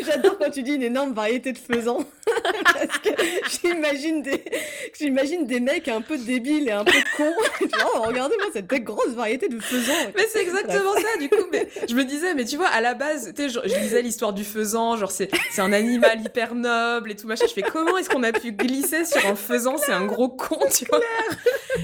J'adore 0.00 0.38
quand 0.38 0.50
tu 0.50 0.62
dis 0.62 0.72
une 0.72 0.82
énorme 0.82 1.12
variété 1.12 1.52
de 1.52 1.58
faisans. 1.58 1.98
Parce 2.64 2.98
que 2.98 3.10
j'imagine 3.62 4.22
des, 4.22 4.44
j'imagine 4.98 5.46
des 5.46 5.60
mecs 5.60 5.88
un 5.88 6.00
peu 6.00 6.16
débiles 6.16 6.68
et 6.68 6.72
un 6.72 6.84
peu 6.84 6.98
cons. 7.18 7.34
oh, 7.94 8.00
regardez-moi 8.06 8.46
cette 8.54 8.66
grosse 8.66 9.12
variété 9.14 9.48
de 9.48 9.60
faisans. 9.60 9.92
Mais 10.16 10.24
c'est 10.30 10.40
exactement 10.40 10.94
ça, 10.94 11.18
du 11.20 11.28
coup. 11.28 11.44
Mais 11.52 11.68
je 11.86 11.94
me 11.94 12.04
disais, 12.04 12.34
mais 12.34 12.46
tu 12.46 12.56
vois, 12.56 12.68
à 12.68 12.80
la 12.80 12.94
base, 12.94 13.32
tu 13.36 13.42
sais, 13.42 13.48
je, 13.50 13.60
je, 13.68 13.78
lisais 13.78 14.00
l'histoire 14.00 14.32
du 14.32 14.44
faisan, 14.44 14.96
genre 14.96 15.10
c'est, 15.10 15.30
c'est 15.50 15.60
un 15.60 15.72
animal 15.74 16.22
hyper 16.22 16.54
noble 16.54 17.12
et 17.12 17.16
tout 17.16 17.26
machin. 17.26 17.44
Je 17.46 17.52
fais 17.52 17.62
comment 17.62 17.98
est-ce 17.98 18.08
qu'on 18.08 18.22
a 18.22 18.32
pu 18.32 18.52
glisser 18.52 19.04
sur 19.04 19.26
un 19.26 19.34
faisan? 19.34 19.76
C'est 19.76 19.92
un 19.92 20.06
gros 20.06 20.30
con, 20.30 20.58
tu 20.74 20.86
vois 20.86 20.93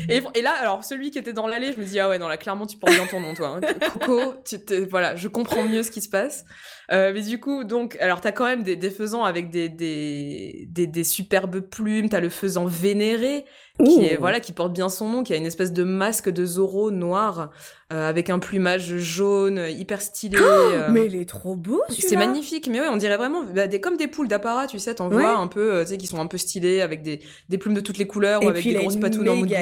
et, 0.09 0.23
et, 0.35 0.43
là, 0.43 0.53
alors 0.53 0.85
celui 0.85 1.11
qui 1.11 1.19
était 1.19 1.33
dans 1.33 1.47
l'allée, 1.47 1.73
je 1.73 1.81
me 1.81 1.85
dis 1.85 1.99
ah 2.01 2.09
ouais 2.09 2.19
non 2.19 2.29
là 2.29 2.37
clairement 2.37 2.67
tu 2.67 2.77
portes 2.77 2.93
bien 2.93 3.07
ton 3.07 3.21
nom 3.21 3.35
toi. 3.35 3.57
Hein. 3.57 3.75
Coco, 3.93 4.35
tu 4.45 4.59
voilà, 4.91 5.17
je 5.17 5.29
comprends 5.29 5.65
mieux 5.65 5.83
ce 5.83 5.91
qui 5.91 6.01
se 6.01 6.09
passe. 6.09 6.45
Euh, 6.93 7.13
mais 7.15 7.23
du 7.23 7.39
coup 7.39 7.65
donc 7.65 7.97
alors 8.01 8.21
t'as 8.21 8.33
quand 8.33 8.47
même 8.47 8.63
des, 8.63 8.77
des 8.77 8.91
faisans 8.91 9.25
avec 9.25 9.51
des 9.51 9.69
des, 9.69 10.67
des, 10.69 10.87
des 10.87 11.05
superbes 11.05 11.61
plumes, 11.61 12.09
t'as 12.09 12.21
le 12.21 12.29
faisan 12.29 12.67
vénéré 12.67 13.45
qui 13.79 14.05
est 14.05 14.17
voilà 14.17 14.41
qui 14.41 14.53
porte 14.53 14.73
bien 14.73 14.89
son 14.89 15.09
nom, 15.09 15.23
qui 15.23 15.33
a 15.33 15.37
une 15.37 15.47
espèce 15.47 15.73
de 15.73 15.85
masque 15.85 16.29
de 16.29 16.45
Zorro 16.45 16.91
noir 16.91 17.51
euh, 17.93 18.09
avec 18.09 18.31
un 18.31 18.39
plumage 18.39 18.97
jaune 18.99 19.61
hyper 19.69 20.01
stylé. 20.01 20.39
Oh, 20.51 20.73
euh... 20.73 20.89
mais 20.91 21.07
il 21.07 21.17
est 21.17 21.29
trop 21.29 21.55
beau. 21.55 21.83
C'est 21.89 22.17
magnifique, 22.17 22.69
mais 22.69 22.81
ouais, 22.81 22.89
on 22.89 22.97
dirait 22.97 23.17
vraiment 23.17 23.45
bah, 23.45 23.67
des 23.67 23.81
comme 23.81 23.97
des 23.97 24.09
poules 24.09 24.27
d'apparat, 24.27 24.67
tu 24.67 24.79
sais, 24.79 24.95
t'en 24.95 25.09
ouais. 25.09 25.17
vois 25.17 25.37
un 25.37 25.47
peu, 25.47 25.75
euh, 25.75 25.83
tu 25.83 25.91
sais, 25.91 25.97
qui 25.97 26.07
sont 26.07 26.19
un 26.19 26.27
peu 26.27 26.39
stylées 26.39 26.81
avec 26.81 27.03
des, 27.03 27.21
des 27.49 27.59
plumes 27.59 27.75
de 27.75 27.81
toutes 27.81 27.99
les 27.99 28.07
couleurs 28.07 28.43
ou 28.43 28.49
avec 28.49 28.65
des 28.65 28.75
grosses 28.75 28.97
patounes 28.97 29.29
en 29.29 29.37
mode 29.37 29.53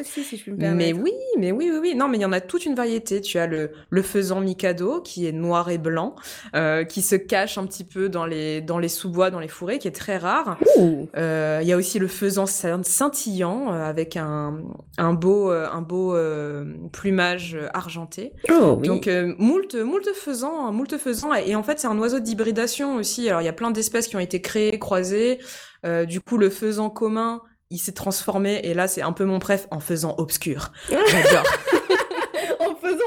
aussi, 0.00 0.24
si 0.24 0.36
je 0.36 0.44
peux 0.44 0.50
me 0.52 0.56
permettre. 0.56 0.76
Mais 0.76 0.92
oui, 0.92 1.12
mais 1.38 1.52
oui, 1.52 1.70
oui, 1.72 1.78
oui. 1.80 1.94
Non, 1.94 2.08
mais 2.08 2.18
il 2.18 2.22
y 2.22 2.24
en 2.24 2.32
a 2.32 2.40
toute 2.40 2.64
une 2.66 2.74
variété. 2.74 3.20
Tu 3.20 3.38
as 3.38 3.46
le 3.46 3.70
le 3.90 4.02
faisan 4.02 4.40
Mikado 4.40 5.00
qui 5.00 5.26
est 5.26 5.32
noir 5.32 5.70
et 5.70 5.78
blanc, 5.78 6.14
euh, 6.54 6.84
qui 6.84 7.02
se 7.02 7.16
cache 7.16 7.58
un 7.58 7.66
petit 7.66 7.84
peu 7.84 8.08
dans 8.08 8.26
les 8.26 8.60
dans 8.60 8.78
les 8.78 8.88
sous-bois, 8.88 9.30
dans 9.30 9.40
les 9.40 9.48
fourrés, 9.48 9.78
qui 9.78 9.88
est 9.88 9.92
très 9.92 10.16
rare. 10.16 10.58
Euh, 11.16 11.60
il 11.62 11.68
y 11.68 11.72
a 11.72 11.76
aussi 11.76 11.98
le 11.98 12.08
faisan 12.08 12.46
scintillant 12.46 13.43
avec 13.44 14.16
un 14.16 14.62
un 14.98 15.12
beau 15.12 15.50
un 15.50 15.82
beau 15.82 16.16
plumage 16.92 17.56
argenté. 17.72 18.32
Oh, 18.50 18.76
oui. 18.80 18.88
Donc 18.88 19.08
euh, 19.08 19.34
moult 19.38 19.74
moult 19.74 20.08
faisant 20.14 20.72
moult 20.72 20.96
faisant 20.98 21.34
et 21.34 21.54
en 21.54 21.62
fait 21.62 21.78
c'est 21.78 21.86
un 21.86 21.98
oiseau 21.98 22.20
d'hybridation 22.20 22.96
aussi. 22.96 23.28
Alors 23.28 23.40
il 23.40 23.44
y 23.44 23.48
a 23.48 23.52
plein 23.52 23.70
d'espèces 23.70 24.08
qui 24.08 24.16
ont 24.16 24.20
été 24.20 24.40
créées, 24.40 24.78
croisées. 24.78 25.38
Euh, 25.84 26.04
du 26.04 26.20
coup 26.20 26.38
le 26.38 26.50
faisant 26.50 26.90
commun, 26.90 27.42
il 27.70 27.78
s'est 27.78 27.92
transformé 27.92 28.60
et 28.64 28.74
là 28.74 28.88
c'est 28.88 29.02
un 29.02 29.12
peu 29.12 29.24
mon 29.24 29.38
préf 29.38 29.66
en 29.70 29.80
faisant 29.80 30.14
obscur. 30.18 30.72
J'adore. 30.88 31.44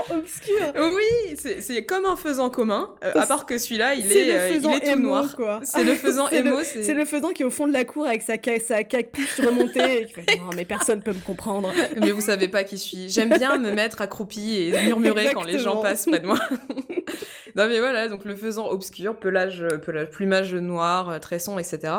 Faisant 0.07 0.19
obscur. 0.19 0.55
Oui, 0.75 1.37
c'est 1.59 1.85
comme 1.85 2.05
un 2.05 2.15
faisan 2.15 2.49
commun, 2.49 2.89
à 3.01 3.25
part 3.25 3.45
que 3.45 3.57
celui-là, 3.57 3.95
il 3.95 4.11
est, 4.11 4.27
est, 4.27 4.57
il 4.57 4.65
est 4.65 4.93
tout 4.93 4.99
noir. 4.99 5.35
C'est 5.63 5.83
le 5.83 5.95
faisan 5.95 6.27
émo. 6.31 6.57
C'est 6.63 6.93
le 6.93 7.05
faisan 7.05 7.29
qui 7.31 7.43
est 7.43 7.45
au 7.45 7.51
fond 7.51 7.67
de 7.67 7.73
la 7.73 7.85
cour 7.85 8.05
avec 8.05 8.21
sa, 8.21 8.35
sa 8.65 8.83
capuche 8.83 9.39
remontée. 9.39 10.01
Et 10.01 10.07
fait, 10.07 10.37
non, 10.37 10.49
mais 10.55 10.65
personne 10.65 11.01
peut 11.01 11.13
me 11.13 11.25
comprendre. 11.25 11.71
Mais 12.01 12.11
vous 12.11 12.21
savez 12.21 12.47
pas 12.47 12.63
qui 12.63 12.77
je 12.77 12.81
suis. 12.81 13.09
J'aime 13.09 13.29
bien 13.29 13.57
me 13.57 13.71
mettre 13.71 14.01
accroupi 14.01 14.55
et 14.55 14.85
murmurer 14.85 15.31
quand 15.33 15.43
les 15.43 15.59
gens 15.59 15.81
passent 15.81 16.05
près 16.05 16.19
de 16.19 16.27
moi. 16.27 16.39
non 17.55 17.67
mais 17.67 17.79
voilà, 17.79 18.07
donc 18.07 18.25
le 18.25 18.35
faisan 18.35 18.67
obscur, 18.67 19.17
pelage, 19.17 19.65
pelage 19.85 20.09
plumage 20.09 20.53
noir, 20.53 21.19
tresson, 21.19 21.57
etc. 21.57 21.93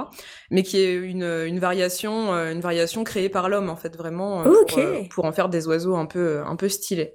Mais 0.51 0.63
qui 0.63 0.81
est 0.81 0.95
une, 0.95 1.25
une 1.25 1.59
variation, 1.59 2.33
une 2.33 2.61
variation 2.61 3.05
créée 3.05 3.29
par 3.29 3.49
l'homme 3.49 3.71
en 3.71 3.77
fait, 3.77 3.97
vraiment 3.97 4.45
pour, 4.45 4.81
pour, 5.11 5.25
en 5.25 5.33
faire 5.33 5.49
des 5.49 5.67
oiseaux 5.67 5.97
un 5.97 6.07
peu, 6.07 6.41
un 6.47 6.57
peu 6.57 6.69
stylés. 6.69 7.15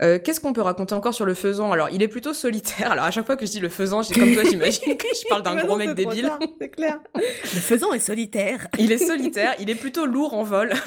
Euh, 0.00 0.18
Qu'est-ce 0.22 0.40
qu'on 0.40 0.52
peut 0.52 0.62
raconter 0.62 0.94
encore 0.94 1.14
sur 1.14 1.26
le 1.26 1.34
faisan? 1.34 1.72
Alors, 1.72 1.90
il 1.90 2.02
est 2.02 2.08
plutôt 2.08 2.32
solitaire. 2.32 2.92
Alors, 2.92 3.04
à 3.04 3.10
chaque 3.10 3.26
fois 3.26 3.36
que 3.36 3.44
je 3.46 3.50
dis 3.50 3.60
le 3.60 3.68
faisan, 3.68 4.02
j'ai 4.02 4.14
comme 4.14 4.32
toi, 4.32 4.44
j'imagine 4.44 4.96
que 4.96 5.06
je 5.14 5.28
parle 5.28 5.42
d'un 5.44 5.56
gros 5.56 5.76
mec 5.76 5.94
débile. 5.94 6.30
C'est 6.60 6.70
clair. 6.70 6.98
le 7.14 7.20
faisan 7.60 7.92
est 7.92 7.98
solitaire. 8.00 8.68
Il 8.78 8.92
est 8.92 8.98
solitaire. 8.98 9.54
Il 9.58 9.70
est 9.70 9.74
plutôt 9.74 10.06
lourd 10.06 10.34
en 10.34 10.44
vol. 10.44 10.72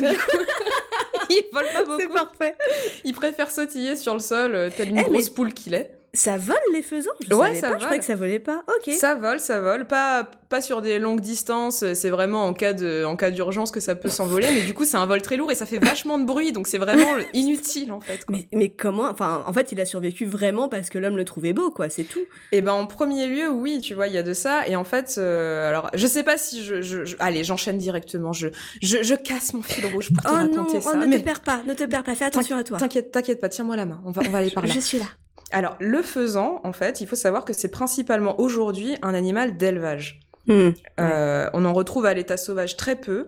il 1.30 1.44
vole 1.54 1.65
pas 1.74 1.84
beaucoup. 1.84 2.00
C'est 2.00 2.08
parfait. 2.08 2.56
Il 3.04 3.13
préfère 3.13 3.52
sautiller 3.52 3.96
sur 3.96 4.13
le 4.13 4.20
sol, 4.20 4.56
euh, 4.56 4.70
tel 4.76 4.89
une 4.89 5.00
eh, 5.00 5.04
grosse 5.04 5.30
poule 5.30 5.54
qu'il 5.54 5.74
est. 5.74 5.91
Ça 6.15 6.38
vole 6.38 6.56
les 6.73 6.82
faisans 6.82 7.12
je 7.19 7.34
Ouais, 7.36 7.56
ça 7.56 7.69
vole. 7.69 7.80
Je 7.80 7.84
croyais 7.84 7.99
que 7.99 8.06
ça 8.06 8.15
volait 8.15 8.39
pas. 8.39 8.63
Ok. 8.67 8.93
Ça 8.93 9.15
vole, 9.15 9.39
ça 9.39 9.60
vole. 9.60 9.86
Pas, 9.86 10.30
pas 10.49 10.62
sur 10.62 10.82
des 10.82 10.97
longues 10.99 11.19
distances. 11.19 11.84
C'est 11.93 12.10
vraiment 12.10 12.45
en 12.45 12.54
cas 12.54 12.73
de, 12.73 13.04
en 13.06 13.15
cas 13.15 13.32
d'urgence 13.32 13.71
que 13.71 13.80
ça 13.80 13.95
peut 13.95 14.10
s'envoler. 14.10 14.47
Mais 14.54 14.62
du 14.62 14.73
coup, 14.73 14.86
c'est 14.86 14.97
un 14.97 15.06
vol 15.06 15.21
très 15.21 15.38
lourd 15.38 15.51
et 15.51 15.56
ça 15.56 15.65
fait 15.65 15.78
vachement 15.78 16.17
de 16.17 16.25
bruit. 16.25 16.51
Donc 16.51 16.67
c'est 16.67 16.78
vraiment 16.78 17.17
inutile 17.34 17.91
en 17.91 17.99
fait. 17.99 18.25
Mais, 18.30 18.47
mais 18.54 18.69
comment 18.69 19.10
Enfin, 19.10 19.43
en 19.45 19.54
fait, 19.54 19.71
il 19.71 19.82
a 19.82 19.86
survécu 19.86 20.25
vraiment 20.25 20.69
parce 20.69 20.89
que 20.89 20.97
l'homme 20.97 21.17
le 21.17 21.25
trouvait 21.25 21.54
beau, 21.54 21.71
quoi. 21.71 21.89
C'est 21.89 22.04
tout. 22.04 22.19
Et 22.51 22.58
eh 22.58 22.62
ben 22.62 22.71
en 22.71 22.88
premier 22.88 23.28
lieu, 23.28 23.49
oui, 23.49 23.80
tu 23.82 23.93
vois, 23.93 24.08
il 24.08 24.13
y 24.13 24.17
a 24.17 24.23
de 24.23 24.34
ça. 24.34 24.67
Et 24.67 24.75
en 24.75 24.84
fait, 24.84 25.15
euh, 25.17 25.69
alors, 25.69 25.89
je 25.93 26.08
sais 26.08 26.23
pas 26.23 26.38
si 26.38 26.63
je, 26.63 26.82
je, 26.82 27.15
allez, 27.19 27.43
j'enchaîne 27.43 27.78
directement. 27.78 28.34
Je, 28.34 28.47
je, 28.82 29.04
je, 29.04 29.15
casse 29.15 29.54
mon 29.54 29.62
fil 29.62 29.86
rouge 29.88 30.12
pour 30.13 30.23
te 30.23 30.30
oh 30.30 30.34
raconter 30.34 30.75
non, 30.75 30.82
ça. 30.82 30.91
Oh, 30.93 30.97
ne 30.97 31.17
te 31.17 31.21
perds 31.21 31.41
pas, 31.41 31.62
ne 31.65 31.73
te 31.73 31.84
perds 31.84 32.04
pas. 32.04 32.15
Fais 32.15 32.25
attention 32.25 32.58
à 32.58 32.63
toi. 32.63 32.78
T'inquiète, 32.78 33.12
t'inquiète 33.12 33.41
pas. 33.41 33.49
Tiens-moi 33.49 33.75
la 33.75 33.86
main. 33.86 34.01
On 34.06 34.12
va, 34.12 34.21
on 34.25 34.30
va 34.30 34.39
aller 34.39 34.51
par 34.54 34.65
là. 34.65 34.73
Je 34.73 34.80
suis 34.80 34.99
là. 34.99 35.06
Alors, 35.52 35.76
le 35.80 36.02
faisan, 36.02 36.60
en 36.64 36.74
fait, 36.74 37.02
il 37.02 37.08
faut 37.08 37.16
savoir 37.16 37.46
que 37.46 37.54
c'est 37.54 37.70
principalement 37.70 38.40
aujourd'hui 38.40 38.98
un 39.02 39.14
animal 39.14 39.58
d'élevage. 39.58 40.20
Hmm. 40.48 40.70
Euh, 41.00 41.50
on 41.54 41.66
en 41.66 41.74
retrouve 41.74 42.06
à 42.06 42.14
l'état 42.14 42.38
sauvage 42.38 42.78
très 42.78 42.96
peu. 42.96 43.28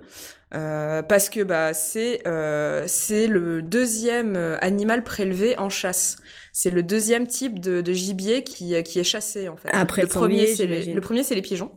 Euh, 0.55 1.01
parce 1.01 1.27
que 1.27 1.41
bah 1.43 1.73
c'est 1.73 2.25
euh, 2.25 2.85
c'est 2.87 3.27
le 3.27 3.61
deuxième 3.61 4.37
animal 4.61 5.03
prélevé 5.03 5.59
en 5.59 5.67
chasse. 5.67 6.17
C'est 6.53 6.69
le 6.69 6.83
deuxième 6.83 7.27
type 7.27 7.59
de, 7.59 7.81
de, 7.81 7.91
gibier 7.91 8.45
qui 8.45 8.81
qui 8.83 8.99
est 8.99 9.03
chassé 9.03 9.49
en 9.49 9.57
fait. 9.57 9.67
Après 9.73 10.03
le, 10.03 10.07
premier, 10.07 10.47
c'est 10.47 10.65
les, 10.65 10.93
le 10.93 11.01
premier 11.01 11.23
c'est 11.23 11.35
les 11.35 11.41
pigeons. 11.41 11.71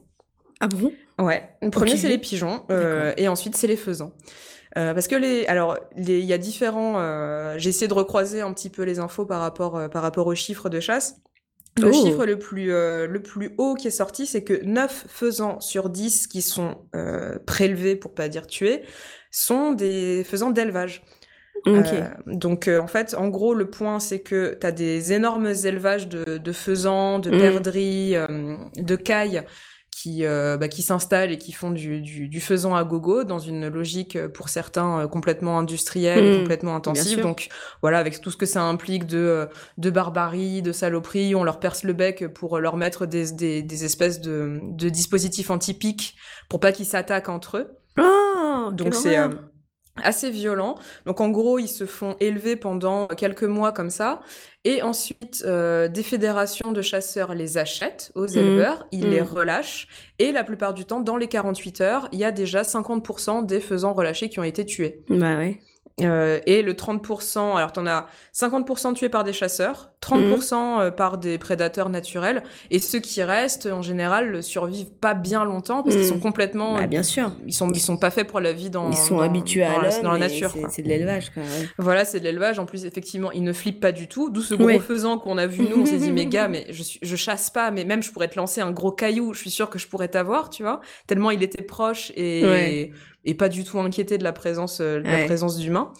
Ah 0.60 0.68
bon? 0.68 0.92
Ouais. 1.18 1.42
Le 1.62 1.70
premier 1.70 1.96
c'est 1.96 2.08
les 2.08 2.18
pigeons 2.18 2.64
et 3.16 3.26
ensuite 3.26 3.56
c'est 3.56 3.66
les 3.66 3.76
faisans. 3.76 4.12
Euh, 4.78 4.94
parce 4.94 5.08
que 5.08 5.16
les, 5.16 5.46
alors, 5.46 5.78
il 5.96 6.10
y 6.10 6.32
a 6.32 6.38
différents. 6.38 7.00
Euh, 7.00 7.54
J'ai 7.58 7.70
essayé 7.70 7.88
de 7.88 7.94
recroiser 7.94 8.40
un 8.40 8.52
petit 8.52 8.70
peu 8.70 8.82
les 8.82 8.98
infos 9.00 9.26
par 9.26 9.40
rapport 9.40 9.76
euh, 9.76 9.88
par 9.88 10.02
rapport 10.02 10.26
aux 10.26 10.34
chiffres 10.34 10.68
de 10.68 10.78
chasse. 10.80 11.16
Le 11.78 11.88
oh. 11.88 11.92
chiffre 11.92 12.24
le 12.24 12.38
plus 12.38 12.72
euh, 12.72 13.06
le 13.06 13.20
plus 13.20 13.54
haut 13.58 13.74
qui 13.74 13.88
est 13.88 13.92
sorti, 13.92 14.26
c'est 14.26 14.44
que 14.44 14.64
9 14.64 15.06
faisans 15.08 15.60
sur 15.60 15.88
10 15.88 16.26
qui 16.28 16.42
sont 16.42 16.76
prélevés, 17.46 17.96
pour 17.96 18.14
pas 18.14 18.28
dire 18.28 18.46
tués, 18.46 18.82
sont 19.30 19.72
des 19.72 20.24
faisans 20.24 20.50
d'élevage. 20.50 21.02
Okay. 21.66 22.04
donc 22.24 22.68
en 22.68 22.86
fait, 22.86 23.12
en 23.14 23.28
gros, 23.28 23.52
le 23.52 23.68
point 23.68 24.00
c'est 24.00 24.20
que 24.20 24.56
tu 24.58 24.66
as 24.66 24.72
des 24.72 25.12
énormes 25.12 25.52
élevages 25.64 26.08
de, 26.08 26.38
de 26.38 26.52
faisans, 26.52 27.18
de 27.18 27.30
mm. 27.30 27.38
perdrix, 27.38 28.14
de 28.76 28.96
cailles 28.96 29.44
qui, 30.00 30.24
euh, 30.24 30.56
bah, 30.56 30.68
qui 30.68 30.80
s'installent 30.80 31.30
et 31.30 31.36
qui 31.36 31.52
font 31.52 31.70
du, 31.70 32.00
du, 32.00 32.28
du, 32.28 32.40
faisan 32.40 32.74
à 32.74 32.84
gogo 32.84 33.22
dans 33.24 33.38
une 33.38 33.68
logique 33.68 34.16
euh, 34.16 34.28
pour 34.28 34.48
certains 34.48 35.00
euh, 35.00 35.06
complètement 35.06 35.58
industrielle 35.58 36.24
et 36.24 36.36
mmh. 36.36 36.40
complètement 36.40 36.74
intensive. 36.74 37.20
Donc 37.20 37.48
voilà, 37.82 37.98
avec 37.98 38.20
tout 38.22 38.30
ce 38.30 38.38
que 38.38 38.46
ça 38.46 38.62
implique 38.62 39.06
de, 39.06 39.46
de 39.76 39.90
barbarie, 39.90 40.62
de 40.62 40.72
saloperie, 40.72 41.34
on 41.34 41.44
leur 41.44 41.60
perce 41.60 41.82
le 41.82 41.92
bec 41.92 42.28
pour 42.28 42.58
leur 42.60 42.78
mettre 42.78 43.04
des, 43.04 43.32
des, 43.32 43.62
des 43.62 43.84
espèces 43.84 44.22
de, 44.22 44.60
de 44.62 44.88
dispositifs 44.88 45.50
antipiques 45.50 46.16
pour 46.48 46.60
pas 46.60 46.72
qu'ils 46.72 46.86
s'attaquent 46.86 47.28
entre 47.28 47.58
eux. 47.58 47.76
Oh, 47.98 48.70
Donc 48.72 48.94
c'est 48.94 49.18
assez 50.04 50.30
violent. 50.30 50.76
Donc 51.06 51.20
en 51.20 51.28
gros, 51.28 51.58
ils 51.58 51.68
se 51.68 51.86
font 51.86 52.16
élever 52.20 52.56
pendant 52.56 53.06
quelques 53.06 53.44
mois 53.44 53.72
comme 53.72 53.90
ça. 53.90 54.20
Et 54.64 54.82
ensuite, 54.82 55.42
euh, 55.46 55.88
des 55.88 56.02
fédérations 56.02 56.72
de 56.72 56.82
chasseurs 56.82 57.34
les 57.34 57.56
achètent 57.56 58.12
aux 58.14 58.26
mmh. 58.26 58.38
éleveurs, 58.38 58.86
ils 58.92 59.08
les 59.08 59.22
mmh. 59.22 59.24
relâchent. 59.24 59.88
Et 60.18 60.32
la 60.32 60.44
plupart 60.44 60.74
du 60.74 60.84
temps, 60.84 61.00
dans 61.00 61.16
les 61.16 61.28
48 61.28 61.80
heures, 61.80 62.08
il 62.12 62.18
y 62.18 62.24
a 62.24 62.32
déjà 62.32 62.62
50% 62.62 63.46
des 63.46 63.60
faisans 63.60 63.94
relâchés 63.94 64.28
qui 64.28 64.38
ont 64.38 64.44
été 64.44 64.66
tués. 64.66 65.02
Bah 65.08 65.36
ouais. 65.38 65.60
Euh, 66.02 66.40
et 66.46 66.62
le 66.62 66.74
30%, 66.74 67.56
alors 67.56 67.72
t'en 67.72 67.86
as 67.86 68.06
50% 68.34 68.94
tués 68.94 69.08
par 69.08 69.24
des 69.24 69.32
chasseurs, 69.32 69.90
30% 70.02 70.18
mmh. 70.18 70.80
euh, 70.80 70.90
par 70.90 71.18
des 71.18 71.38
prédateurs 71.38 71.88
naturels, 71.88 72.42
et 72.70 72.78
ceux 72.78 73.00
qui 73.00 73.22
restent, 73.22 73.66
en 73.66 73.82
général, 73.82 74.42
survivent 74.42 74.90
pas 74.90 75.14
bien 75.14 75.44
longtemps 75.44 75.82
parce 75.82 75.96
qu'ils 75.96 76.06
sont 76.06 76.20
complètement... 76.20 76.74
Bah, 76.74 76.86
bien 76.86 77.02
sûr. 77.02 77.32
Ils 77.46 77.52
sont, 77.52 77.70
ils 77.70 77.80
sont 77.80 77.96
pas 77.96 78.10
faits 78.10 78.26
pour 78.26 78.40
la 78.40 78.52
vie 78.52 78.70
dans... 78.70 78.90
Ils 78.90 78.96
sont 78.96 79.20
habitués 79.20 79.64
à 79.64 79.80
la, 79.82 80.00
dans 80.00 80.12
la 80.12 80.18
nature. 80.18 80.52
C'est 80.70 80.82
de 80.82 80.88
l'élevage, 80.88 81.30
quand 81.34 81.40
même. 81.40 81.68
Voilà, 81.78 82.04
c'est 82.04 82.20
de 82.20 82.24
l'élevage. 82.24 82.58
En 82.58 82.66
plus, 82.66 82.84
effectivement, 82.84 83.32
ils 83.32 83.44
ne 83.44 83.52
flippent 83.52 83.80
pas 83.80 83.92
du 83.92 84.08
tout. 84.08 84.30
D'où 84.30 84.42
ce 84.42 84.54
gros 84.54 84.80
faisant 84.80 85.18
qu'on 85.18 85.38
a 85.38 85.46
vu, 85.46 85.62
nous, 85.68 85.82
on 85.82 85.86
s'est 85.86 85.98
dit, 85.98 86.12
mais 86.12 86.26
gars, 86.26 86.48
mais 86.50 86.66
je, 86.70 86.82
je 87.02 87.16
chasse 87.16 87.50
pas, 87.50 87.70
mais 87.70 87.84
même 87.84 88.02
je 88.02 88.10
pourrais 88.10 88.28
te 88.28 88.36
lancer 88.36 88.60
un 88.60 88.70
gros 88.70 88.92
caillou, 88.92 89.32
je 89.34 89.40
suis 89.40 89.50
sûr 89.50 89.70
que 89.70 89.78
je 89.78 89.86
pourrais 89.86 90.08
t'avoir, 90.08 90.50
tu 90.50 90.62
vois, 90.62 90.80
tellement 91.06 91.30
il 91.30 91.42
était 91.42 91.62
proche 91.62 92.12
et 92.16 92.90
et 93.19 93.19
pas 93.34 93.48
du 93.48 93.64
tout 93.64 93.78
inquiété 93.80 94.18
de 94.18 94.24
la 94.24 94.32
présence 94.32 94.80
euh, 94.80 95.00
de 95.00 95.08
la 95.08 95.24
présence 95.24 95.58
d'humains. 95.58 95.92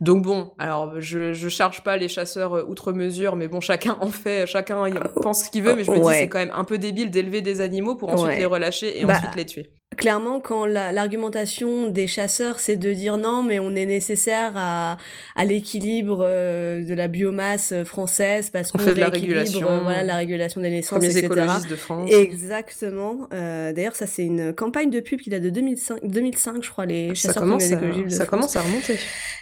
Donc 0.00 0.22
bon, 0.22 0.52
alors 0.58 1.00
je 1.00 1.32
je 1.32 1.48
charge 1.48 1.82
pas 1.82 1.96
les 1.96 2.08
chasseurs 2.08 2.54
euh, 2.54 2.64
outre 2.64 2.92
mesure, 2.92 3.34
mais 3.34 3.48
bon 3.48 3.60
chacun 3.60 3.96
en 4.00 4.10
fait, 4.10 4.46
chacun 4.46 4.86
il 4.86 4.94
pense 5.22 5.44
ce 5.44 5.50
qu'il 5.50 5.64
veut, 5.64 5.74
mais 5.74 5.84
je 5.84 5.90
me 5.90 5.98
dis 5.98 6.14
c'est 6.14 6.28
quand 6.28 6.38
même 6.38 6.52
un 6.54 6.64
peu 6.64 6.78
débile 6.78 7.10
d'élever 7.10 7.42
des 7.42 7.60
animaux 7.60 7.96
pour 7.96 8.10
ensuite 8.10 8.38
les 8.38 8.46
relâcher 8.46 9.00
et 9.00 9.04
bah, 9.04 9.16
ensuite 9.16 9.34
les 9.34 9.46
tuer 9.46 9.70
clairement, 9.98 10.40
quand 10.40 10.64
l'argumentation 10.64 11.90
des 11.90 12.06
chasseurs, 12.06 12.60
c'est 12.60 12.76
de 12.76 12.92
dire 12.94 13.18
non, 13.18 13.42
mais 13.42 13.58
on 13.58 13.74
est 13.74 13.84
nécessaire 13.84 14.52
à, 14.56 14.96
à 15.36 15.44
l'équilibre 15.44 16.20
euh, 16.22 16.82
de 16.82 16.94
la 16.94 17.08
biomasse 17.08 17.74
française 17.84 18.48
parce 18.48 18.70
qu'on 18.70 18.78
fait 18.78 18.94
la 18.94 19.08
régulation, 19.08 19.68
euh, 19.68 19.80
voilà, 19.80 20.02
la 20.04 20.16
régulation 20.16 20.60
des 20.62 20.70
naissances, 20.70 21.02
les 21.02 21.18
écologistes 21.18 21.68
de 21.68 21.76
France. 21.76 22.10
Exactement. 22.10 23.28
Euh, 23.34 23.72
D'ailleurs, 23.72 23.96
ça 23.96 24.06
c'est 24.06 24.24
une 24.24 24.54
campagne 24.54 24.90
de 24.90 25.00
pub 25.00 25.20
qui 25.20 25.30
date 25.30 25.42
de 25.42 25.50
2005, 25.50 26.00
2005 26.04 26.62
je 26.62 26.70
crois, 26.70 26.86
les 26.86 27.14
chasseurs 27.14 27.34
ça 27.34 27.40
commence, 27.40 27.72
à, 27.72 28.10
ça 28.10 28.26
commence 28.26 28.56
à 28.56 28.62
remonter. 28.62 28.98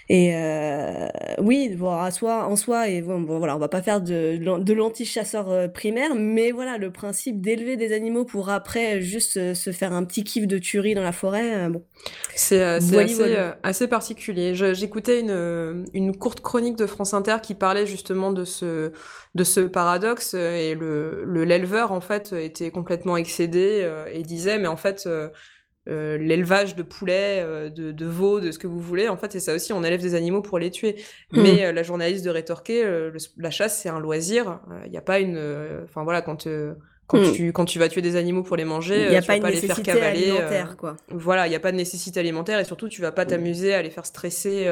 Et 0.08 0.32
euh, 0.46 1.08
oui, 1.38 1.74
bon, 1.76 1.90
à 1.90 2.10
soi, 2.10 2.46
en 2.46 2.56
soi, 2.56 2.88
et 2.88 3.02
bon, 3.02 3.22
voilà, 3.22 3.56
on 3.56 3.58
va 3.58 3.68
pas 3.68 3.82
faire 3.82 4.00
de, 4.00 4.36
de 4.36 4.72
l'anti-chasseur 4.72 5.50
euh, 5.50 5.68
primaire, 5.68 6.14
mais 6.14 6.52
voilà, 6.52 6.78
le 6.78 6.90
principe 6.90 7.40
d'élever 7.40 7.76
des 7.76 7.92
animaux 7.92 8.24
pour 8.24 8.48
après 8.48 9.00
juste 9.00 9.54
se 9.54 9.72
faire 9.72 9.92
un 9.92 10.04
petit 10.04 10.24
kiff 10.24 10.46
de 10.46 10.58
tuerie 10.58 10.94
dans 10.94 11.02
la 11.02 11.12
forêt, 11.12 11.66
euh, 11.66 11.68
bon. 11.68 11.84
C'est 12.34 12.62
euh, 12.62 12.76
assez, 12.76 13.36
euh, 13.36 13.52
assez, 13.62 13.88
particulier. 13.88 14.54
J'écoutais 14.54 15.20
une, 15.20 15.86
une 15.94 16.16
courte 16.16 16.40
chronique 16.40 16.76
de 16.76 16.86
France 16.86 17.14
Inter 17.14 17.36
qui 17.42 17.54
parlait 17.54 17.86
justement 17.86 18.32
de 18.32 18.44
ce, 18.44 18.92
de 19.34 19.44
ce 19.44 19.60
paradoxe 19.60 20.34
et 20.34 20.74
le 20.74 21.44
l'éleveur 21.44 21.92
en 21.92 22.00
fait 22.00 22.32
était 22.32 22.70
complètement 22.70 23.16
excédé 23.16 23.88
et 24.12 24.22
disait 24.22 24.58
mais 24.58 24.68
en 24.68 24.76
fait 24.76 25.08
l'élevage 25.86 26.76
de 26.76 26.82
poulets, 26.82 27.44
de, 27.70 27.92
de 27.92 28.06
veaux, 28.06 28.40
de 28.40 28.50
ce 28.50 28.58
que 28.58 28.66
vous 28.66 28.80
voulez. 28.80 29.08
En 29.08 29.16
fait, 29.16 29.32
c'est 29.32 29.40
ça 29.40 29.54
aussi, 29.54 29.72
on 29.72 29.84
élève 29.84 30.02
des 30.02 30.14
animaux 30.14 30.42
pour 30.42 30.58
les 30.58 30.70
tuer. 30.70 30.96
Hmm. 31.32 31.42
Mais 31.42 31.72
la 31.72 31.82
journaliste 31.82 32.24
de 32.24 32.30
rétorquer, 32.30 33.10
la 33.36 33.50
chasse, 33.50 33.80
c'est 33.80 33.88
un 33.88 34.00
loisir. 34.00 34.60
Il 34.84 34.90
n'y 34.90 34.98
a 34.98 35.02
pas 35.02 35.20
une... 35.20 35.38
Enfin 35.84 36.04
voilà, 36.04 36.22
quand 36.22 36.48
quand, 37.06 37.18
hmm. 37.18 37.32
tu, 37.32 37.52
quand 37.52 37.64
tu 37.64 37.78
vas 37.78 37.88
tuer 37.88 38.02
des 38.02 38.16
animaux 38.16 38.42
pour 38.42 38.56
les 38.56 38.64
manger, 38.64 39.06
il 39.06 39.12
y 39.12 39.16
a 39.16 39.20
tu 39.20 39.26
pas 39.26 39.36
vas 39.36 39.42
pas 39.42 39.50
les 39.50 39.60
faire 39.60 39.82
cavaler. 39.82 40.30
Alimentaire, 40.30 40.76
quoi. 40.76 40.96
Voilà, 41.10 41.46
il 41.46 41.50
n'y 41.50 41.56
a 41.56 41.60
pas 41.60 41.72
de 41.72 41.76
nécessité 41.76 42.20
alimentaire 42.20 42.58
et 42.58 42.64
surtout 42.64 42.88
tu 42.88 43.02
vas 43.02 43.12
pas 43.12 43.26
t'amuser 43.26 43.74
à 43.74 43.82
les 43.82 43.90
faire 43.90 44.06
stresser 44.06 44.68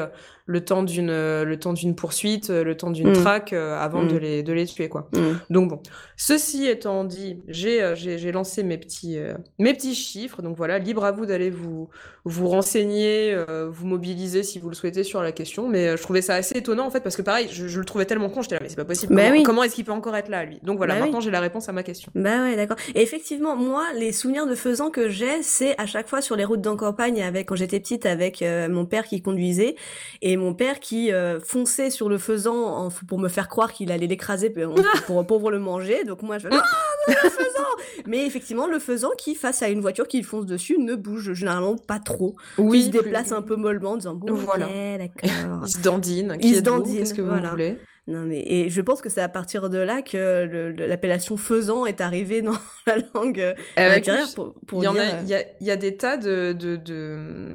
le 0.47 0.65
temps 0.65 0.83
d'une 0.83 1.07
le 1.09 1.57
temps 1.59 1.73
d'une 1.73 1.95
poursuite, 1.95 2.51
le 2.51 2.77
temps 2.77 2.91
d'une 2.91 3.11
mm. 3.11 3.15
traque 3.15 3.53
euh, 3.53 3.79
avant 3.79 4.05
de 4.05 4.17
les 4.17 4.43
de 4.43 4.53
les 4.53 4.67
tuer 4.67 4.89
quoi. 4.89 5.09
Donc 5.49 5.71
bon, 5.71 5.81
ceci 6.17 6.67
étant 6.67 7.05
dit, 7.05 7.43
j'ai 7.49 7.83
euh, 7.83 7.95
j'ai 7.95 8.33
lancé 8.33 8.63
mes 8.63 8.77
petits 8.77 9.19
euh, 9.19 9.35
mes 9.59 9.73
petits 9.73 9.95
chiffres. 9.95 10.43
Donc 10.43 10.57
voilà, 10.57 10.79
libre 10.79 11.05
à 11.05 11.13
vous 11.13 11.25
d'aller 11.27 11.51
vous 11.51 11.89
vous 12.27 12.49
renseigner, 12.49 13.37
vous 13.69 13.87
mobiliser 13.87 14.43
si 14.43 14.59
vous 14.59 14.69
le 14.69 14.75
souhaitez 14.75 15.03
sur 15.03 15.23
la 15.23 15.33
question. 15.33 15.69
Mais 15.69 15.97
je 15.97 16.03
trouvais 16.03 16.23
ça 16.23 16.35
assez 16.35 16.59
étonnant 16.59 16.87
en 16.87 16.91
fait 16.91 17.01
parce 17.01 17.17
que 17.17 17.23
pareil, 17.23 17.49
je, 17.51 17.79
le 17.79 17.85
trouvais 17.85 18.07
tellement 18.07 18.31
con, 18.31 18.43
j'étais 18.43 18.55
là 18.55 18.61
mais 18.63 18.69
c'est 18.69 18.77
pas 18.77 18.85
possible. 18.85 19.15
Bah 19.15 19.31
comment, 19.31 19.43
comment 19.43 19.63
est-ce 19.63 19.75
qu'il 19.75 19.85
peut 19.85 19.93
encore 19.93 20.17
être 20.17 20.29
là 20.29 20.45
lui? 20.45 20.59
Donc 20.63 20.79
voilà, 20.79 20.95
bah 20.95 21.01
maintenant 21.01 21.21
j'ai 21.21 21.31
la 21.31 21.41
réponse 21.41 21.69
à 21.69 21.73
ma 21.73 21.83
question. 21.83 22.11
Bah 22.25 22.41
ouais, 22.41 22.57
d'accord. 22.57 22.79
Et 22.95 23.03
effectivement, 23.03 23.55
moi, 23.55 23.85
les 23.95 24.11
souvenirs 24.11 24.47
de 24.47 24.55
faisans 24.55 24.91
que 24.91 25.11
j'ai, 25.11 25.43
c'est 25.43 25.79
à 25.79 25.85
chaque 25.85 26.09
fois 26.09 26.23
sur 26.23 26.37
les 26.37 26.47
routes 26.47 26.63
d'en 26.63 26.75
campagne 26.75 27.23
avec 27.23 27.49
quand 27.51 27.55
j'étais 27.55 27.79
petite 27.81 28.07
avec 28.07 28.41
euh, 28.41 28.67
mon 28.71 28.87
père 28.87 29.05
qui 29.05 29.21
conduisait 29.21 29.77
et 30.23 30.39
mon 30.39 30.55
père 30.55 30.81
qui 30.81 31.13
euh, 31.13 31.39
fonçait 31.39 31.91
sur 31.91 32.09
le 32.09 32.17
faisan 32.17 32.89
pour 33.09 33.19
me 33.19 33.29
faire 33.29 33.47
croire 33.51 33.75
qu'il 33.75 33.93
allait 33.93 34.07
l'écraser 34.07 34.49
pour, 34.49 35.27
pour, 35.27 35.51
le 35.51 35.59
manger. 35.59 36.05
Donc 36.05 36.23
moi, 36.23 36.39
je 36.39 36.49
fais, 36.49 36.55
le 37.09 37.15
faisan 37.29 37.67
Mais 38.07 38.25
effectivement, 38.25 38.69
le 38.69 38.79
faisan 38.79 39.11
qui, 39.19 39.35
face 39.35 39.63
à 39.63 39.69
une 39.69 39.83
voiture 39.83 40.09
qui 40.09 40.23
fonce 40.23 40.47
dessus, 40.47 40.79
ne 40.79 40.95
bouge 40.95 41.35
généralement 41.35 41.77
pas 41.77 41.99
trop. 41.99 42.37
Oui, 42.57 42.79
il 42.79 42.85
se 42.85 42.89
déplace 42.89 43.33
un 43.33 43.43
peu 43.43 43.57
mollement 43.57 43.91
en 43.91 43.97
disant, 43.97 44.15
bon, 44.15 44.33
voilà. 44.33 44.67
d'accord. 44.99 45.61
il 45.67 45.71
se 45.71 45.83
dandine. 45.83 46.39
Il 46.41 46.57
se 46.57 46.61
dandine. 46.61 47.01
Qu'est-ce 47.01 47.13
que 47.13 47.21
vous 47.21 47.37
voulez 47.51 47.77
non 48.07 48.21
mais 48.21 48.43
et 48.47 48.69
je 48.69 48.81
pense 48.83 49.01
que 49.01 49.09
c'est 49.09 49.23
à 49.23 49.29
partir 49.29 49.71
de 49.71 49.79
là 49.79 50.03
que 50.03 50.75
l'appellation 50.79 51.37
faisan 51.37 51.87
est 51.87 52.01
arrivée 52.03 52.43
dans 52.43 52.53
la 52.87 52.97
langue 53.15 53.41
euh, 53.41 53.55
euh 53.79 54.01
pour, 54.35 54.55
pour 54.67 54.85
il 54.85 54.85
y, 54.85 54.99
a, 54.99 55.21
il, 55.23 55.29
y 55.29 55.35
a, 55.35 55.43
y 55.61 55.71
a 55.71 55.77
des 55.77 55.97
tas 55.97 56.17
de 56.17 56.53
de 56.53 57.55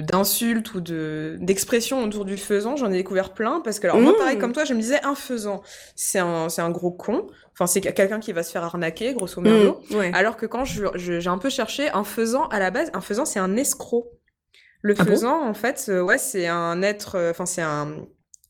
d'insultes 0.00 0.74
ou 0.74 0.80
de 0.80 1.36
d'expressions 1.40 2.02
autour 2.04 2.24
du 2.24 2.36
faisan. 2.36 2.76
J'en 2.76 2.90
ai 2.90 2.96
découvert 2.96 3.32
plein 3.32 3.60
parce 3.60 3.80
que 3.80 3.86
alors 3.86 4.00
moi 4.00 4.16
pareil 4.16 4.36
mmh. 4.36 4.40
comme 4.40 4.52
toi, 4.52 4.64
je 4.64 4.74
me 4.74 4.80
disais 4.80 5.04
un 5.04 5.14
faisan, 5.14 5.62
c'est 5.96 6.18
un 6.18 6.48
c'est 6.48 6.62
un 6.62 6.70
gros 6.70 6.92
con. 6.92 7.26
Enfin, 7.52 7.66
c'est 7.66 7.80
quelqu'un 7.80 8.20
qui 8.20 8.32
va 8.32 8.42
se 8.42 8.52
faire 8.52 8.64
arnaquer, 8.64 9.12
grosso 9.12 9.40
modo. 9.40 9.82
Mmh, 9.90 10.14
alors 10.14 10.36
que 10.36 10.46
quand 10.46 10.64
j'ai 10.64 11.26
un 11.26 11.36
peu 11.36 11.50
cherché, 11.50 11.90
un 11.90 12.04
faisan, 12.04 12.46
à 12.48 12.58
la 12.58 12.70
base, 12.70 12.90
un 12.94 13.02
faisan, 13.02 13.26
c'est 13.26 13.38
un 13.38 13.56
escroc. 13.56 14.10
Le 14.80 14.94
ah 14.98 15.04
faisan, 15.04 15.46
en 15.46 15.52
fait, 15.52 15.86
euh, 15.90 16.00
ouais, 16.00 16.16
c'est 16.16 16.46
un 16.46 16.80
être, 16.80 17.16
euh, 17.16 17.30
enfin, 17.32 17.44
c'est 17.44 17.60
un, 17.60 18.06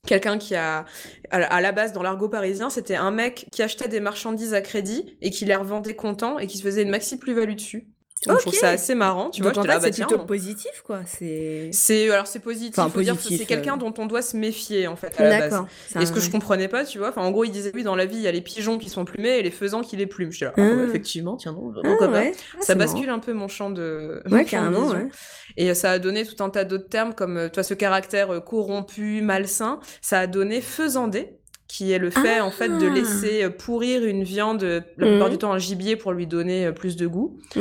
quelqu'un 0.06 0.38
qui 0.38 0.54
a 0.54 0.84
à 1.30 1.60
la 1.60 1.72
base 1.72 1.92
dans 1.92 2.02
l'argot 2.02 2.28
parisien 2.28 2.70
c'était 2.70 2.96
un 2.96 3.10
mec 3.10 3.46
qui 3.52 3.62
achetait 3.62 3.88
des 3.88 4.00
marchandises 4.00 4.54
à 4.54 4.60
crédit 4.60 5.16
et 5.20 5.30
qui 5.30 5.44
les 5.44 5.54
revendait 5.54 5.94
content 5.94 6.38
et 6.38 6.46
qui 6.46 6.58
se 6.58 6.62
faisait 6.62 6.82
une 6.82 6.90
maxi 6.90 7.18
plus-value 7.18 7.54
dessus 7.54 7.86
donc, 8.26 8.36
Je 8.38 8.42
trouve 8.42 8.54
ça 8.54 8.68
assez 8.68 8.94
marrant, 8.94 9.30
tu 9.30 9.40
vois. 9.40 9.56
En 9.56 9.62
fait, 9.62 9.68
bah, 9.68 9.80
c'est 9.80 9.92
plutôt 9.92 10.18
positif, 10.18 10.82
quoi. 10.84 11.00
C'est. 11.06 11.70
C'est 11.72 12.10
alors 12.10 12.26
c'est 12.26 12.40
positif. 12.40 12.78
Enfin, 12.78 12.90
positif 12.90 13.38
c'est 13.38 13.46
quelqu'un 13.46 13.76
euh. 13.76 13.78
dont 13.78 13.94
on 13.96 14.04
doit 14.04 14.20
se 14.20 14.36
méfier 14.36 14.86
en 14.88 14.96
fait 14.96 15.18
à 15.18 15.24
la 15.24 15.48
base. 15.48 15.62
Et 15.98 16.04
ce 16.04 16.12
que 16.12 16.20
je 16.20 16.30
comprenais 16.30 16.68
pas, 16.68 16.84
tu 16.84 16.98
vois. 16.98 17.08
Enfin, 17.08 17.22
en 17.22 17.30
gros, 17.30 17.44
il 17.44 17.50
disait 17.50 17.72
oui, 17.74 17.82
dans 17.82 17.96
la 17.96 18.04
vie, 18.04 18.16
il 18.16 18.22
y 18.22 18.28
a 18.28 18.32
les 18.32 18.42
pigeons 18.42 18.76
qui 18.76 18.90
sont 18.90 19.06
plumés 19.06 19.38
et 19.38 19.42
les 19.42 19.50
faisans 19.50 19.80
qui 19.80 19.96
les 19.96 20.06
plument. 20.06 20.32
Je 20.32 20.44
là, 20.44 20.52
ah, 20.56 20.60
ah. 20.60 20.84
effectivement, 20.84 21.36
tiens 21.36 21.54
donc, 21.54 21.74
ah, 22.02 22.22
ça 22.60 22.74
bascule 22.74 23.08
un 23.08 23.20
peu 23.20 23.32
mon 23.32 23.48
champ 23.48 23.70
de. 23.70 24.22
Ouais, 24.30 24.44
carrément. 24.44 24.88
Ouais. 24.88 25.08
Et 25.56 25.72
ça 25.72 25.92
a 25.92 25.98
donné 25.98 26.26
tout 26.26 26.42
un 26.44 26.50
tas 26.50 26.64
d'autres 26.64 26.88
termes 26.88 27.14
comme, 27.14 27.36
euh, 27.38 27.48
toi, 27.48 27.62
ce 27.62 27.74
caractère 27.74 28.30
euh, 28.30 28.40
corrompu, 28.40 29.22
malsain. 29.22 29.80
Ça 30.02 30.20
a 30.20 30.26
donné 30.26 30.60
faisandé, 30.60 31.38
qui 31.68 31.90
est 31.90 31.98
le 31.98 32.10
fait 32.10 32.40
en 32.40 32.50
fait 32.50 32.68
de 32.68 32.86
laisser 32.86 33.48
pourrir 33.48 34.04
une 34.04 34.24
viande 34.24 34.62
la 34.62 35.06
plupart 35.06 35.28
mmh. 35.28 35.30
du 35.30 35.38
temps 35.38 35.52
un 35.52 35.58
gibier 35.58 35.96
pour 35.96 36.12
lui 36.12 36.26
donner 36.26 36.70
plus 36.72 36.96
de 36.96 37.06
goût. 37.06 37.38
Mmh. 37.56 37.60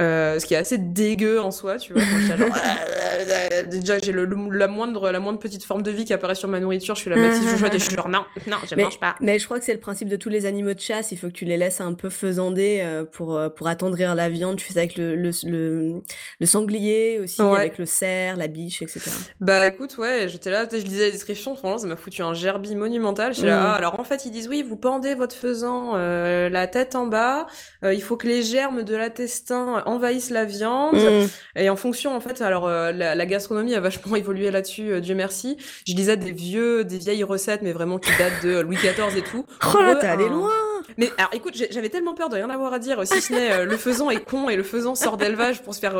Euh, 0.00 0.38
ce 0.38 0.46
qui 0.46 0.54
est 0.54 0.58
assez 0.58 0.78
dégueu 0.78 1.40
en 1.40 1.50
soi, 1.50 1.76
tu 1.76 1.92
vois. 1.92 2.02
déjà, 3.70 3.98
j'ai 3.98 4.12
le, 4.12 4.28
la 4.52 4.68
moindre, 4.68 5.10
la 5.10 5.20
moindre 5.20 5.38
petite 5.38 5.64
forme 5.64 5.82
de 5.82 5.90
vie 5.90 6.04
qui 6.04 6.12
apparaît 6.12 6.34
sur 6.34 6.48
ma 6.48 6.60
nourriture, 6.60 6.94
je 6.94 7.02
suis 7.02 7.10
la 7.10 7.16
petite 7.16 7.42
et 7.42 7.78
je 7.78 7.84
suis 7.84 7.94
genre 7.94 8.08
non, 8.08 8.24
non, 8.46 8.56
je 8.68 8.74
mange 8.76 8.98
pas. 8.98 9.14
Mais 9.20 9.38
je 9.38 9.44
crois 9.44 9.58
que 9.58 9.64
c'est 9.64 9.74
le 9.74 9.80
principe 9.80 10.08
de 10.08 10.16
tous 10.16 10.28
les 10.28 10.46
animaux 10.46 10.74
de 10.74 10.80
chasse. 10.80 11.12
Il 11.12 11.18
faut 11.18 11.28
que 11.28 11.32
tu 11.32 11.44
les 11.44 11.56
laisses 11.56 11.80
un 11.80 11.92
peu 11.94 12.08
faisander 12.08 12.80
euh, 12.82 13.04
pour 13.04 13.36
euh, 13.36 13.48
pour 13.48 13.68
attendrir 13.68 14.14
la 14.14 14.28
viande. 14.28 14.56
Tu 14.56 14.64
fais 14.64 14.74
ça 14.74 14.80
avec 14.80 14.96
le 14.96 15.16
le, 15.16 16.02
le, 16.40 16.46
sanglier 16.46 17.18
aussi, 17.22 17.40
avec 17.42 17.78
le 17.78 17.86
cerf, 17.86 18.36
la 18.36 18.46
biche, 18.46 18.82
etc. 18.82 19.10
Bah 19.40 19.66
écoute, 19.66 19.96
ouais, 19.98 20.28
j'étais 20.28 20.50
là, 20.50 20.66
je 20.70 20.76
lisais 20.78 21.06
la 21.06 21.10
description, 21.10 21.54
franchement, 21.54 21.78
ça 21.78 21.86
m'a 21.86 21.96
foutu 21.96 22.22
un 22.22 22.34
gerbi 22.34 22.74
monumental. 22.74 23.34
J'étais 23.34 23.48
là, 23.48 23.60
mm. 23.60 23.66
ah, 23.66 23.74
alors 23.74 24.00
en 24.00 24.04
fait, 24.04 24.24
ils 24.24 24.30
disent 24.30 24.48
oui, 24.48 24.62
vous 24.62 24.76
pendez 24.76 25.14
votre 25.14 25.34
faisan 25.34 25.96
la 25.96 26.66
tête 26.66 26.94
en 26.94 27.06
bas. 27.06 27.46
il 27.82 28.02
faut 28.02 28.16
que 28.16 28.26
les 28.26 28.42
germes 28.42 28.82
de 28.82 28.94
l'intestin 28.94 29.82
envahissent 29.90 30.30
la 30.30 30.44
viande. 30.44 30.96
Mm. 30.96 31.26
Et 31.56 31.70
en 31.70 31.76
fonction, 31.76 32.14
en 32.14 32.20
fait, 32.20 32.40
alors 32.40 32.66
euh, 32.66 32.92
la, 32.92 33.26
gastronomie 33.26 33.74
a 33.74 33.80
vachement 33.80 34.16
évolué 34.16 34.50
là-dessus, 34.50 34.92
euh, 34.92 35.00
Dieu 35.00 35.14
merci. 35.14 35.56
Je 35.86 35.94
lisais 35.94 36.16
des 36.16 36.32
vieux, 36.32 36.84
des 36.84 36.98
vieilles 36.98 37.24
recettes, 37.24 37.62
mais 37.62 37.72
vraiment 37.72 37.98
qui 37.98 38.10
datent 38.18 38.44
de 38.44 38.60
Louis 38.60 38.76
XIV 38.76 39.16
et 39.16 39.22
tout. 39.22 39.44
Oh 39.74 39.80
là, 39.80 39.96
t'es 39.96 40.06
allé 40.06 40.28
loin 40.28 40.50
Mais 40.96 41.10
alors, 41.18 41.30
écoute, 41.32 41.54
j'avais 41.70 41.88
tellement 41.88 42.14
peur 42.14 42.28
de 42.28 42.36
rien 42.36 42.50
avoir 42.50 42.72
à 42.72 42.78
dire, 42.78 43.06
si 43.06 43.20
ce 43.20 43.32
n'est 43.32 43.52
euh, 43.52 43.64
le 43.64 43.76
faisan 43.76 44.10
est 44.10 44.24
con 44.24 44.48
et 44.48 44.56
le 44.56 44.62
faisan 44.62 44.94
sort 44.94 45.16
d'élevage 45.16 45.62
pour 45.62 45.74
se 45.74 45.80
faire 45.80 45.96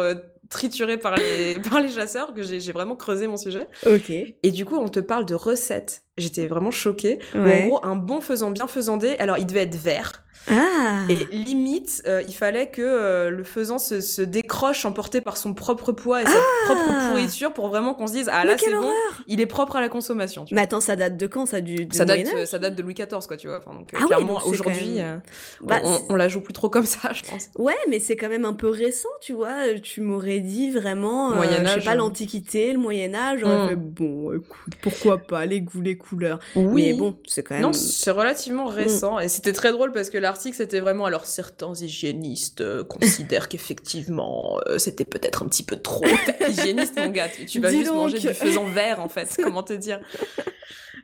triturer 0.48 0.96
par 0.96 1.16
les, 1.16 1.54
par 1.70 1.80
les 1.80 1.90
chasseurs 1.90 2.34
que 2.34 2.42
j'ai 2.42 2.72
vraiment 2.72 2.96
creusé 2.96 3.26
mon 3.26 3.36
sujet. 3.36 3.66
Ok. 3.86 4.10
Et 4.10 4.50
du 4.50 4.64
coup, 4.64 4.76
on 4.76 4.88
te 4.88 5.00
parle 5.00 5.24
de 5.24 5.34
recettes. 5.34 6.02
J'étais 6.18 6.46
vraiment 6.46 6.70
choquée. 6.70 7.18
En 7.34 7.66
gros, 7.66 7.80
un 7.84 7.96
bon 7.96 8.20
faisan 8.20 8.50
bien 8.50 8.66
faisandé, 8.66 9.16
alors 9.18 9.38
il 9.38 9.46
devait 9.46 9.62
être 9.62 9.76
vert. 9.76 10.24
Ah. 10.48 11.04
Et 11.08 11.14
limite, 11.36 12.02
euh, 12.06 12.22
il 12.26 12.34
fallait 12.34 12.68
que 12.68 12.82
euh, 12.82 13.30
le 13.30 13.44
faisan 13.44 13.78
se, 13.78 14.00
se, 14.00 14.22
décroche 14.22 14.84
emporté 14.84 15.20
par 15.20 15.36
son 15.36 15.54
propre 15.54 15.92
poids 15.92 16.22
et 16.22 16.26
sa 16.26 16.32
ah. 16.32 16.64
propre 16.66 17.08
pourriture 17.08 17.52
pour 17.52 17.68
vraiment 17.68 17.94
qu'on 17.94 18.06
se 18.06 18.12
dise 18.12 18.30
ah 18.32 18.44
là 18.44 18.56
c'est 18.58 18.72
bon, 18.72 18.90
il 19.26 19.40
est 19.40 19.46
propre 19.46 19.76
à 19.76 19.80
la 19.80 19.88
consommation. 19.88 20.46
Mais 20.50 20.62
attends, 20.62 20.80
ça 20.80 20.96
date 20.96 21.16
de 21.16 21.26
quand 21.26 21.46
ça 21.46 21.60
du 21.60 21.88
ça 21.92 22.04
date 22.04 22.26
ça 22.46 22.58
date 22.58 22.74
de 22.74 22.82
Louis 22.82 22.94
XIV 22.94 23.26
quoi, 23.26 23.36
tu 23.36 23.48
vois. 23.48 23.58
Enfin, 23.58 23.76
donc, 23.76 23.90
ah 23.94 24.04
clairement 24.06 24.40
aujourd'hui, 24.44 25.00
euh, 25.00 25.18
bah, 25.60 25.80
on, 25.84 26.00
on, 26.08 26.16
la 26.16 26.28
joue 26.28 26.40
plus 26.40 26.54
trop 26.54 26.70
comme 26.70 26.86
ça, 26.86 27.12
je 27.12 27.22
pense. 27.22 27.48
Ouais, 27.56 27.76
mais 27.88 28.00
c'est 28.00 28.16
quand 28.16 28.28
même 28.28 28.44
un 28.44 28.54
peu 28.54 28.68
récent, 28.68 29.08
tu 29.20 29.34
vois. 29.34 29.78
Tu 29.82 30.00
m'aurais 30.00 30.40
dit 30.40 30.70
vraiment, 30.70 31.34
je 31.42 31.68
sais 31.68 31.84
pas 31.84 31.94
l'Antiquité, 31.94 32.72
le 32.72 32.78
Moyen 32.78 33.14
Âge. 33.14 33.44
Hmm. 33.44 33.74
bon, 33.74 34.32
écoute, 34.32 34.74
pourquoi 34.80 35.18
pas 35.18 35.44
les 35.44 35.60
goûts, 35.60 35.82
les 35.82 35.96
couleurs. 35.96 36.38
Oui. 36.56 36.92
Mais 36.92 36.94
bon, 36.94 37.16
c'est 37.26 37.42
quand 37.42 37.54
même. 37.54 37.62
Non, 37.62 37.72
c'est 37.72 38.10
relativement 38.10 38.66
récent 38.66 39.18
et 39.18 39.28
c'était 39.28 39.52
très 39.52 39.72
drôle 39.72 39.92
parce 39.92 40.08
que 40.08 40.18
la 40.18 40.29
l'article, 40.30 40.56
c'était 40.56 40.80
vraiment 40.80 41.04
alors 41.04 41.26
certains 41.26 41.74
hygiénistes 41.74 42.60
euh, 42.60 42.84
considèrent 42.84 43.48
qu'effectivement 43.50 44.60
euh, 44.66 44.78
c'était 44.78 45.04
peut-être 45.04 45.42
un 45.42 45.46
petit 45.46 45.62
peu 45.62 45.76
trop 45.76 46.04
hygiéniste 46.48 46.98
mon 46.98 47.10
gars. 47.10 47.28
Tu, 47.28 47.60
vas 47.60 47.70
juste 47.70 47.92
manger 47.92 48.18
du 48.18 48.28
faisan 48.34 48.64
vert 48.64 49.00
en 49.00 49.08
fait. 49.08 49.36
Comment 49.42 49.62
te 49.62 49.72
dire? 49.72 50.00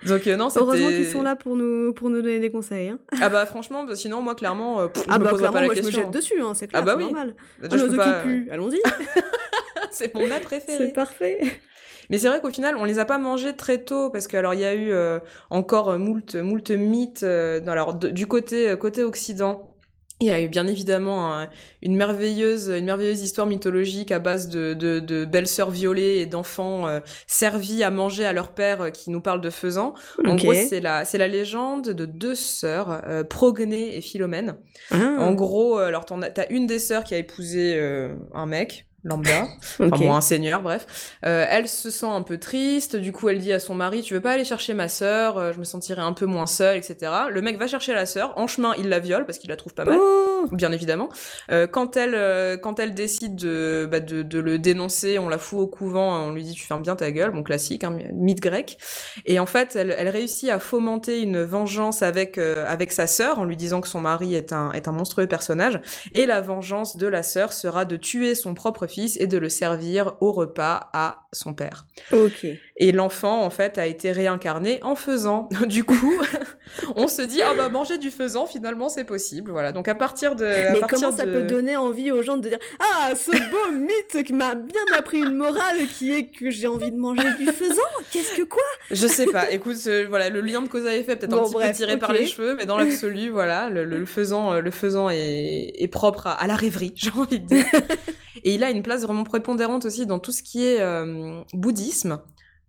Donc 0.07 0.27
euh, 0.27 0.37
non, 0.37 0.49
heureusement 0.55 0.89
qu'ils 0.89 1.07
sont 1.07 1.23
là 1.23 1.37
pour 1.37 1.57
nous 1.57 1.93
pour 1.93 2.11
nous 2.11 2.23
donner 2.23 2.41
des 2.41 2.51
conseils. 2.51 2.89
Hein. 2.89 2.99
Ah 3.21 3.29
bah 3.29 3.47
franchement, 3.47 3.85
bah, 3.85 3.97
sinon 3.97 4.23
moi 4.23 4.35
clairement, 4.35 4.87
je 4.95 5.01
ah 5.09 5.19
me 5.19 5.25
bah 5.25 5.31
clairement, 5.31 5.53
pas 5.53 5.61
la 5.61 5.67
moi, 5.67 5.75
question. 5.75 5.93
je 5.93 5.99
me 5.99 6.03
jette 6.05 6.13
dessus, 6.13 6.41
hein, 6.41 6.55
c'est 6.55 6.69
clair, 6.69 6.83
ah 6.83 6.85
bah 6.85 6.95
oui. 6.97 7.05
normal. 7.05 7.35
Bah, 7.61 7.69
On 7.71 7.77
nous 7.77 7.95
occupe 7.95 8.23
plus, 8.23 8.49
allons-y. 8.51 8.81
c'est 9.91 10.15
mon 10.15 10.27
plat 10.27 10.41
préféré. 10.41 10.87
C'est 10.87 10.93
parfait. 10.93 11.41
Mais 12.11 12.19
c'est 12.19 12.29
vrai 12.29 12.41
qu'au 12.41 12.51
final, 12.51 12.77
on 12.77 12.85
les 12.85 12.99
a 12.99 13.05
pas 13.05 13.19
mangés 13.19 13.55
très 13.55 13.79
tôt 13.79 14.11
parce 14.11 14.27
que 14.27 14.37
alors 14.37 14.55
il 14.55 14.61
y 14.61 14.65
a 14.65 14.75
eu 14.75 14.93
euh, 14.93 15.19
encore 15.51 15.91
euh, 15.91 15.99
moult 15.99 16.35
moult 16.37 16.71
mythes 16.71 17.23
euh, 17.23 17.61
alors 17.67 17.95
du 17.95 18.27
côté 18.27 18.75
côté 18.79 19.03
occident. 19.03 19.73
Il 20.21 20.29
y 20.29 20.31
a 20.31 20.41
eu 20.41 20.49
bien 20.49 20.67
évidemment 20.67 21.47
une 21.83 21.95
merveilleuse, 21.95 22.69
une 22.71 22.87
merveilleuse 22.87 23.21
histoire 23.21 23.47
mythologique 23.47 24.11
à 24.13 24.19
base 24.19 24.49
de, 24.49 24.73
de, 24.73 24.99
de 24.99 25.27
belles-sœurs 25.27 25.71
violées 25.71 26.21
et 26.21 26.25
d'enfants 26.25 26.87
servis 27.27 27.83
à 27.83 27.91
manger 27.91 28.25
à 28.25 28.33
leur 28.33 28.55
père 28.55 28.93
qui 28.93 29.11
nous 29.11 29.21
parle 29.21 29.43
de 29.43 29.51
faisans. 29.51 29.93
En 30.25 30.37
gros, 30.37 30.55
c'est 30.55 30.81
la, 30.81 31.05
c'est 31.05 31.19
la 31.19 31.29
légende 31.29 31.91
de 31.91 32.07
deux 32.07 32.35
sœurs, 32.35 33.03
Prognée 33.29 33.95
et 33.95 34.01
Philomène. 34.01 34.57
Ah. 34.91 35.17
En 35.19 35.35
gros, 35.35 35.77
alors 35.77 36.07
t'as 36.07 36.47
une 36.49 36.67
des 36.67 36.79
sœurs 36.79 37.05
qui 37.05 37.15
a 37.15 37.19
épousé 37.19 37.79
un 38.33 38.47
mec, 38.47 38.87
lambda, 39.07 39.47
enfin 39.81 39.89
bon, 39.89 40.15
un 40.15 40.21
seigneur, 40.21 40.63
bref. 40.63 41.17
Euh, 41.25 41.47
elle 41.49 41.69
se 41.69 41.91
sent 41.91 42.07
un 42.07 42.23
peu 42.23 42.39
triste, 42.39 42.97
du 42.97 43.13
coup 43.13 43.29
elle 43.29 43.39
dit 43.39 43.53
à 43.53 43.61
son 43.61 43.75
mari, 43.75 44.03
tu 44.03 44.15
veux 44.15 44.21
pas 44.21 44.33
aller 44.33 44.45
chercher 44.45 44.75
ma 44.75 44.89
sœur, 44.89 45.39
euh, 45.39 45.53
je 45.53 45.59
me 45.61 45.65
sentirais 45.65 46.03
un 46.03 46.13
peu 46.13 46.27
moins 46.27 46.47
seule, 46.47 46.77
etc. 46.77 47.13
Le 47.31 47.41
mec 47.41 47.57
va 47.57 47.69
chercher 47.69 47.95
la 47.95 48.05
sœur, 48.05 48.37
en 48.37 48.49
chemin 48.49 48.75
il 48.79 48.89
la 48.89 48.99
viole 48.99 49.25
parce 49.25 49.39
qu'il 49.39 49.49
la 49.49 49.57
trouve 49.57 49.75
pas 49.75 49.85
mal, 49.85 49.97
oh 49.99 50.47
bien 50.51 50.73
évidemment. 50.73 51.09
Euh, 51.53 51.69
quand 51.69 51.97
elle 51.97 52.15
euh, 52.17 52.57
quand 52.57 52.81
elle 52.81 52.95
décide 52.95 53.37
de, 53.37 53.89
bah, 53.91 54.01
de, 54.01 54.23
de 54.23 54.41
le 54.41 54.59
dénoncer, 54.59 55.21
on 55.21 55.29
la 55.29 55.39
fout 55.39 55.61
au 55.61 55.67
couvent, 55.69 56.27
on 56.27 56.33
lui 56.33 56.43
dit 56.43 56.55
tu 56.55 56.67
fermes 56.67 56.83
bien 56.83 56.97
ta 56.97 57.13
gueule, 57.13 57.31
bon 57.31 57.45
classique, 57.45 57.85
hein, 57.85 57.97
mythe 58.13 58.41
grec. 58.41 58.77
Et 59.25 59.39
en 59.39 59.47
fait 59.47 59.77
elle, 59.77 59.95
elle 59.97 60.09
réussit 60.09 60.51
à 60.51 60.59
fomenter 60.59 61.21
une 61.21 61.45
vengeance 61.45 62.03
avec 62.03 62.39
avec 62.39 62.91
sa 62.91 63.07
sœur 63.07 63.39
en 63.39 63.45
lui 63.45 63.57
disant 63.57 63.81
que 63.81 63.89
son 63.89 64.01
mari 64.01 64.35
est 64.35 64.53
un 64.53 64.73
est 64.73 64.89
un 64.89 64.93
monstrueux 64.93 65.29
personnage 65.29 65.81
et 66.13 66.27
la 66.27 66.41
vengeance 66.41 66.97
de 66.97 67.07
la 67.07 67.23
sœur 67.23 67.53
sera 67.53 67.85
de 67.85 67.97
tuer 67.97 68.35
son 68.35 68.55
propre 68.55 68.89
fils 68.89 68.96
et 69.19 69.27
de 69.27 69.39
le 69.39 69.49
servir 69.49 70.15
au 70.21 70.33
repas 70.33 70.91
à 70.93 71.27
son 71.33 71.55
père. 71.55 71.87
Ok. 72.13 72.47
Et 72.79 72.93
l'enfant, 72.93 73.43
en 73.43 73.51
fait, 73.51 73.79
a 73.79 73.87
été 73.87 74.13
réincarné 74.13 74.81
en 74.83 74.95
faisant. 74.95 75.49
Du 75.67 75.85
coup, 75.85 76.23
on 76.97 77.09
se 77.09 77.23
dit, 77.23 77.43
ah 77.43 77.53
bah 77.55 77.69
manger 77.69 77.99
du 77.99 78.11
faisan, 78.11 78.47
finalement, 78.47 78.89
c'est 78.89 79.05
possible. 79.05 79.51
Voilà. 79.51 79.73
Donc 79.73 79.89
à 79.89 79.95
partir 79.95 80.37
de. 80.37 80.45
Mais 80.45 80.81
comment 80.89 81.13
ça 81.13 81.25
peut 81.25 81.43
donner 81.43 81.77
envie 81.77 82.13
aux 82.13 82.23
gens 82.23 82.37
de 82.37 82.49
dire, 82.49 82.59
ah, 82.79 83.15
ce 83.15 83.33
beau 83.33 83.73
mythe 83.73 84.25
qui 84.25 84.33
m'a 84.33 84.55
bien 84.55 84.83
appris 84.97 85.19
une 85.19 85.35
morale 85.35 85.87
qui 85.99 86.13
est 86.13 86.27
que 86.27 86.51
j'ai 86.51 86.67
envie 86.67 86.93
de 86.93 86.97
manger 86.97 87.29
du 87.39 87.47
faisan 87.47 87.83
Qu'est-ce 88.11 88.37
que 88.37 88.43
quoi? 88.43 88.63
Je 88.91 89.07
sais 89.07 89.27
pas. 89.27 89.51
Écoute, 89.51 89.77
euh, 89.87 90.07
voilà, 90.09 90.31
le 90.31 90.41
lien 90.41 90.63
de 90.63 90.69
cause 90.69 90.87
à 90.87 90.97
effet 90.97 91.17
peut-être 91.17 91.35
un 91.35 91.45
petit 91.45 91.55
peu 91.55 91.73
tiré 91.73 91.99
par 91.99 92.13
les 92.13 92.27
cheveux, 92.27 92.55
mais 92.55 92.65
dans 92.65 92.79
l'absolu, 92.79 93.29
voilà, 93.29 93.69
le, 93.69 93.85
le, 93.85 94.07
faisant, 94.07 94.53
euh, 94.53 94.61
le 94.61 94.71
faisant 94.71 95.11
est, 95.11 95.73
est 95.75 95.89
propre 95.89 96.27
à, 96.27 96.47
la 96.47 96.55
rêverie, 96.55 96.93
j'ai 96.97 97.11
envie 97.11 97.41
de 97.41 97.47
dire. 97.47 97.65
Et 98.47 98.55
il 98.55 98.63
a 98.63 98.71
une 98.71 98.83
place 98.83 99.03
vraiment 99.03 99.25
prépondérante 99.25 99.85
aussi 99.85 100.07
dans 100.07 100.21
tout 100.21 100.31
ce 100.31 100.43
qui 100.43 100.65
est 100.65 100.81
euh, 100.81 101.43
bouddhisme. 101.53 102.21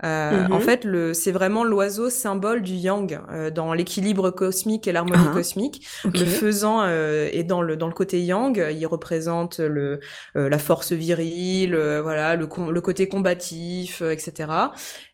Euh, 0.04 0.46
en 0.52 0.60
mhm. 0.60 0.62
fait, 0.62 0.88
c'est 1.14 1.32
vraiment 1.32 1.64
l'oiseau 1.64 2.10
symbole 2.10 2.62
du 2.62 2.74
yang 2.74 3.20
euh, 3.32 3.50
dans 3.50 3.74
l'équilibre 3.74 4.30
cosmique 4.30 4.88
et 4.88 4.92
l'harmonie 4.92 5.26
ah, 5.30 5.34
cosmique. 5.34 5.88
Le 6.04 6.26
faisan 6.26 6.84
euh, 6.84 7.30
est 7.32 7.44
dans 7.44 7.64
le 7.64 7.78
dans 7.78 7.88
le 7.88 7.94
côté 7.94 8.22
yang. 8.22 8.64
Il 8.72 8.86
représente 8.86 9.60
le 9.60 10.00
la 10.36 10.60
force 10.60 10.92
virile, 10.92 11.76
voilà, 12.04 12.36
le 12.36 12.48
le 12.72 12.82
côté 12.82 13.08
combatif, 13.08 14.02
etc. 14.02 14.50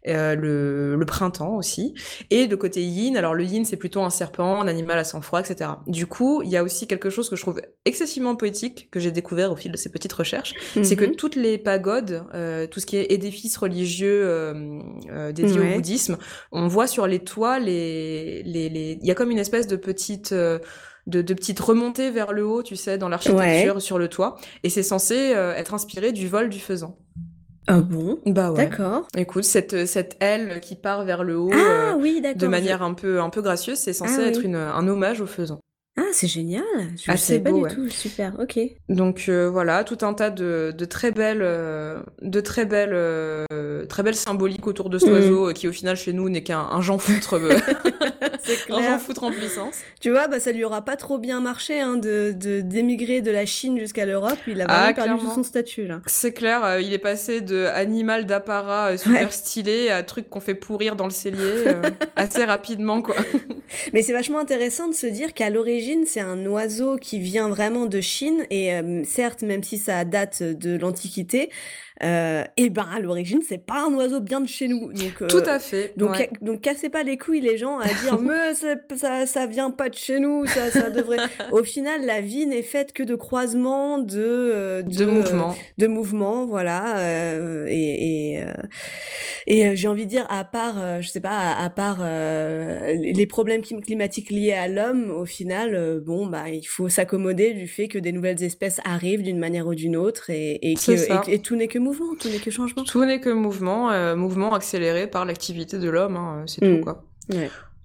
le, 0.06 0.96
le 0.96 1.06
printemps 1.06 1.56
aussi. 1.56 1.94
Et 2.30 2.48
le 2.48 2.58
côté 2.58 2.84
yin. 2.84 3.18
Alors 3.18 3.34
le 3.34 3.44
yin, 3.44 3.66
c'est 3.66 3.78
plutôt 3.78 4.02
un 4.02 4.10
serpent, 4.10 4.62
un 4.62 4.68
animal 4.68 4.98
à 5.00 5.04
sang-froid, 5.04 5.40
etc. 5.40 5.72
Du 5.88 6.08
coup, 6.08 6.42
il 6.44 6.50
y 6.50 6.58
a 6.58 6.64
aussi 6.64 6.88
quelque 6.88 7.10
chose 7.10 7.30
que 7.30 7.36
je 7.36 7.42
trouve 7.42 7.62
excessivement 7.86 8.36
poétique 8.36 8.90
que 8.92 9.00
j'ai 9.00 9.12
découvert 9.12 9.52
au 9.52 9.56
fil 9.56 9.72
de 9.72 9.78
ces 9.78 9.90
petites 9.90 10.14
recherches, 10.14 10.54
c'est 10.84 10.96
que 10.96 11.06
mhm. 11.06 11.16
toutes 11.16 11.36
les 11.36 11.58
pagodes, 11.58 12.24
tout 12.72 12.80
ce 12.80 12.86
qui 12.86 12.98
est 12.98 13.12
édifices 13.12 13.58
religieux 13.58 14.24
euh, 15.10 15.32
dédié 15.32 15.60
au 15.60 15.76
bouddhisme, 15.76 16.18
on 16.52 16.68
voit 16.68 16.88
sur 16.88 17.08
les 17.08 17.20
toits 17.20 17.60
les 17.60 18.44
les 18.44 18.70
les 18.70 18.98
il 19.02 19.08
y 19.08 19.12
a 19.12 19.16
comme 19.16 19.32
une 19.32 19.40
espèce 19.40 19.68
de 19.68 19.76
petite 19.76 20.32
euh, 20.32 20.60
de, 21.08 21.22
de 21.22 21.34
petites 21.34 21.60
remontées 21.60 22.12
vers 22.12 22.32
le 22.32 22.46
haut, 22.46 22.64
tu 22.64 22.78
sais, 22.78 22.98
dans 22.98 23.10
l'architecture 23.10 23.82
sur 23.82 23.98
le 23.98 24.08
toit, 24.08 24.38
et 24.64 24.70
c'est 24.70 24.84
censé 24.84 25.34
euh, 25.34 25.54
être 25.54 25.74
inspiré 25.74 26.14
du 26.14 26.30
vol 26.30 26.50
du 26.50 26.60
faisan. 26.60 26.98
Ah 27.68 27.80
bon? 27.80 28.20
Bah 28.26 28.52
ouais. 28.52 28.58
D'accord. 28.58 29.08
Écoute, 29.16 29.44
cette, 29.44 29.86
cette 29.86 30.18
aile 30.22 30.60
qui 30.62 30.76
part 30.76 31.06
vers 31.06 31.24
le 31.24 31.38
haut 31.38 31.52
ah, 31.54 31.96
oui, 31.98 32.22
de 32.36 32.48
manière 32.48 32.82
un 32.82 32.94
peu 32.94 33.22
un 33.22 33.30
peu 33.30 33.42
gracieuse, 33.42 33.78
c'est 33.78 33.94
censé 33.94 34.20
ah 34.20 34.28
être 34.28 34.44
une, 34.44 34.56
un 34.56 34.88
hommage 34.88 35.22
au 35.22 35.28
faisan. 35.28 35.60
Ah, 35.96 36.02
c'est 36.12 36.28
génial. 36.28 36.64
Je 36.96 37.12
Assez 37.12 37.40
pas 37.40 37.52
du 37.52 37.62
tout. 37.62 37.88
Super. 37.90 38.34
Ok. 38.40 38.60
Donc 38.90 39.26
euh, 39.30 39.48
voilà, 39.48 39.84
tout 39.84 40.00
un 40.02 40.16
tas 40.16 40.32
de, 40.32 40.74
de 40.76 40.86
très 40.86 41.12
belles, 41.12 41.44
euh, 41.44 42.02
de 42.24 42.42
très 42.42 42.66
belles, 42.66 42.94
euh, 42.94 43.86
très 43.86 44.02
belles 44.02 44.16
symboliques 44.16 44.66
autour 44.66 44.90
de 44.90 44.98
cet 44.98 45.10
mm. 45.10 45.14
oiseau 45.14 45.54
qui 45.54 45.68
au 45.68 45.72
final 45.72 45.96
chez 45.96 46.12
nous 46.12 46.30
n'est 46.30 46.42
qu'un 46.42 46.68
un 46.72 46.82
Jean 46.82 46.98
foutre, 46.98 47.40
un 48.70 48.82
Jean 48.82 49.00
foutre 49.00 49.24
en 49.24 49.32
puissance. 49.32 49.80
Tu 50.00 50.10
vois, 50.10 50.28
bah 50.28 50.40
ça 50.40 50.52
lui 50.52 50.64
aura 50.64 50.84
pas 50.84 50.96
trop 50.96 51.18
bien 51.18 51.40
marché 51.40 51.80
hein, 51.80 51.98
de 51.98 52.32
d'émigrer 52.62 53.22
de, 53.22 53.32
la 53.32 53.46
Chine 53.46 53.80
jusqu'à 53.80 54.06
l'Europe. 54.06 54.38
Il 54.48 54.62
a 54.62 54.66
vraiment 54.66 54.86
ah, 54.88 54.94
perdu 54.94 55.26
son 55.34 55.44
statut 55.44 55.88
là. 55.88 56.02
C'est 56.06 56.34
clair. 56.34 56.80
il 56.80 56.94
est 56.94 57.00
passé 57.00 57.42
de 57.42 57.66
animal 57.66 58.26
d'apparat 58.26 58.98
super 58.98 59.32
stylé 59.34 59.90
à 59.90 60.04
truc 60.04 60.30
qu'on 60.30 60.40
fait 60.40 60.56
pourrir 60.56 60.96
dans 60.96 61.06
le 61.06 61.12
cellier 61.12 61.66
assez 62.16 62.44
rapidement 62.44 63.02
quoi. 63.02 63.16
Mais 63.94 64.02
c'est 64.02 64.14
vachement 64.14 64.40
intéressant 64.40 64.88
de 64.88 64.94
se 64.94 65.08
dire 65.08 65.34
qu'à 65.34 65.50
l'origine 65.50 66.06
c'est 66.06 66.22
un 66.22 66.46
oiseau 66.46 66.98
qui 66.98 67.20
vient 67.20 67.50
vraiment 67.50 67.86
de 67.86 68.02
Chine 68.02 68.46
et 68.50 68.74
euh, 68.74 69.04
certes, 69.04 69.42
même 69.42 69.64
si 69.64 69.78
ça 69.78 70.06
date 70.06 70.44
de 70.44 70.78
l'Antiquité, 70.78 71.50
euh, 72.02 72.44
et 72.58 72.70
ben 72.70 72.88
à 72.92 73.00
l'origine 73.00 73.42
c'est 73.48 73.64
pas 73.64 73.86
un 73.88 73.94
oiseau 73.94 74.20
bien 74.20 74.42
de 74.42 74.48
chez 74.48 74.68
nous. 74.68 74.92
Donc, 74.92 75.22
euh, 75.22 75.28
Tout 75.28 75.44
à 75.46 75.60
fait. 75.60 75.94
Donc, 75.96 76.30
donc 76.42 76.62
cassez 76.62 76.90
pas 76.90 77.04
les 77.04 77.18
couilles 77.18 77.42
les 77.42 77.58
gens 77.58 77.78
à 77.80 77.88
dire 77.88 78.20
mais 78.22 78.54
ça, 78.56 79.26
ça 79.26 79.46
vient 79.46 79.70
pas 79.70 79.90
de 79.90 79.96
chez 79.96 80.20
nous, 80.20 80.46
ça, 80.48 80.72
ça 80.72 80.90
devrait. 80.90 81.18
Au 81.52 81.64
final, 81.64 82.06
la 82.06 82.22
vie 82.22 82.48
n'est 82.48 82.64
faite 82.64 82.94
que 82.94 83.04
de 83.04 83.16
croisements, 83.16 84.00
de 84.00 84.18
euh, 84.18 84.82
de, 84.82 85.06
mouvements, 85.06 85.56
de 85.78 85.88
mouvements, 85.88 86.46
voilà. 86.46 86.96
Et 87.68 88.44
et, 89.48 89.62
et 89.62 89.76
j'ai 89.76 89.88
envie 89.88 90.06
de 90.06 90.10
dire 90.10 90.26
à 90.30 90.44
part, 90.44 91.02
je 91.02 91.08
sais 91.10 91.22
pas, 91.22 91.54
à, 91.54 91.70
part 91.70 92.04
les 92.04 93.26
problèmes 93.28 93.62
climatiques 93.62 94.30
liés 94.30 94.54
à 94.54 94.68
l'homme, 94.68 95.12
au 95.12 95.26
final, 95.26 96.02
bon 96.06 96.28
bah 96.28 96.50
il 96.50 96.66
faut 96.66 96.90
s'accommoder 96.90 97.54
du 97.54 97.68
fait 97.68 97.88
que 97.88 97.98
des 97.98 98.12
nouvelles 98.12 98.44
espèces 98.44 98.80
arrivent 98.86 99.24
d'une 99.24 99.40
manière 99.40 99.68
ou 99.68 99.76
d'une 99.76 99.96
autre 99.96 100.30
et, 100.30 100.72
et, 100.72 100.76
que, 100.76 101.30
et 101.30 101.40
tout 101.40 101.56
n'est 101.56 101.68
que 101.68 101.80
mouvement, 101.80 102.16
tout 102.20 102.30
n'est 102.30 102.40
que 102.40 102.52
changement. 102.52 102.84
Tout 102.84 103.06
n'est 103.06 103.20
que 103.20 103.30
mouvement, 103.30 103.92
euh, 103.92 104.16
mouvement 104.16 104.54
accéléré 104.54 105.08
par 105.08 105.26
l'activité 105.26 105.80
de 105.80 105.90
l'homme, 105.90 106.16
hein, 106.16 106.44
c'est 106.48 106.62
tout 106.62 106.78
mm. 106.78 106.82
quoi. 106.82 107.04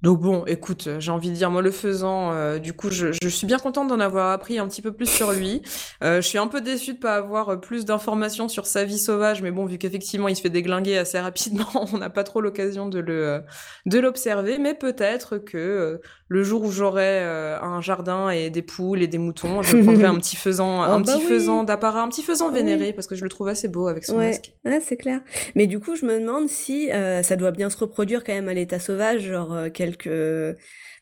Donc 0.03 0.21
bon, 0.21 0.45
écoute, 0.47 0.89
j'ai 0.99 1.11
envie 1.11 1.31
de 1.31 1.35
dire, 1.35 1.51
moi 1.51 1.61
le 1.61 1.73
faisant, 1.73 2.33
euh, 2.33 2.59
du 2.59 2.73
coup, 2.73 2.89
je, 2.91 3.13
suis 3.29 3.47
bien 3.47 3.59
contente 3.59 3.89
d'en 3.89 3.99
avoir 3.99 4.31
appris 4.31 4.59
un 4.59 4.69
petit 4.69 4.81
peu 4.83 4.93
plus 4.93 5.09
sur 5.09 5.33
lui. 5.33 5.63
Euh, 6.05 6.21
je 6.21 6.27
suis 6.27 6.39
un 6.39 6.47
peu 6.47 6.61
déçue 6.61 6.95
de 6.95 6.99
pas 6.99 7.17
avoir 7.17 7.49
euh, 7.49 7.57
plus 7.57 7.85
d'informations 7.85 8.49
sur 8.49 8.67
sa 8.67 8.85
vie 8.85 8.99
sauvage, 8.99 9.43
mais 9.43 9.51
bon, 9.51 9.65
vu 9.67 9.77
qu'effectivement 9.79 10.29
il 10.29 10.37
se 10.37 10.41
fait 10.41 10.51
déglinguer 10.51 10.99
assez 10.99 11.19
rapidement, 11.19 11.67
on 11.93 11.99
n'a 11.99 12.11
pas 12.11 12.25
trop 12.25 12.41
l'occasion 12.41 12.89
de 12.89 13.01
le 13.01 13.43
de 13.87 13.99
l'observer. 13.99 14.59
Mais 14.59 14.75
peut-être 14.75 15.39
que 15.39 16.01
le 16.29 16.43
jour 16.43 16.63
où 16.63 16.71
j'aurai 16.71 17.21
un 17.21 17.81
jardin 17.81 18.31
et 18.31 18.51
des 18.51 18.63
poules 18.63 19.03
et 19.03 19.07
des 19.07 19.19
moutons, 19.19 19.63
je 19.63 19.77
prendrai 19.79 20.05
un 20.05 20.15
petit 20.19 20.37
faisant, 20.37 20.83
un 20.83 21.01
oh, 21.01 21.05
bah 21.05 21.15
petit 21.15 21.25
faisant 21.25 21.65
d'apparat, 21.65 22.03
un 22.03 22.09
petit 22.09 22.23
faisant 22.23 22.51
vénéré, 22.51 22.93
parce 22.93 23.07
que 23.07 23.15
je 23.15 23.25
le 23.25 23.31
trouve 23.31 23.49
assez 23.49 23.69
beau 23.69 23.89
avec 23.89 24.05
son 24.05 24.19
masque. 24.19 24.53
Ouais, 24.65 24.81
c'est 24.85 24.97
clair. 24.97 25.21
Mais 25.55 25.67
du 25.67 25.81
coup, 25.81 25.97
je 25.97 26.05
me 26.05 26.21
demande 26.21 26.49
si 26.49 26.91
ça 27.23 27.37
doit 27.37 27.53
bien 27.53 27.71
se 27.71 27.79
reproduire 27.79 28.25
quand 28.25 28.35
même 28.35 28.49
à 28.49 28.55
l'état 28.55 28.79
sauvage, 28.79 29.23
genre 29.23 29.57
quelques 29.73 30.09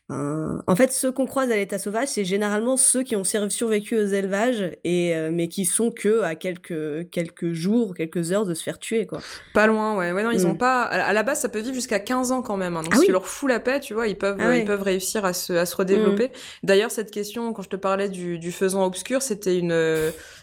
en 0.09 0.75
fait, 0.77 0.93
ceux 0.93 1.11
qu'on 1.11 1.25
croise 1.25 1.51
à 1.51 1.57
l'état 1.57 1.77
sauvage, 1.77 2.07
c'est 2.07 2.23
généralement 2.23 2.77
ceux 2.77 3.03
qui 3.03 3.17
ont 3.17 3.25
survécu 3.25 3.97
aux 3.97 4.05
élevages 4.05 4.71
et 4.85 5.13
euh, 5.13 5.29
mais 5.33 5.49
qui 5.49 5.65
sont 5.65 5.91
que 5.91 6.21
à 6.21 6.35
quelques 6.35 7.09
quelques 7.09 7.51
jours, 7.51 7.93
quelques 7.93 8.31
heures 8.31 8.45
de 8.45 8.53
se 8.53 8.63
faire 8.63 8.79
tuer 8.79 9.05
quoi. 9.05 9.19
Pas 9.53 9.67
loin, 9.67 9.97
ouais. 9.97 10.13
Ouais 10.13 10.23
non, 10.23 10.31
ils 10.31 10.47
ont 10.47 10.53
mm. 10.53 10.59
pas 10.59 10.83
à 10.83 11.11
la 11.11 11.23
base 11.23 11.41
ça 11.41 11.49
peut 11.49 11.59
vivre 11.59 11.73
jusqu'à 11.73 11.99
15 11.99 12.31
ans 12.31 12.41
quand 12.41 12.55
même. 12.55 12.77
Hein. 12.77 12.83
donc 12.83 12.93
ah 12.95 12.99
si 12.99 13.07
tu 13.07 13.11
leur 13.11 13.27
fous 13.27 13.47
la 13.47 13.59
paix, 13.59 13.81
tu 13.81 13.93
vois, 13.93 14.07
ils 14.07 14.17
peuvent 14.17 14.37
ah 14.39 14.55
ils 14.55 14.63
peuvent 14.63 14.81
réussir 14.81 15.25
à 15.25 15.33
se 15.33 15.51
à 15.51 15.65
se 15.65 15.75
redévelopper. 15.75 16.27
Mm. 16.27 16.31
D'ailleurs, 16.63 16.91
cette 16.91 17.11
question 17.11 17.51
quand 17.51 17.63
je 17.63 17.69
te 17.69 17.75
parlais 17.75 18.07
du 18.07 18.39
du 18.39 18.53
faisant 18.53 18.85
obscur, 18.85 19.21
c'était 19.21 19.57
une 19.57 19.73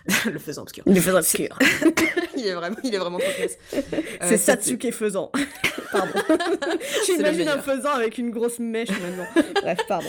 le 0.31 0.39
faisant 0.39 0.63
obscur. 0.63 0.85
Le 0.87 1.01
faisant 1.01 1.19
obscur. 1.19 1.59
il 2.37 2.47
est 2.47 2.55
vraiment 2.55 2.77
il 2.83 2.95
est 2.95 2.99
vraiment 2.99 3.19
euh, 3.19 3.81
c'est 4.23 4.37
Satsuke 4.37 4.93
faisant. 4.93 5.31
Pardon. 5.93 6.13
J'imagine 7.07 7.49
un 7.49 7.59
faisant 7.59 7.91
avec 7.91 8.19
une 8.19 8.31
grosse 8.31 8.59
mèche 8.59 8.91
maintenant. 8.91 9.27
Bref, 9.63 9.79
pardon. 9.89 10.09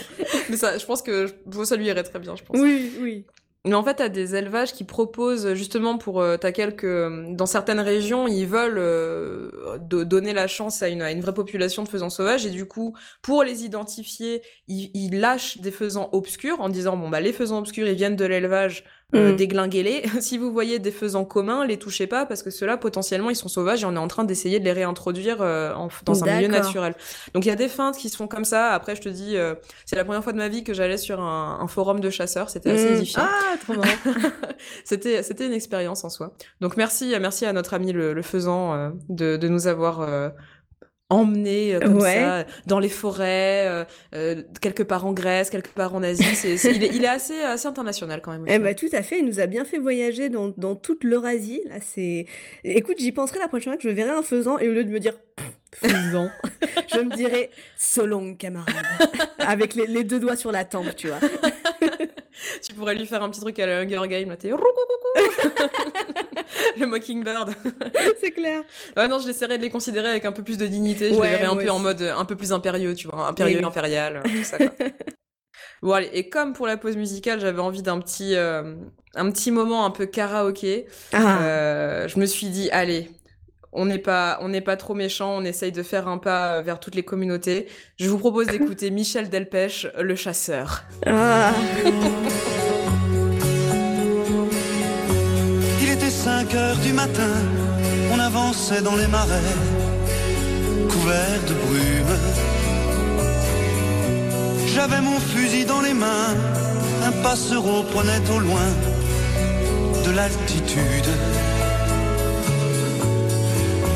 Mais 0.50 0.56
ça, 0.56 0.76
je 0.78 0.84
pense 0.84 1.00
que 1.00 1.26
ça 1.64 1.76
lui 1.76 1.86
irait 1.86 2.02
très 2.02 2.18
bien, 2.18 2.34
je 2.34 2.42
pense. 2.42 2.58
Oui, 2.58 2.92
oui. 3.00 3.24
Mais 3.66 3.74
en 3.74 3.82
fait, 3.82 3.94
t'as 3.94 4.08
des 4.08 4.36
élevages 4.36 4.72
qui 4.72 4.84
proposent 4.84 5.54
justement 5.54 5.98
pour 5.98 6.20
euh, 6.20 6.36
t'as 6.36 6.52
quelques 6.52 6.86
dans 7.34 7.46
certaines 7.46 7.80
régions, 7.80 8.28
ils 8.28 8.46
veulent 8.46 8.78
euh, 8.78 9.50
donner 9.80 10.32
la 10.32 10.46
chance 10.46 10.82
à 10.84 10.88
une, 10.88 11.02
à 11.02 11.10
une 11.10 11.20
vraie 11.20 11.34
population 11.34 11.82
de 11.82 11.88
faisans 11.88 12.08
sauvages 12.08 12.46
et 12.46 12.50
du 12.50 12.66
coup, 12.66 12.94
pour 13.22 13.42
les 13.42 13.64
identifier, 13.64 14.42
ils, 14.68 14.92
ils 14.94 15.18
lâchent 15.18 15.58
des 15.58 15.72
faisans 15.72 16.08
obscurs 16.12 16.60
en 16.60 16.68
disant 16.68 16.96
bon 16.96 17.08
bah 17.08 17.20
les 17.20 17.32
faisans 17.32 17.58
obscurs 17.58 17.88
ils 17.88 17.96
viennent 17.96 18.14
de 18.14 18.24
l'élevage, 18.24 18.84
euh, 19.14 19.32
mm. 19.32 19.36
déglinguez-les. 19.36 20.02
si 20.20 20.36
vous 20.36 20.52
voyez 20.52 20.80
des 20.80 20.90
faisans 20.90 21.24
communs, 21.24 21.64
les 21.64 21.78
touchez 21.78 22.08
pas 22.08 22.26
parce 22.26 22.42
que 22.42 22.50
ceux-là 22.50 22.76
potentiellement 22.76 23.30
ils 23.30 23.36
sont 23.36 23.48
sauvages 23.48 23.82
et 23.82 23.86
on 23.86 23.94
est 23.94 23.98
en 23.98 24.08
train 24.08 24.24
d'essayer 24.24 24.58
de 24.58 24.64
les 24.64 24.72
réintroduire 24.72 25.38
euh, 25.40 25.72
dans 26.04 26.24
un 26.24 26.36
milieu 26.36 26.48
naturel. 26.48 26.94
Donc 27.32 27.44
il 27.44 27.48
y 27.48 27.52
a 27.52 27.56
des 27.56 27.68
feintes 27.68 27.96
qui 27.96 28.08
se 28.08 28.16
font 28.16 28.26
comme 28.26 28.44
ça. 28.44 28.70
Après 28.70 28.96
je 28.96 29.02
te 29.02 29.08
dis, 29.08 29.36
euh, 29.36 29.54
c'est 29.84 29.94
la 29.94 30.04
première 30.04 30.24
fois 30.24 30.32
de 30.32 30.38
ma 30.38 30.48
vie 30.48 30.64
que 30.64 30.74
j'allais 30.74 30.96
sur 30.96 31.20
un, 31.20 31.58
un, 31.60 31.68
forum 31.68 32.00
de 32.00 32.10
chasseurs. 32.10 32.50
C'était 32.50 32.70
assez 32.70 32.90
mm. 32.90 32.96
édifiant. 32.96 33.22
Ah 33.24 33.56
trop 33.62 33.74
marrant. 33.74 33.88
c'était 34.84 35.22
c'était 35.22 35.46
une 35.46 35.52
expérience 35.52 36.02
en 36.02 36.08
soi. 36.08 36.32
Donc 36.60 36.76
merci 36.76 37.14
merci 37.20 37.46
à 37.46 37.52
notre 37.52 37.74
ami 37.74 37.92
le, 37.92 38.12
le 38.12 38.22
faisan 38.22 38.92
de, 39.08 39.36
de 39.36 39.48
nous 39.48 39.68
avoir 39.68 40.32
emmené 41.08 41.74
euh, 41.74 41.80
comme 41.80 42.00
ça 42.00 42.44
dans 42.66 42.78
les 42.78 42.88
forêts, 42.88 43.66
euh, 43.68 43.84
euh, 44.14 44.42
quelque 44.60 44.82
part 44.82 45.06
en 45.06 45.12
Grèce, 45.12 45.50
quelque 45.50 45.72
part 45.72 45.94
en 45.94 46.02
Asie. 46.02 46.24
Il, 46.44 46.50
est, 46.82 46.94
il, 46.94 47.04
est, 47.04 47.08
assez, 47.08 47.40
assez 47.40 47.68
international 47.68 48.20
quand 48.22 48.32
même. 48.32 48.44
Eh 48.48 48.58
ben, 48.58 48.74
tout 48.74 48.88
à 48.92 49.02
fait. 49.02 49.20
Il 49.20 49.26
nous 49.26 49.40
a 49.40 49.46
bien 49.46 49.64
fait 49.64 49.78
voyager 49.78 50.28
dans, 50.28 50.52
dans 50.56 50.74
toute 50.74 51.04
l'Eurasie. 51.04 51.62
Là, 51.68 51.76
c'est. 51.80 52.26
Écoute, 52.64 52.96
j'y 52.98 53.12
penserai 53.12 53.38
la 53.38 53.48
prochaine 53.48 53.72
fois 53.72 53.76
que 53.76 53.88
je 53.88 53.94
verrai 53.94 54.10
un 54.10 54.22
faisant 54.22 54.58
et 54.58 54.68
au 54.68 54.72
lieu 54.72 54.84
de 54.84 54.90
me 54.90 54.98
dire 54.98 55.14
faisant, 55.72 56.30
je 56.92 57.00
me 57.00 57.14
dirais 57.14 57.50
Solong, 57.76 58.36
camarade, 58.36 58.74
avec 59.38 59.74
les, 59.74 59.86
les, 59.86 60.04
deux 60.04 60.18
doigts 60.18 60.36
sur 60.36 60.50
la 60.52 60.64
tempe, 60.64 60.96
tu 60.96 61.08
vois. 61.08 61.20
tu 62.62 62.74
pourrais 62.74 62.94
lui 62.94 63.06
faire 63.06 63.22
un 63.22 63.30
petit 63.30 63.40
truc 63.40 63.58
à 63.58 63.66
la 63.66 63.80
Hunger 63.80 64.08
Game, 64.08 64.30
là, 64.30 64.36
t'es 64.36 64.52
le 66.80 66.86
Mockingbird. 66.86 67.54
C'est 68.20 68.32
clair. 68.32 68.62
Ouais, 68.96 69.08
non, 69.08 69.18
je 69.18 69.26
l'essaierais 69.26 69.58
de 69.58 69.62
les 69.62 69.70
considérer 69.70 70.08
avec 70.08 70.24
un 70.24 70.32
peu 70.32 70.42
plus 70.42 70.58
de 70.58 70.66
dignité. 70.66 71.12
Je 71.12 71.20
les 71.20 71.28
verrais 71.28 71.46
un 71.46 71.56
peu 71.56 71.70
en 71.70 71.78
mode 71.78 72.02
un 72.02 72.24
peu 72.24 72.36
plus 72.36 72.52
impérieux, 72.52 72.94
tu 72.94 73.08
vois, 73.08 73.26
impérieux, 73.28 73.64
impérial, 73.64 74.22
tout 74.24 74.44
ça. 74.44 74.58
Quoi. 74.58 74.68
Bon 75.82 75.92
allez, 75.92 76.10
et 76.14 76.28
comme 76.28 76.54
pour 76.54 76.66
la 76.66 76.76
pause 76.76 76.96
musicale, 76.96 77.38
j'avais 77.38 77.60
envie 77.60 77.82
d'un 77.82 78.00
petit, 78.00 78.34
euh, 78.34 78.74
un 79.14 79.30
petit 79.30 79.50
moment 79.50 79.84
un 79.84 79.90
peu 79.90 80.06
karaoké. 80.06 80.86
Ah. 81.12 81.42
Euh, 81.42 82.08
je 82.08 82.18
me 82.18 82.24
suis 82.24 82.48
dit, 82.48 82.70
allez, 82.70 83.10
on 83.72 83.84
n'est 83.84 83.98
pas, 83.98 84.38
on 84.40 84.48
n'est 84.48 84.62
pas 84.62 84.76
trop 84.76 84.94
méchant, 84.94 85.36
on 85.36 85.44
essaye 85.44 85.72
de 85.72 85.82
faire 85.82 86.08
un 86.08 86.18
pas 86.18 86.62
vers 86.62 86.80
toutes 86.80 86.94
les 86.94 87.02
communautés. 87.02 87.68
Je 87.98 88.08
vous 88.08 88.18
propose 88.18 88.46
d'écouter 88.46 88.90
Michel 88.90 89.28
Delpech, 89.28 89.86
le 89.98 90.16
chasseur. 90.16 90.84
Ah. 91.04 91.52
Du 96.82 96.92
matin, 96.92 97.34
on 98.12 98.18
avançait 98.18 98.80
dans 98.80 98.96
les 98.96 99.06
marais, 99.06 99.52
couverts 100.88 101.44
de 101.48 101.54
brume. 101.64 102.16
J'avais 104.74 105.02
mon 105.02 105.18
fusil 105.20 105.64
dans 105.66 105.82
les 105.82 105.92
mains, 105.92 106.34
un 107.04 107.12
passereau 107.22 107.82
prenait 107.92 108.24
au 108.34 108.38
loin 108.38 108.68
de 110.04 110.10
l'altitude 110.12 111.10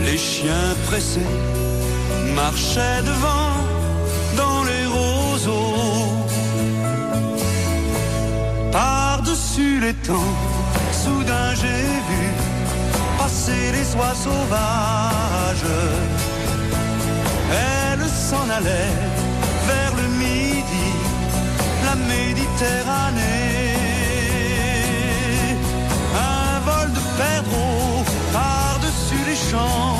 Les 0.04 0.18
chiens 0.18 0.70
pressés 0.86 1.32
marchaient 2.34 3.02
devant 3.12 3.52
dans 4.36 4.62
les 4.70 4.84
roseaux. 4.96 6.08
Par-dessus 8.72 9.80
les 9.80 9.94
temps, 10.08 10.34
soudain 11.02 11.54
j'ai 11.60 11.84
vu 12.08 12.19
passer 13.30 13.72
les 13.72 13.94
oies 13.96 14.14
sauvages. 14.14 15.70
Elle 17.52 18.06
s'en 18.08 18.48
allait 18.58 18.96
vers 19.70 19.92
le 20.00 20.06
midi, 20.24 20.90
la 21.84 21.94
Méditerranée. 22.12 23.20
Un 26.32 26.60
vol 26.68 26.88
de 26.92 27.02
perdreaux 27.22 28.04
par-dessus 28.32 29.24
les 29.28 29.40
champs 29.50 29.99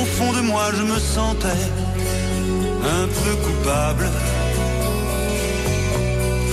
au 0.00 0.04
fond 0.04 0.32
de 0.32 0.40
moi 0.40 0.64
je 0.76 0.82
me 0.82 0.98
sentais 0.98 1.64
un 2.98 3.06
peu 3.06 3.32
coupable. 3.44 4.08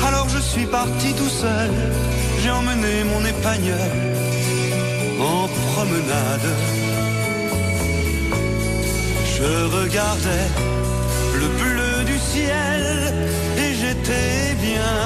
Alors 0.07 0.27
je 0.29 0.39
suis 0.39 0.65
parti 0.65 1.13
tout 1.13 1.29
seul, 1.29 1.71
j'ai 2.41 2.51
emmené 2.51 3.03
mon 3.11 3.25
épagnol 3.25 3.91
en 5.19 5.47
promenade. 5.71 6.49
Je 9.35 9.51
regardais 9.79 10.47
le 11.41 11.47
bleu 11.61 12.03
du 12.05 12.17
ciel 12.17 13.13
et 13.57 13.73
j'étais 13.79 14.55
bien. 14.61 14.97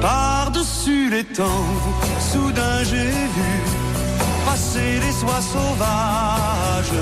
Par-dessus 0.00 1.10
les 1.10 1.24
temps, 1.24 1.66
soudain 2.30 2.78
j'ai 2.84 3.10
vu 3.36 3.81
passer 4.52 4.94
les 5.04 5.16
oies 5.26 5.44
sauvages. 5.54 7.00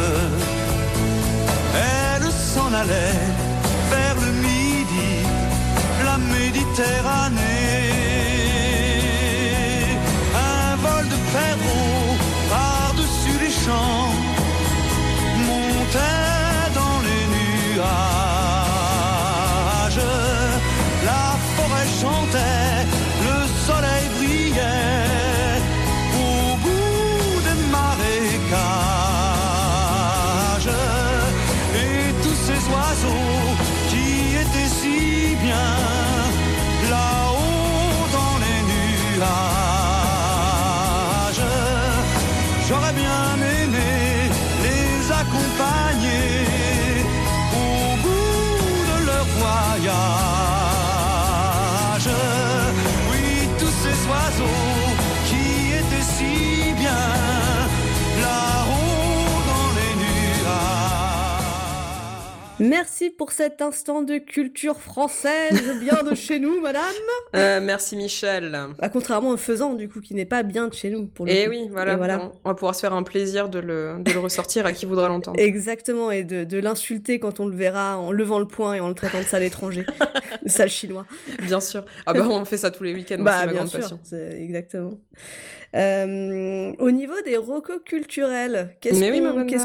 Elle 1.88 2.28
s'en 2.52 2.70
allait 2.82 3.22
vers 3.92 4.16
le 4.24 4.30
midi, 4.48 5.12
la 6.08 6.16
Méditerranée. 6.34 7.40
Un 10.52 10.70
vol 10.84 11.04
de 11.14 11.18
perdreaux 11.36 12.14
par-dessus 12.54 13.38
les 13.44 13.54
champs 13.64 14.12
montait 15.48 16.66
dans 16.80 16.98
les 17.06 17.24
nuages. 17.36 18.09
Merci 62.60 63.10
pour 63.10 63.32
cet 63.32 63.62
instant 63.62 64.02
de 64.02 64.18
culture 64.18 64.78
française, 64.80 65.78
bien 65.80 66.02
de 66.02 66.14
chez 66.14 66.38
nous, 66.38 66.60
madame. 66.60 66.82
Euh, 67.36 67.60
merci 67.62 67.94
Michel. 67.96 68.58
Bah, 68.80 68.88
contrairement 68.88 69.30
au 69.30 69.36
faisant, 69.36 69.74
du 69.74 69.88
coup, 69.88 70.00
qui 70.00 70.14
n'est 70.14 70.24
pas 70.24 70.42
bien 70.42 70.66
de 70.66 70.74
chez 70.74 70.90
nous. 70.90 71.06
Pour 71.06 71.26
le 71.26 71.32
Et 71.32 71.44
coup. 71.44 71.50
oui, 71.50 71.68
voilà, 71.70 71.92
Et 71.92 71.96
voilà. 71.96 72.32
On, 72.44 72.48
va 72.48 72.54
pouvoir 72.56 72.74
se 72.74 72.80
faire 72.80 72.92
un 72.92 73.04
plaisir 73.04 73.48
de 73.48 73.60
le, 73.60 73.94
de 74.00 74.10
le 74.12 74.18
ressortir 74.18 74.66
à 74.66 74.72
qui 74.72 74.84
voudra 74.84 75.06
l'entendre. 75.08 75.38
Exactement, 75.38 76.10
et 76.10 76.24
de, 76.24 76.42
de 76.42 76.58
l'insulter 76.58 77.20
quand 77.20 77.38
on 77.38 77.46
le 77.46 77.54
verra 77.54 77.98
en 77.98 78.10
levant 78.10 78.40
le 78.40 78.48
poing 78.48 78.74
et 78.74 78.80
en 78.80 78.88
le 78.88 78.94
traitant 78.94 79.18
de 79.20 79.24
sale 79.24 79.44
étranger, 79.44 79.86
de 80.44 80.48
sale 80.50 80.70
chinois. 80.70 81.06
Bien 81.42 81.60
sûr. 81.60 81.84
Ah 82.06 82.12
bah 82.14 82.26
on 82.28 82.44
fait 82.44 82.56
ça 82.58 82.72
tous 82.72 82.82
les 82.82 82.94
week-ends, 82.94 83.22
Bah, 83.22 83.32
c'est 83.40 83.46
ma 83.46 83.52
bien 83.52 83.60
grande 83.60 83.68
sûr, 83.70 83.80
passion. 83.80 84.00
exactement. 84.36 84.98
Euh, 85.76 86.72
au 86.80 86.90
niveau 86.90 87.14
des 87.24 87.36
recos 87.36 87.78
culturels, 87.84 88.74
qu'est-ce 88.80 88.98
oui, 89.12 89.20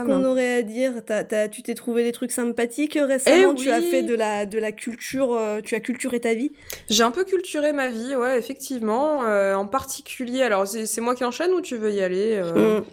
qu'on 0.06 0.24
aurait 0.24 0.58
à 0.58 0.62
dire? 0.62 0.94
T'as- 1.04 1.24
t'as- 1.24 1.48
Tu 1.48 1.64
t'es 1.64 1.74
trouvé 1.74 2.04
des 2.04 2.12
trucs 2.12 2.32
sympathiques 2.32 2.96
euh, 2.96 3.06
récemment? 3.06 3.54
Eh 3.54 3.56
Tu 3.56 3.70
as 3.72 3.82
fait 3.82 4.04
de 4.04 4.14
la, 4.14 4.46
de 4.46 4.60
la 4.60 4.72
culture, 4.72 5.34
euh, 5.34 5.62
tu 5.62 5.74
as 5.74 5.80
culturé 5.80 6.20
ta 6.20 6.36
vie? 6.36 6.52
J'ai 6.90 7.02
un 7.04 7.12
peu 7.12 7.24
culturé 7.24 7.74
ma 7.74 7.88
vie, 7.90 8.16
ouais, 8.16 8.38
effectivement. 8.38 9.24
euh, 9.24 9.56
en 9.56 9.66
particulier, 9.66 10.44
alors 10.44 10.68
c'est 10.68 10.86
c'est 10.86 11.02
moi 11.02 11.16
qui 11.16 11.24
enchaîne 11.26 11.52
ou 11.52 11.62
tu 11.62 11.76
veux 11.76 11.92
y 11.92 12.02
aller 12.02 12.36
euh? 12.36 12.82
Mm. 12.82 12.84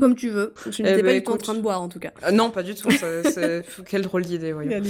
Comme 0.00 0.16
tu 0.16 0.30
veux. 0.30 0.54
Tu 0.70 0.80
Eh 0.80 0.84
n'étais 0.84 1.02
ben, 1.02 1.06
pas 1.06 1.12
du 1.12 1.22
tout 1.22 1.30
en 1.30 1.34
écoute. 1.34 1.44
train 1.44 1.54
de 1.54 1.60
boire 1.60 1.82
en 1.82 1.88
tout 1.88 1.98
cas. 1.98 2.12
Euh, 2.26 2.30
Non, 2.30 2.50
pas 2.50 2.62
du 2.62 2.74
tout. 2.74 2.90
ça- 2.90 3.22
c'est- 3.30 3.62
Quelle 3.86 4.02
drôle 4.02 4.22
d'idée, 4.22 4.52
voyons. 4.52 4.82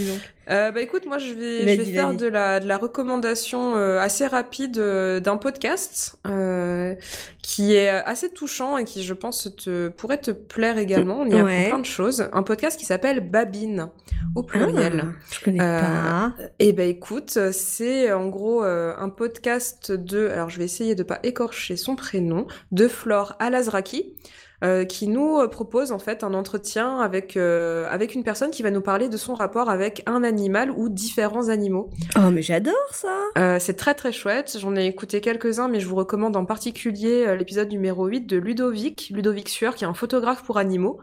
Euh, 0.50 0.70
bah 0.72 0.80
écoute, 0.80 1.06
moi 1.06 1.18
je 1.18 1.32
vais, 1.34 1.60
je 1.76 1.82
vais 1.82 1.84
faire 1.92 2.14
de 2.14 2.26
la, 2.26 2.60
de 2.60 2.66
la 2.68 2.76
recommandation 2.78 3.74
euh, 3.76 3.98
assez 4.00 4.26
rapide 4.26 4.78
euh, 4.78 5.18
d'un 5.20 5.36
podcast 5.36 6.16
euh, 6.26 6.94
qui 7.42 7.74
est 7.74 7.88
assez 7.88 8.28
touchant 8.30 8.76
et 8.76 8.84
qui, 8.84 9.02
je 9.02 9.14
pense, 9.14 9.48
te, 9.56 9.88
pourrait 9.88 10.18
te 10.20 10.30
plaire 10.30 10.78
également. 10.78 11.20
On 11.20 11.26
y 11.26 11.32
apprend 11.34 11.44
Ouais. 11.46 11.68
plein 11.68 11.78
de 11.80 11.84
choses. 11.86 12.28
Un 12.32 12.42
podcast 12.44 12.78
qui 12.78 12.84
s'appelle 12.86 13.20
Babine, 13.28 13.88
au 14.36 14.42
pluriel. 14.44 15.04
Ah, 15.04 15.12
je 15.32 15.44
connais 15.44 15.60
Euh, 15.62 15.80
pas. 15.80 16.32
Eh 16.60 16.72
ben 16.72 16.88
écoute, 16.88 17.38
c'est 17.52 18.12
en 18.12 18.28
gros 18.28 18.64
euh, 18.64 18.94
un 18.98 19.08
podcast 19.08 19.90
de, 19.92 20.28
alors 20.28 20.48
je 20.50 20.58
vais 20.58 20.64
essayer 20.64 20.94
de 20.94 21.02
pas 21.02 21.18
écorcher 21.24 21.76
son 21.76 21.96
prénom, 21.96 22.46
de 22.72 22.86
Flore 22.88 23.34
Alazraki, 23.40 24.14
euh, 24.62 24.84
qui 24.84 25.08
nous 25.08 25.38
euh, 25.38 25.48
propose 25.48 25.92
en 25.92 25.98
fait 25.98 26.22
un 26.24 26.34
entretien 26.34 26.98
avec 27.00 27.36
euh, 27.36 27.86
avec 27.90 28.14
une 28.14 28.22
personne 28.22 28.50
qui 28.50 28.62
va 28.62 28.70
nous 28.70 28.80
parler 28.80 29.08
de 29.08 29.16
son 29.16 29.34
rapport 29.34 29.68
avec 29.70 30.02
un 30.06 30.22
animal 30.22 30.70
ou 30.70 30.88
différents 30.88 31.48
animaux. 31.48 31.90
Oh, 32.16 32.30
mais 32.30 32.42
j'adore 32.42 32.74
ça 32.92 33.08
Euh, 33.38 33.58
c'est 33.58 33.74
très 33.74 33.94
très 33.94 34.12
chouette. 34.12 34.56
J'en 34.60 34.76
ai 34.76 34.86
écouté 34.86 35.20
quelques-uns, 35.20 35.68
mais 35.68 35.80
je 35.80 35.86
vous 35.86 35.96
recommande 35.96 36.36
en 36.36 36.44
particulier 36.44 37.24
euh, 37.26 37.36
l'épisode 37.36 37.70
numéro 37.70 38.06
8 38.06 38.26
de 38.26 38.36
Ludovic, 38.36 39.10
Ludovic 39.12 39.48
Sueur, 39.48 39.74
qui 39.74 39.84
est 39.84 39.86
un 39.88 39.94
photographe 39.94 40.42
pour 40.42 40.58
animaux, 40.58 40.98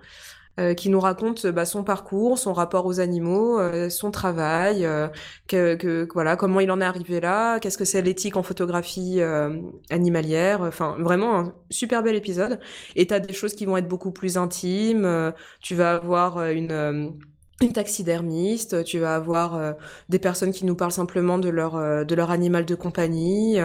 euh, 0.59 0.73
qui 0.75 0.89
nous 0.89 0.99
raconte 0.99 1.47
bah, 1.47 1.65
son 1.65 1.83
parcours, 1.83 2.37
son 2.37 2.53
rapport 2.53 2.85
aux 2.85 2.99
animaux, 2.99 3.59
euh, 3.59 3.89
son 3.89 4.11
travail, 4.11 4.85
euh, 4.85 5.07
que, 5.47 5.75
que- 5.75 6.07
voilà, 6.13 6.35
comment 6.35 6.59
il 6.59 6.71
en 6.71 6.81
est 6.81 6.85
arrivé 6.85 7.19
là, 7.21 7.59
qu'est-ce 7.59 7.77
que 7.77 7.85
c'est 7.85 8.01
l'éthique 8.01 8.37
en 8.37 8.43
photographie 8.43 9.21
euh, 9.21 9.61
animalière. 9.89 10.61
Enfin, 10.61 10.95
vraiment 10.99 11.39
un 11.39 11.53
super 11.69 12.03
bel 12.03 12.15
épisode. 12.15 12.59
Et 12.95 13.07
t'as 13.07 13.19
des 13.19 13.33
choses 13.33 13.55
qui 13.55 13.65
vont 13.65 13.77
être 13.77 13.87
beaucoup 13.87 14.11
plus 14.11 14.37
intimes. 14.37 15.05
euh, 15.05 15.31
tu 15.61 15.75
vas 15.75 15.95
avoir 15.95 16.43
une 16.49 17.17
une 17.61 17.73
taxidermiste, 17.73 18.83
tu 18.85 18.99
vas 18.99 19.15
avoir 19.15 19.55
euh, 19.55 19.73
des 20.07 20.19
personnes 20.19 20.51
qui 20.53 20.65
nous 20.65 20.75
parlent 20.75 20.93
simplement 20.93 21.37
de 21.37 21.49
leur, 21.49 21.75
euh, 21.75 22.05
de 22.05 22.15
leur 22.15 22.31
animal 22.31 22.65
de 22.65 22.75
compagnie. 22.75 23.57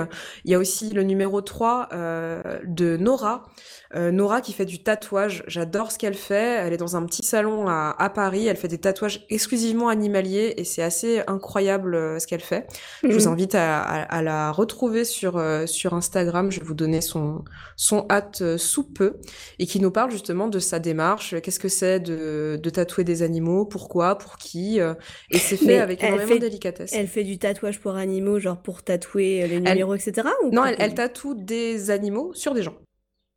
Il 0.45 0.51
y 0.51 0.55
a 0.55 0.59
aussi 0.59 0.90
le 0.90 1.03
numéro 1.05 1.40
3 1.40 1.88
euh, 1.92 2.42
de 2.64 2.97
Nora. 2.97 3.45
Euh, 3.95 4.11
Nora 4.11 4.40
qui 4.40 4.53
fait 4.53 4.64
du 4.64 4.82
tatouage. 4.82 5.45
J'adore 5.47 5.92
ce 5.92 5.99
qu'elle 6.01 6.14
fait. 6.16 6.34
Elle 6.66 6.72
est 6.72 6.76
dans 6.78 6.97
un 6.97 7.05
petit 7.07 7.22
salon 7.22 7.68
à, 7.68 7.95
à 7.97 8.11
Paris. 8.11 8.49
Elle 8.49 8.57
fait 8.57 8.66
des 8.66 8.78
tatouages 8.78 9.24
exclusivement 9.30 9.88
animaliers 9.88 10.55
et 10.57 10.64
c'est 10.64 10.82
assez 10.82 11.22
incroyable 11.28 11.95
euh, 11.95 12.18
ce 12.18 12.26
qu'elle 12.26 12.40
fait. 12.40 12.66
Je 13.05 13.12
vous 13.16 13.26
Mhm. 13.26 13.32
invite 13.32 13.55
à, 13.55 13.80
à- 13.80 14.03
à 14.03 14.22
la 14.22 14.51
retrouver 14.51 15.05
sur, 15.05 15.36
euh, 15.36 15.66
sur 15.66 15.95
Instagram. 15.95 16.51
Je 16.51 16.59
vais 16.59 16.66
vous 16.66 16.74
donner 16.74 17.01
son, 17.01 17.45
son 17.76 18.05
hâte 18.11 18.57
sous 18.57 18.82
peu 18.82 19.18
et 19.61 19.66
qui 19.66 19.78
nous 19.78 19.92
parle 19.92 20.11
justement 20.11 20.49
de 20.49 20.59
sa 20.59 20.80
démarche. 20.80 21.36
Qu'est-ce 21.40 21.61
que 21.61 21.68
c'est 21.68 22.01
de, 22.01 22.59
de 22.61 22.70
tatouer 22.70 23.05
des 23.05 23.22
animaux? 23.22 23.64
Pourquoi 23.85 24.16
Pour 24.16 24.37
qui 24.39 24.80
euh, 24.80 24.95
Et 25.30 25.39
c'est 25.39 25.57
fait 25.59 25.66
Mais 25.66 25.78
avec 25.78 26.03
énormément 26.03 26.28
fait- 26.28 26.35
de 26.37 26.41
délicatesse. 26.47 26.93
Elle 26.95 27.07
fait 27.07 27.22
du 27.24 27.39
tatouage 27.39 27.78
pour 27.80 27.97
animaux, 27.97 28.39
genre 28.39 28.57
pour 28.57 28.82
tatouer 28.82 29.43
euh, 29.43 29.47
les 29.47 29.55
Elle- 29.57 29.62
numéros, 29.64 29.95
etc. 29.95 30.28
ou 30.45 30.51
Non, 30.51 30.64
elle 30.64 30.95
tatoue 30.95 31.35
des 31.35 31.91
animaux 31.91 32.32
sur 32.35 32.55
des 32.55 32.62
gens. 32.62 32.74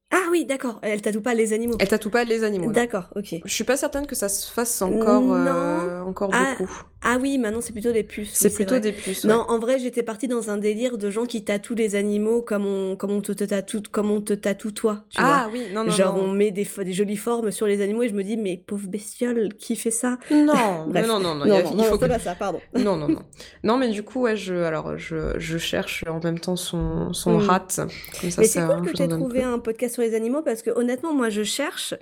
Ah 0.09 0.29
oui, 0.31 0.45
d'accord. 0.45 0.79
Elle 0.83 1.01
tatoue 1.01 1.21
pas 1.21 1.33
les 1.33 1.51
animaux. 1.51 1.75
Elle 1.79 1.89
tatoue 1.89 2.09
pas 2.09 2.23
les 2.23 2.45
animaux. 2.45 2.71
D'accord, 2.71 3.09
ok. 3.15 3.35
Je 3.43 3.53
suis 3.53 3.65
pas 3.65 3.75
certaine 3.75 4.07
que 4.07 4.15
ça 4.15 4.29
se 4.29 4.49
fasse 4.49 4.81
encore, 4.81 5.33
euh, 5.33 6.01
encore 6.01 6.29
ah, 6.33 6.55
beaucoup. 6.57 6.71
Ah 7.01 7.17
oui, 7.21 7.37
maintenant 7.37 7.59
c'est 7.61 7.73
plutôt 7.73 7.91
des 7.91 8.03
puces. 8.03 8.33
C'est 8.33 8.53
plutôt 8.53 8.79
des 8.79 8.93
puces. 8.93 9.25
Non, 9.25 9.45
en 9.49 9.59
vrai, 9.59 9.79
j'étais 9.79 10.03
partie 10.03 10.29
dans 10.29 10.49
un 10.49 10.57
délire 10.57 10.97
de 10.97 11.09
gens 11.09 11.25
qui 11.25 11.43
tatouent 11.43 11.75
les 11.75 11.95
animaux 11.95 12.41
comme 12.41 12.65
on, 12.65 12.95
comme 12.95 13.11
on 13.11 13.21
te, 13.21 13.33
tatoue, 13.33 13.83
comme 13.91 14.09
on 14.09 14.21
te 14.21 14.33
tatoue 14.33 14.71
toi. 14.71 15.03
Tu 15.09 15.17
ah 15.21 15.49
oui, 15.51 15.63
non, 15.73 15.83
non. 15.83 15.91
Genre 15.91 16.15
on 16.17 16.31
met 16.31 16.51
des, 16.51 16.65
des 16.85 16.93
jolies 16.93 17.17
formes 17.17 17.51
sur 17.51 17.67
les 17.67 17.81
animaux 17.81 18.03
et 18.03 18.09
je 18.09 18.15
me 18.15 18.23
dis, 18.23 18.37
mais 18.37 18.57
pauvre 18.65 18.87
bestiole, 18.87 19.53
qui 19.55 19.75
fait 19.75 19.91
ça? 19.91 20.17
Non, 20.31 20.85
non, 20.87 21.19
non, 21.19 21.19
non, 21.19 21.35
non, 21.35 21.63
il 21.77 21.83
faut 21.83 21.97
que... 21.97 22.05
pas 22.05 22.19
ça, 22.19 22.33
pardon. 22.33 22.61
non, 22.77 22.95
non, 22.95 23.09
non. 23.09 23.23
Non, 23.63 23.77
mais 23.77 23.89
du 23.89 24.03
coup, 24.03 24.21
ouais, 24.21 24.37
je, 24.37 24.55
alors, 24.55 24.97
je, 24.97 25.37
je 25.37 25.57
cherche 25.57 26.05
en 26.09 26.19
même 26.23 26.39
temps 26.39 26.55
son, 26.55 27.13
son 27.13 27.39
mm. 27.39 27.47
rat. 27.47 27.67
Comme 28.21 28.31
ça, 28.31 28.41
mais 28.41 28.47
c'est 28.47 28.65
cool 28.65 28.85
que 28.85 28.91
tu 28.95 29.03
aies 29.03 29.07
trouvé 29.09 29.43
un 29.43 29.59
podcast 29.59 29.96
sur 29.97 30.03
les 30.03 30.15
animaux 30.15 30.41
parce 30.43 30.61
que 30.61 30.69
honnêtement, 30.69 31.13
moi, 31.13 31.29
je 31.29 31.43
cherche. 31.43 31.95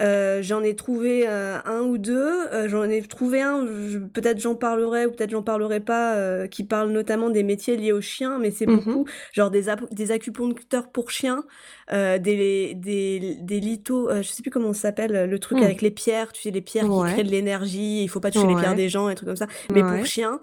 Euh, 0.00 0.42
j'en 0.42 0.62
ai 0.62 0.74
trouvé 0.74 1.24
euh, 1.28 1.58
un 1.66 1.80
ou 1.80 1.98
deux. 1.98 2.48
Euh, 2.52 2.66
j'en 2.68 2.84
ai 2.84 3.02
trouvé 3.02 3.42
un, 3.42 3.66
peut-être 4.12 4.40
j'en 4.40 4.54
parlerai 4.54 5.04
ou 5.04 5.10
peut-être 5.10 5.30
j'en 5.30 5.42
parlerai 5.42 5.80
pas, 5.80 6.14
euh, 6.14 6.46
qui 6.46 6.64
parle 6.64 6.90
notamment 6.90 7.28
des 7.28 7.42
métiers 7.42 7.76
liés 7.76 7.92
aux 7.92 8.00
chiens, 8.00 8.38
mais 8.38 8.50
c'est 8.50 8.66
mhm. 8.66 8.76
beaucoup 8.76 9.06
genre 9.32 9.50
des, 9.50 9.64
des 9.90 10.12
acupuncteurs 10.12 10.88
pour 10.90 11.10
chiens, 11.10 11.44
euh, 11.92 12.18
des, 12.18 12.74
des, 12.74 13.36
des 13.40 13.60
lithos, 13.60 14.08
euh, 14.08 14.22
je 14.22 14.28
sais 14.28 14.42
plus 14.42 14.50
comment 14.50 14.72
ça 14.72 14.82
s'appelle, 14.82 15.28
le 15.28 15.38
truc 15.38 15.58
hmm. 15.58 15.64
avec 15.64 15.82
les 15.82 15.90
pierres, 15.90 16.32
tu 16.32 16.42
sais, 16.42 16.50
les 16.50 16.62
pierres 16.62 16.88
qui 16.88 17.12
créent 17.12 17.24
de 17.24 17.30
l'énergie, 17.30 18.02
il 18.02 18.08
faut 18.08 18.20
pas 18.20 18.30
toucher 18.30 18.46
les 18.46 18.56
pierres 18.56 18.74
des 18.74 18.88
gens 18.88 19.10
et 19.10 19.14
trucs 19.14 19.28
comme 19.28 19.36
ça, 19.36 19.46
mais 19.72 19.82
pour 19.82 20.06
chiens. 20.06 20.40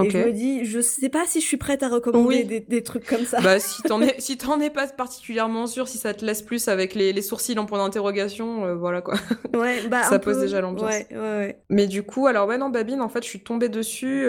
Et 0.00 0.10
je 0.10 0.18
me 0.18 0.32
dis, 0.32 0.64
je 0.64 0.80
sais 0.80 1.08
pas 1.08 1.26
si 1.26 1.40
je 1.40 1.46
suis 1.46 1.56
prête 1.56 1.82
à 1.82 1.88
recommander 1.88 2.44
des, 2.44 2.60
des, 2.60 2.82
trucs 2.82 3.06
comme 3.06 3.24
ça. 3.24 3.40
Bah, 3.40 3.58
si 3.60 3.82
t'en 3.82 4.00
es, 4.00 4.14
si 4.18 4.38
t'en 4.38 4.60
es 4.60 4.70
pas 4.70 4.86
particulièrement 4.86 5.66
sûr, 5.66 5.88
si 5.88 5.98
ça 5.98 6.14
te 6.14 6.24
laisse 6.24 6.42
plus 6.42 6.68
avec 6.68 6.94
les, 6.94 7.12
les 7.12 7.22
sourcils 7.22 7.58
en 7.58 7.66
point 7.66 7.78
d'interrogation, 7.78 8.74
voilà 8.76 9.02
quoi. 9.02 9.14
Ouais, 9.54 9.86
bah, 9.88 10.02
ça 10.08 10.18
pose 10.18 10.38
déjà 10.38 10.60
l'ambiance. 10.60 10.90
Ouais, 10.90 11.06
ouais, 11.10 11.18
ouais. 11.18 11.58
Mais 11.68 11.86
du 11.86 12.02
coup, 12.02 12.26
alors 12.26 12.48
ouais, 12.48 12.58
non, 12.58 12.70
Babine, 12.70 13.02
en 13.02 13.08
fait, 13.08 13.22
je 13.22 13.28
suis 13.28 13.40
tombée 13.40 13.68
dessus 13.68 14.26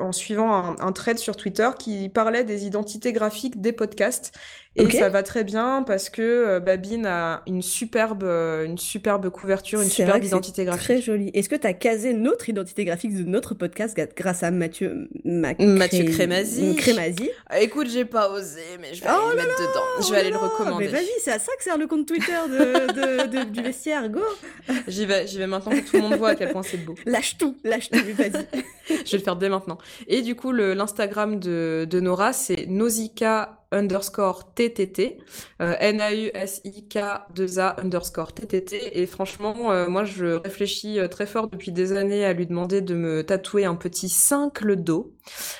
en 0.00 0.12
suivant 0.12 0.54
un, 0.54 0.76
un 0.78 0.92
thread 0.92 1.18
sur 1.18 1.36
Twitter 1.36 1.68
qui 1.78 2.08
parlait 2.08 2.44
des 2.44 2.66
identités 2.66 3.12
graphiques 3.12 3.60
des 3.60 3.72
podcasts 3.72 4.32
et 4.76 4.90
ça 4.90 5.08
va 5.10 5.22
très 5.22 5.44
bien 5.44 5.82
parce 5.86 6.08
que 6.08 6.22
euh, 6.22 6.60
Babine 6.60 7.04
a 7.04 7.42
une 7.46 7.60
superbe, 7.60 8.22
euh, 8.22 8.64
une 8.64 8.78
superbe 8.78 9.28
couverture, 9.28 9.82
une 9.82 9.90
superbe 9.90 10.24
identité 10.24 10.64
graphique. 10.64 10.84
Très 10.84 11.02
jolie. 11.02 11.30
Est-ce 11.34 11.48
que 11.48 11.56
tu 11.56 11.66
as 11.66 11.74
casé 11.74 12.14
notre 12.14 12.48
identité 12.48 12.84
graphique 12.84 13.14
de 13.14 13.24
notre 13.24 13.54
podcast 13.54 13.98
grâce 14.16 14.42
à 14.42 14.50
Mathieu 14.50 15.08
Mathieu 15.24 16.04
Crémazie 16.04 16.74
Crémazie? 16.76 17.30
Ah, 17.48 17.60
écoute, 17.60 17.88
j'ai 17.90 18.06
pas 18.06 18.30
osé, 18.30 18.62
mais 18.80 18.94
je 18.94 19.02
vais 19.02 19.08
aller 19.08 19.18
le 19.30 19.36
mettre 19.36 19.58
dedans. 19.60 20.06
Je 20.06 20.10
vais 20.10 20.20
aller 20.20 20.30
le 20.30 20.38
recommander. 20.38 20.86
Mais 20.86 20.90
vas-y, 20.90 21.20
c'est 21.20 21.32
à 21.32 21.38
ça 21.38 21.52
que 21.58 21.64
sert 21.64 21.76
le 21.76 21.86
compte 21.86 22.06
Twitter 22.06 22.32
de, 22.48 23.26
de, 23.26 23.44
du 23.44 23.62
vestiaire. 23.62 24.08
Go 24.08 24.20
J'y 24.88 25.04
vais, 25.04 25.26
j'y 25.26 25.38
vais 25.38 25.46
maintenant 25.46 25.72
que 25.72 25.80
tout 25.80 25.96
le 25.96 26.02
monde 26.02 26.14
voit 26.14 26.30
à 26.30 26.34
quel 26.34 26.50
point 26.50 26.62
c'est 26.62 26.82
beau. 26.82 26.94
Lâche 27.04 27.36
tout, 27.36 27.56
lâche 27.62 27.90
tout, 27.90 27.98
vas-y. 28.16 28.30
je 28.88 28.94
vais 28.94 29.18
le 29.18 29.18
faire 29.18 29.36
dès 29.36 29.50
maintenant. 29.50 29.76
Et 30.08 30.22
du 30.22 30.34
coup, 30.34 30.52
l'Instagram 30.52 31.38
de, 31.38 31.86
de 31.88 32.00
Nora, 32.00 32.32
c'est 32.32 32.66
Nausicaa 32.66 33.61
underscore 33.72 34.54
TTT, 34.54 35.18
euh, 35.60 35.74
N-A-U-S-I-K-2-A 35.80 37.80
underscore 37.80 38.32
TTT. 38.32 39.00
Et 39.00 39.06
franchement, 39.06 39.72
euh, 39.72 39.88
moi, 39.88 40.04
je 40.04 40.26
réfléchis 40.26 41.00
euh, 41.00 41.08
très 41.08 41.26
fort 41.26 41.48
depuis 41.48 41.72
des 41.72 41.92
années 41.92 42.24
à 42.24 42.32
lui 42.32 42.46
demander 42.46 42.80
de 42.80 42.94
me 42.94 43.22
tatouer 43.22 43.64
un 43.64 43.74
petit 43.74 44.08
cincle 44.08 44.76
d'eau 44.76 45.12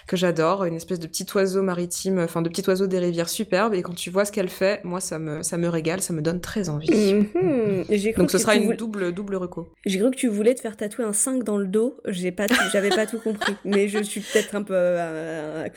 que 0.06 0.16
j'adore, 0.16 0.64
une 0.64 0.74
espèce 0.74 0.98
de 0.98 1.06
petit 1.06 1.26
oiseau 1.34 1.62
maritime, 1.62 2.18
enfin 2.18 2.42
de 2.42 2.48
petit 2.48 2.68
oiseau 2.68 2.86
des 2.86 2.98
rivières 2.98 3.28
superbe. 3.28 3.74
Et 3.74 3.82
quand 3.82 3.94
tu 3.94 4.10
vois 4.10 4.24
ce 4.24 4.32
qu'elle 4.32 4.48
fait, 4.48 4.80
moi, 4.84 5.00
ça 5.00 5.18
me, 5.18 5.42
ça 5.42 5.56
me 5.56 5.68
régale, 5.68 6.02
ça 6.02 6.12
me 6.12 6.20
donne 6.20 6.40
très 6.40 6.68
envie. 6.68 6.90
Mm-hmm. 6.90 8.16
Donc 8.16 8.30
ce 8.30 8.38
sera 8.38 8.56
une 8.56 8.74
double, 8.74 9.12
double 9.12 9.36
reco. 9.36 9.68
J'ai 9.86 9.98
cru 9.98 10.10
que 10.10 10.16
tu 10.16 10.28
voulais 10.28 10.54
te 10.54 10.60
faire 10.60 10.76
tatouer 10.76 11.04
un 11.04 11.12
5 11.12 11.44
dans 11.44 11.56
le 11.56 11.66
dos. 11.66 11.96
J'ai 12.06 12.32
pas, 12.32 12.46
j'avais 12.72 12.90
pas 12.90 13.06
tout 13.06 13.18
compris. 13.18 13.54
Mais 13.64 13.88
je 13.88 14.02
suis 14.02 14.20
peut-être 14.20 14.54
un 14.54 14.62
peu. 14.62 14.74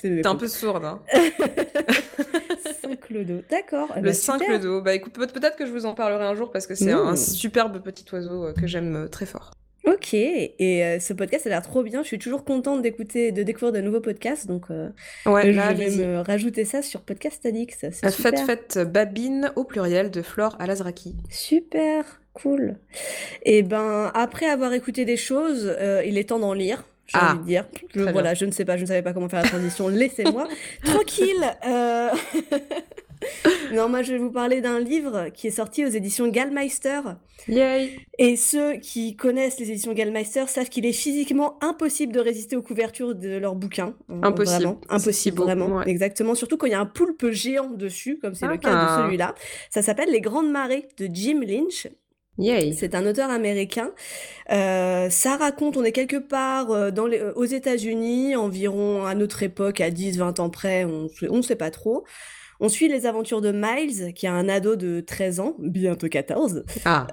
T'es 0.01 0.27
un 0.27 0.35
peu 0.35 0.47
sourde, 0.47 0.85
hein. 0.85 1.01
Clodo, 3.01 3.41
d'accord. 3.49 3.91
le 3.95 4.01
bah, 4.01 4.13
Saint 4.13 4.39
Clodo, 4.39 4.81
bah 4.81 4.93
écoute, 4.93 5.13
peut-être 5.13 5.55
que 5.55 5.65
je 5.65 5.71
vous 5.71 5.85
en 5.85 5.93
parlerai 5.93 6.25
un 6.25 6.35
jour 6.35 6.51
parce 6.51 6.67
que 6.67 6.75
c'est 6.75 6.91
un, 6.91 7.15
superbe 7.15 7.81
petit 7.81 8.05
oiseau 8.13 8.45
euh, 8.45 8.53
que 8.53 8.67
j'aime 8.67 8.95
euh, 8.95 9.07
très 9.07 9.25
fort. 9.25 9.51
Ok, 9.85 10.15
et 10.15 10.83
euh, 10.83 10.99
ce 10.99 11.13
podcast 11.13 11.45
a 11.45 11.49
l'air 11.49 11.61
trop 11.61 11.83
bien. 11.83 12.01
Je 12.01 12.07
suis 12.07 12.17
toujours 12.17 12.43
contente 12.43 12.81
d'écouter, 12.81 13.31
de 13.31 13.43
découvrir 13.43 13.71
de 13.71 13.81
nouveaux 13.81 13.99
podcasts, 13.99 14.47
donc 14.47 14.69
ouais, 14.69 15.53
je 15.53 15.59
vais 15.73 16.07
me 16.07 16.21
rajouter 16.21 16.65
ça 16.65 16.81
sur 16.81 17.01
Podcast 17.01 17.45
Addict. 17.45 17.91
Faites, 17.91 18.39
faites 18.39 18.79
Babine 18.79 19.51
au 19.55 19.63
pluriel 19.63 20.09
de 20.09 20.23
Flore 20.23 20.55
Alazraki. 20.59 21.15
Super, 21.29 22.19
cool. 22.33 22.77
Et 23.43 23.61
ben 23.61 24.11
après 24.15 24.47
avoir 24.47 24.73
écouté 24.73 25.05
des 25.05 25.17
choses, 25.17 25.71
il 26.03 26.17
est 26.17 26.29
temps 26.29 26.39
d'en 26.39 26.53
lire 26.53 26.83
j'ai 27.07 27.19
ah, 27.21 27.33
envie 27.33 27.39
de 27.39 27.45
dire. 27.45 27.65
voilà, 27.93 28.33
je 28.33 28.45
ne 28.45 28.51
sais 28.51 28.65
pas, 28.65 28.77
je 28.77 28.81
ne 28.81 28.87
savais 28.87 29.03
pas 29.03 29.13
comment 29.13 29.29
faire 29.29 29.43
la 29.43 29.49
transition. 29.49 29.87
Laissez-moi 29.87 30.47
tranquille. 30.83 31.45
Euh... 31.65 32.09
non, 33.73 33.89
moi 33.89 34.01
je 34.01 34.13
vais 34.13 34.17
vous 34.17 34.31
parler 34.31 34.61
d'un 34.61 34.79
livre 34.79 35.29
qui 35.29 35.47
est 35.47 35.51
sorti 35.51 35.85
aux 35.85 35.89
éditions 35.89 36.27
Gallmeister. 36.27 37.01
Yay 37.47 37.99
Et 38.17 38.35
ceux 38.35 38.77
qui 38.77 39.15
connaissent 39.15 39.59
les 39.59 39.69
éditions 39.69 39.93
Gallmeister 39.93 40.45
savent 40.47 40.69
qu'il 40.69 40.85
est 40.85 40.93
physiquement 40.93 41.59
impossible 41.61 42.11
de 42.11 42.19
résister 42.19 42.55
aux 42.55 42.63
couvertures 42.63 43.13
de 43.13 43.37
leurs 43.37 43.55
bouquins. 43.55 43.93
Impossible. 44.23 44.63
Vraiment. 44.63 44.81
Impossible, 44.89 45.41
vraiment. 45.41 45.81
Exactement. 45.83 46.33
Surtout 46.33 46.57
quand 46.57 46.65
il 46.65 46.71
y 46.71 46.75
a 46.75 46.79
un 46.79 46.87
poulpe 46.87 47.29
géant 47.29 47.69
dessus, 47.69 48.17
comme 48.17 48.33
c'est 48.33 48.47
le 48.47 48.57
cas 48.57 48.71
de 48.71 48.75
ah. 48.75 49.03
celui-là. 49.03 49.35
Ça 49.69 49.83
s'appelle 49.83 50.09
Les 50.09 50.21
Grandes 50.21 50.49
Marées 50.49 50.87
de 50.97 51.07
Jim 51.11 51.41
Lynch. 51.45 51.87
C'est 52.37 52.95
un 52.95 53.05
auteur 53.05 53.29
américain. 53.29 53.91
Euh, 54.51 55.09
ça 55.09 55.37
raconte, 55.37 55.77
on 55.77 55.83
est 55.83 55.91
quelque 55.91 56.17
part 56.17 56.71
euh, 56.71 56.91
dans 56.91 57.07
les, 57.07 57.19
euh, 57.19 57.33
aux 57.35 57.45
États-Unis, 57.45 58.35
environ 58.35 59.05
à 59.05 59.15
notre 59.15 59.43
époque, 59.43 59.81
à 59.81 59.89
10-20 59.89 60.41
ans 60.41 60.49
près, 60.49 60.85
on 60.85 61.09
ne 61.37 61.41
sait 61.41 61.55
pas 61.55 61.71
trop. 61.71 62.03
On 62.59 62.69
suit 62.69 62.87
les 62.87 63.05
aventures 63.05 63.41
de 63.41 63.51
Miles, 63.51 64.13
qui 64.13 64.27
a 64.27 64.33
un 64.33 64.47
ado 64.47 64.75
de 64.75 65.01
13 65.01 65.39
ans, 65.39 65.55
bientôt 65.59 66.07
14, 66.07 66.63
ah. 66.85 67.07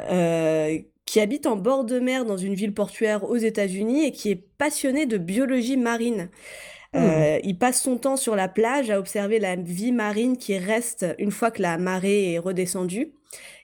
qui 1.04 1.20
habite 1.20 1.46
en 1.46 1.56
bord 1.56 1.84
de 1.84 1.98
mer 1.98 2.24
dans 2.24 2.36
une 2.36 2.54
ville 2.54 2.74
portuaire 2.74 3.28
aux 3.28 3.36
États-Unis 3.36 4.06
et 4.06 4.12
qui 4.12 4.30
est 4.30 4.44
passionné 4.58 5.06
de 5.06 5.18
biologie 5.18 5.76
marine. 5.76 6.30
Hmm. 6.94 7.38
il 7.42 7.56
passe 7.56 7.80
son 7.80 7.96
temps 7.96 8.18
sur 8.18 8.36
la 8.36 8.48
plage 8.48 8.90
à 8.90 8.98
observer 8.98 9.38
la 9.38 9.56
vie 9.56 9.92
marine 9.92 10.36
qui 10.36 10.58
reste 10.58 11.06
une 11.18 11.30
fois 11.30 11.50
que 11.50 11.62
la 11.62 11.78
marée 11.78 12.34
est 12.34 12.38
redescendue. 12.38 13.14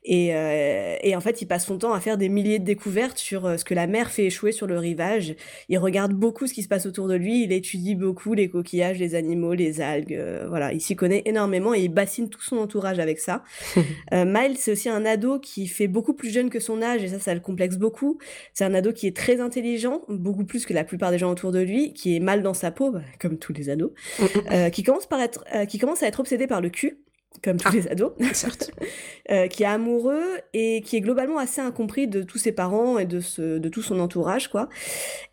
Et, 0.04 0.34
euh, 0.34 0.96
et, 1.02 1.14
en 1.16 1.20
fait, 1.20 1.42
il 1.42 1.46
passe 1.46 1.66
son 1.66 1.78
temps 1.78 1.92
à 1.92 2.00
faire 2.00 2.16
des 2.16 2.28
milliers 2.28 2.58
de 2.58 2.64
découvertes 2.64 3.18
sur 3.18 3.44
euh, 3.44 3.56
ce 3.56 3.64
que 3.64 3.74
la 3.74 3.86
mer 3.86 4.10
fait 4.10 4.24
échouer 4.24 4.52
sur 4.52 4.66
le 4.66 4.78
rivage. 4.78 5.34
Il 5.68 5.78
regarde 5.78 6.12
beaucoup 6.12 6.46
ce 6.46 6.54
qui 6.54 6.62
se 6.62 6.68
passe 6.68 6.86
autour 6.86 7.08
de 7.08 7.14
lui. 7.14 7.42
Il 7.42 7.52
étudie 7.52 7.94
beaucoup 7.94 8.32
les 8.32 8.48
coquillages, 8.48 8.98
les 8.98 9.14
animaux, 9.14 9.54
les 9.54 9.80
algues. 9.80 10.14
Euh, 10.14 10.46
voilà, 10.48 10.72
il 10.72 10.80
s'y 10.80 10.96
connaît 10.96 11.22
énormément 11.26 11.74
et 11.74 11.80
il 11.80 11.90
bassine 11.90 12.30
tout 12.30 12.40
son 12.40 12.56
entourage 12.56 12.98
avec 12.98 13.18
ça. 13.18 13.44
euh, 14.12 14.24
Miles, 14.26 14.56
c'est 14.56 14.72
aussi 14.72 14.88
un 14.88 15.04
ado 15.04 15.38
qui 15.38 15.66
fait 15.66 15.88
beaucoup 15.88 16.14
plus 16.14 16.30
jeune 16.30 16.48
que 16.48 16.60
son 16.60 16.80
âge 16.80 17.02
et 17.02 17.08
ça, 17.08 17.18
ça 17.18 17.34
le 17.34 17.40
complexe 17.40 17.76
beaucoup. 17.76 18.18
C'est 18.54 18.64
un 18.64 18.72
ado 18.74 18.92
qui 18.92 19.06
est 19.06 19.16
très 19.16 19.40
intelligent, 19.40 20.02
beaucoup 20.08 20.44
plus 20.44 20.64
que 20.64 20.72
la 20.72 20.84
plupart 20.84 21.10
des 21.10 21.18
gens 21.18 21.30
autour 21.30 21.52
de 21.52 21.60
lui, 21.60 21.92
qui 21.92 22.16
est 22.16 22.20
mal 22.20 22.42
dans 22.42 22.54
sa 22.54 22.70
peau, 22.70 22.94
comme 23.20 23.38
tous 23.38 23.52
les 23.52 23.68
ados, 23.68 23.90
qui 24.72 24.82
commence 24.82 25.06
par 25.06 25.20
être, 25.20 25.44
qui 25.66 25.78
commence 25.78 26.02
à 26.02 26.06
être 26.06 26.20
obsédé 26.20 26.46
par 26.46 26.60
le 26.60 26.70
cul 26.70 26.98
comme 27.42 27.58
tous 27.58 27.68
ah, 27.68 27.74
les 27.74 27.88
ados, 27.88 28.12
euh, 29.30 29.46
qui 29.46 29.62
est 29.62 29.66
amoureux 29.66 30.38
et 30.54 30.82
qui 30.82 30.96
est 30.96 31.00
globalement 31.00 31.38
assez 31.38 31.60
incompris 31.60 32.08
de 32.08 32.22
tous 32.22 32.38
ses 32.38 32.52
parents 32.52 32.98
et 32.98 33.06
de, 33.06 33.20
ce, 33.20 33.58
de 33.58 33.68
tout 33.68 33.82
son 33.82 34.00
entourage, 34.00 34.48
quoi. 34.48 34.68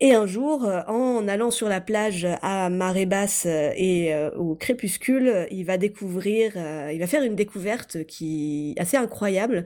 Et 0.00 0.14
un 0.14 0.26
jour, 0.26 0.64
euh, 0.64 0.82
en 0.88 1.26
allant 1.28 1.50
sur 1.50 1.68
la 1.68 1.80
plage 1.80 2.26
à 2.42 2.70
marée 2.70 3.06
basse 3.06 3.44
euh, 3.46 3.70
et 3.76 4.14
au 4.36 4.54
crépuscule, 4.54 5.46
il 5.50 5.64
va 5.64 5.78
découvrir, 5.78 6.52
il 6.92 6.98
va 6.98 7.06
faire 7.06 7.22
une 7.22 7.34
découverte 7.34 8.04
qui 8.06 8.74
assez 8.78 8.96
incroyable 8.96 9.64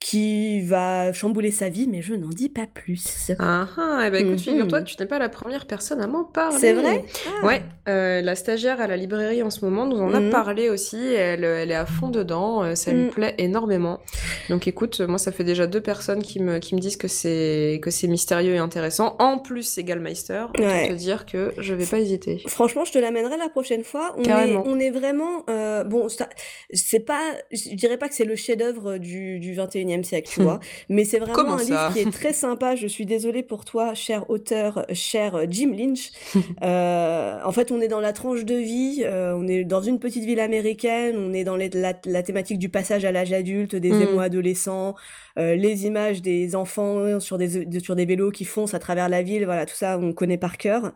qui 0.00 0.62
va 0.62 1.12
chambouler 1.12 1.50
sa 1.50 1.68
vie, 1.68 1.86
mais 1.86 2.00
je 2.00 2.14
n'en 2.14 2.30
dis 2.30 2.48
pas 2.48 2.66
plus. 2.66 3.30
Ah 3.38 3.68
ah, 3.76 4.04
eh 4.06 4.10
ben 4.10 4.26
écoute, 4.26 4.40
figure-toi 4.40 4.80
que 4.80 4.88
tu 4.88 4.96
n'es 4.98 5.06
pas 5.06 5.18
la 5.18 5.28
première 5.28 5.66
personne 5.66 6.00
à 6.00 6.06
m'en 6.06 6.24
parler. 6.24 6.58
C'est 6.58 6.72
vrai 6.72 7.04
ah. 7.28 7.46
Ouais, 7.46 7.62
euh, 7.86 8.22
la 8.22 8.34
stagiaire 8.34 8.80
à 8.80 8.86
la 8.86 8.96
librairie 8.96 9.42
en 9.42 9.50
ce 9.50 9.62
moment 9.62 9.84
nous 9.84 9.98
en 9.98 10.14
a 10.14 10.20
mhm. 10.20 10.30
parlé 10.30 10.70
aussi, 10.70 10.96
elle, 10.96 11.44
elle 11.44 11.70
est 11.70 11.74
à 11.74 11.84
fond 11.84 12.08
dedans, 12.08 12.62
euh, 12.62 12.74
ça 12.74 12.92
lui 12.92 13.04
mm. 13.04 13.10
plaît 13.10 13.34
énormément. 13.36 14.00
Donc 14.48 14.66
écoute, 14.66 15.00
moi 15.00 15.18
ça 15.18 15.32
fait 15.32 15.44
déjà 15.44 15.66
deux 15.66 15.82
personnes 15.82 16.22
qui 16.22 16.40
me, 16.40 16.58
qui 16.60 16.74
me 16.74 16.80
disent 16.80 16.96
que 16.96 17.08
c'est 17.08 17.78
que 17.82 17.90
c'est 17.90 18.08
mystérieux 18.08 18.54
et 18.54 18.58
intéressant. 18.58 19.16
En 19.18 19.38
plus, 19.38 19.64
c'est 19.64 19.84
Gallmeister, 19.84 20.46
ouais. 20.58 20.88
te 20.88 20.92
dire 20.94 21.26
que 21.26 21.52
je 21.58 21.74
vais 21.74 21.84
pas 21.84 21.98
hésiter. 21.98 22.42
Franchement, 22.46 22.84
je 22.86 22.92
te 22.92 22.98
l'amènerai 22.98 23.36
la 23.36 23.50
prochaine 23.50 23.84
fois. 23.84 24.14
On 24.16 24.22
Carrément. 24.22 24.64
Est, 24.64 24.68
on 24.68 24.78
est 24.78 24.90
vraiment... 24.90 25.44
Euh, 25.50 25.84
bon, 25.84 26.08
c'est 26.72 27.00
pas... 27.00 27.20
Je 27.50 27.74
dirais 27.74 27.98
pas 27.98 28.08
que 28.08 28.14
c'est 28.14 28.24
le 28.24 28.36
chef-d'œuvre 28.36 28.98
du, 28.98 29.38
du 29.40 29.54
21 29.54 29.89
XXIe 29.90 30.04
siècle, 30.04 30.30
tu 30.32 30.42
vois. 30.42 30.60
Mais 30.88 31.04
c'est 31.04 31.18
vraiment 31.18 31.54
un 31.54 31.62
livre 31.62 31.92
qui 31.92 32.00
est 32.00 32.10
très 32.10 32.32
sympa. 32.32 32.76
Je 32.76 32.86
suis 32.86 33.06
désolée 33.06 33.42
pour 33.42 33.64
toi, 33.64 33.94
cher 33.94 34.28
auteur, 34.30 34.86
cher 34.92 35.46
Jim 35.48 35.72
Lynch. 35.76 36.10
en 36.62 37.52
fait, 37.52 37.72
on 37.72 37.80
est 37.80 37.88
dans 37.88 38.00
la 38.00 38.12
tranche 38.12 38.44
de 38.44 38.54
vie, 38.54 39.04
on 39.06 39.46
est 39.46 39.64
dans 39.64 39.82
une 39.82 39.98
petite 39.98 40.24
ville 40.24 40.40
américaine, 40.40 41.16
on 41.18 41.32
est 41.32 41.44
dans 41.44 41.56
la, 41.56 42.22
thématique 42.22 42.58
du 42.58 42.68
passage 42.68 43.04
à 43.04 43.12
l'âge 43.12 43.32
adulte, 43.32 43.76
des 43.76 43.90
mmh. 43.90 44.02
émois 44.02 44.24
adolescents, 44.24 44.94
les 45.36 45.86
images 45.86 46.22
des 46.22 46.54
enfants 46.54 47.20
sur 47.20 47.38
des, 47.38 47.80
sur 47.80 47.96
des 47.96 48.04
vélos 48.04 48.30
qui 48.30 48.44
foncent 48.44 48.74
à 48.74 48.78
travers 48.78 49.08
la 49.08 49.22
ville, 49.22 49.44
voilà, 49.44 49.66
tout 49.66 49.74
ça, 49.74 49.98
on 49.98 50.12
connaît 50.12 50.38
par 50.38 50.58
cœur. 50.58 50.92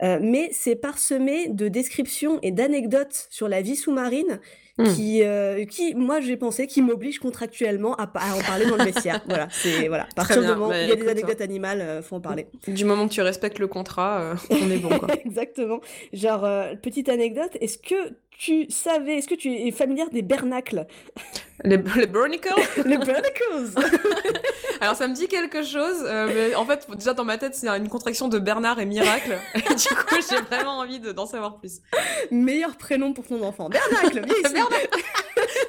mais 0.00 0.48
c'est 0.52 0.76
parsemé 0.76 1.48
de 1.48 1.68
descriptions 1.68 2.38
et 2.42 2.50
d'anecdotes 2.50 3.26
sur 3.30 3.48
la 3.48 3.62
vie 3.62 3.76
sous-marine 3.76 4.40
Hmm. 4.78 4.84
qui, 4.84 5.22
euh, 5.22 5.66
qui, 5.66 5.94
moi, 5.94 6.20
j'ai 6.20 6.38
pensé, 6.38 6.66
qui 6.66 6.80
m'oblige 6.80 7.18
contractuellement 7.18 7.94
à, 7.96 8.04
en 8.04 8.40
parler 8.40 8.64
dans 8.64 8.76
le 8.76 8.84
vestiaire. 8.84 9.20
voilà, 9.28 9.48
c'est 9.50 9.86
voilà. 9.88 10.04
À 10.04 10.14
partir 10.14 10.40
du 10.40 10.48
moment 10.48 10.68
où 10.68 10.72
il 10.72 10.88
y 10.88 10.92
a 10.92 10.96
des 10.96 11.08
anecdotes 11.08 11.42
animales, 11.42 11.82
euh, 11.82 12.02
faut 12.02 12.16
en 12.16 12.20
parler. 12.20 12.46
Du 12.66 12.86
moment 12.86 13.06
que 13.06 13.12
tu 13.12 13.20
respectes 13.20 13.58
le 13.58 13.66
contrat, 13.66 14.20
euh, 14.20 14.34
on 14.50 14.70
est 14.70 14.78
bon. 14.78 14.98
Quoi. 14.98 15.08
Exactement. 15.26 15.80
Genre 16.14 16.48
petite 16.80 17.10
anecdote, 17.10 17.56
est-ce 17.60 17.76
que 17.76 18.14
tu 18.30 18.70
savais, 18.70 19.18
est-ce 19.18 19.28
que 19.28 19.34
tu 19.34 19.52
es 19.52 19.70
familière 19.72 20.08
des 20.08 20.22
bernacles? 20.22 20.86
Les, 21.64 21.76
les 21.96 22.06
burnicles. 22.06 22.48
Les 22.84 22.98
burnicles. 22.98 23.70
Alors 24.80 24.96
ça 24.96 25.06
me 25.06 25.14
dit 25.14 25.28
quelque 25.28 25.62
chose, 25.62 26.02
mais 26.02 26.54
en 26.54 26.64
fait 26.64 26.86
déjà 26.96 27.14
dans 27.14 27.24
ma 27.24 27.38
tête 27.38 27.54
c'est 27.54 27.68
une 27.68 27.88
contraction 27.88 28.28
de 28.28 28.38
Bernard 28.38 28.80
et 28.80 28.86
Miracle. 28.86 29.38
du 29.54 29.94
coup 29.94 30.16
j'ai 30.28 30.40
vraiment 30.42 30.78
envie 30.78 30.98
d'en 30.98 31.26
savoir 31.26 31.58
plus. 31.58 31.80
Meilleur 32.30 32.76
prénom 32.76 33.12
pour 33.12 33.26
ton 33.26 33.42
enfant, 33.42 33.68
Bernacle, 33.68 34.22
viens 34.24 34.66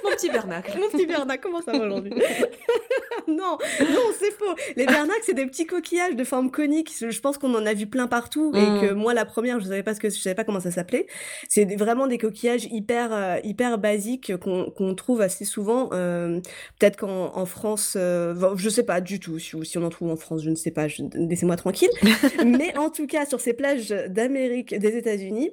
Mon 0.04 0.12
petit 0.12 0.30
Bernacle. 0.30 0.78
Mon 0.80 0.90
petit 0.90 1.06
Bernacle, 1.06 1.42
comment 1.44 1.62
ça 1.62 1.72
va 1.72 1.86
aujourd'hui 1.86 2.14
Non, 3.28 3.58
non, 3.80 4.12
c'est 4.20 4.32
faux. 4.32 4.56
Les 4.76 4.86
Bernacles, 4.86 5.22
c'est 5.24 5.34
des 5.34 5.46
petits 5.46 5.66
coquillages 5.66 6.16
de 6.16 6.24
forme 6.24 6.52
conique. 6.52 6.94
Je 7.00 7.20
pense 7.20 7.38
qu'on 7.38 7.54
en 7.56 7.66
a 7.66 7.74
vu 7.74 7.88
plein 7.88 8.08
partout 8.08 8.52
et 8.54 8.62
mm. 8.62 8.82
que 8.82 8.94
moi, 8.94 9.14
la 9.14 9.26
première, 9.26 9.60
je 9.60 9.66
savais 9.66 9.84
pas 9.84 9.94
ce 9.94 10.00
que 10.00 10.10
je 10.10 10.20
savais 10.20 10.36
pas 10.36 10.44
comment 10.44 10.60
ça 10.60 10.72
s'appelait. 10.72 11.08
C'est 11.48 11.66
vraiment 11.76 12.08
des 12.08 12.18
coquillages 12.18 12.66
hyper 12.66 13.14
euh, 13.14 13.38
hyper 13.44 13.78
basiques 13.78 14.36
qu'on 14.38 14.96
trouve 14.96 15.22
assez 15.22 15.46
souvent. 15.46 15.90
Euh, 15.94 16.40
peut-être 16.80 16.98
qu'en 16.98 17.46
France, 17.46 17.96
euh, 17.98 18.56
je 18.56 18.70
sais 18.70 18.84
pas 18.84 19.02
du 19.02 19.20
tout 19.20 19.40
si, 19.40 19.56
si, 19.64 19.78
on 19.78 19.84
en 19.84 19.90
trouve 19.90 20.12
en 20.12 20.18
France, 20.18 20.44
je 20.44 20.50
ne 20.50 20.56
sais 20.56 20.72
pas. 20.72 20.88
Laissez-moi 21.14 21.56
tranquille. 21.56 21.90
Mais 22.46 22.78
en 22.78 22.90
tout 22.90 23.08
cas, 23.08 23.26
sur 23.26 23.40
ces 23.40 23.54
plages 23.54 23.90
d'Amérique, 23.90 24.78
des 24.78 24.98
États-Unis. 24.98 25.52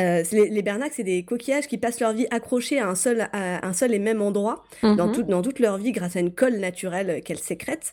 Euh, 0.00 0.22
les, 0.32 0.48
les 0.48 0.62
bernacs, 0.62 0.92
c'est 0.94 1.04
des 1.04 1.22
coquillages 1.22 1.66
qui 1.66 1.78
passent 1.78 2.00
leur 2.00 2.12
vie 2.12 2.26
accrochés 2.30 2.78
à 2.78 2.88
un 2.88 2.94
seul, 2.94 3.28
à 3.32 3.66
un 3.66 3.72
seul 3.72 3.92
et 3.94 3.98
même 3.98 4.22
endroit 4.22 4.64
dans, 4.82 5.08
mhm. 5.08 5.12
tout, 5.12 5.22
dans 5.22 5.42
toute 5.42 5.58
leur 5.58 5.78
vie 5.78 5.92
grâce 5.92 6.16
à 6.16 6.20
une 6.20 6.32
colle 6.32 6.56
naturelle 6.56 7.22
qu'elles 7.22 7.38
sécrètent. 7.38 7.92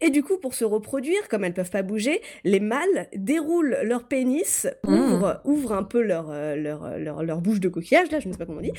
Et 0.00 0.10
du 0.10 0.22
coup, 0.22 0.36
pour 0.36 0.54
se 0.54 0.64
reproduire, 0.64 1.28
comme 1.28 1.44
elles 1.44 1.54
peuvent 1.54 1.70
pas 1.70 1.82
bouger, 1.82 2.20
les 2.44 2.60
mâles 2.60 3.08
déroulent 3.14 3.78
leur 3.82 4.04
pénis, 4.04 4.66
mhm. 4.84 4.94
ouvrent, 4.94 5.40
ouvrent 5.44 5.72
un 5.72 5.82
peu 5.82 6.02
leur, 6.02 6.26
euh, 6.30 6.56
leur, 6.56 6.98
leur, 6.98 7.22
leur, 7.22 7.40
bouche 7.40 7.60
de 7.60 7.68
coquillage, 7.68 8.10
là, 8.10 8.20
je 8.20 8.28
ne 8.28 8.32
sais 8.32 8.38
pas 8.38 8.46
comment 8.46 8.58
on 8.58 8.62
dit. 8.62 8.72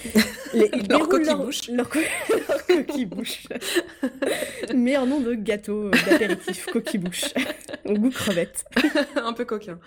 Les, 0.54 0.70
ils 0.74 0.88
leur 0.90 1.08
coquille 1.08 1.36
bouche. 1.36 1.70
Leur, 1.70 1.90
coquille 2.68 3.06
bouche. 3.06 3.44
Meilleur 4.74 5.06
nom 5.06 5.20
de 5.20 5.34
gâteau 5.34 5.86
euh, 5.86 5.92
d'apéritif, 6.06 6.66
coquille 6.74 7.00
bouche. 7.00 7.26
Au 7.86 7.94
goût 7.94 8.10
crevette. 8.10 8.66
un 9.16 9.34
peu 9.34 9.46
coquin. 9.46 9.80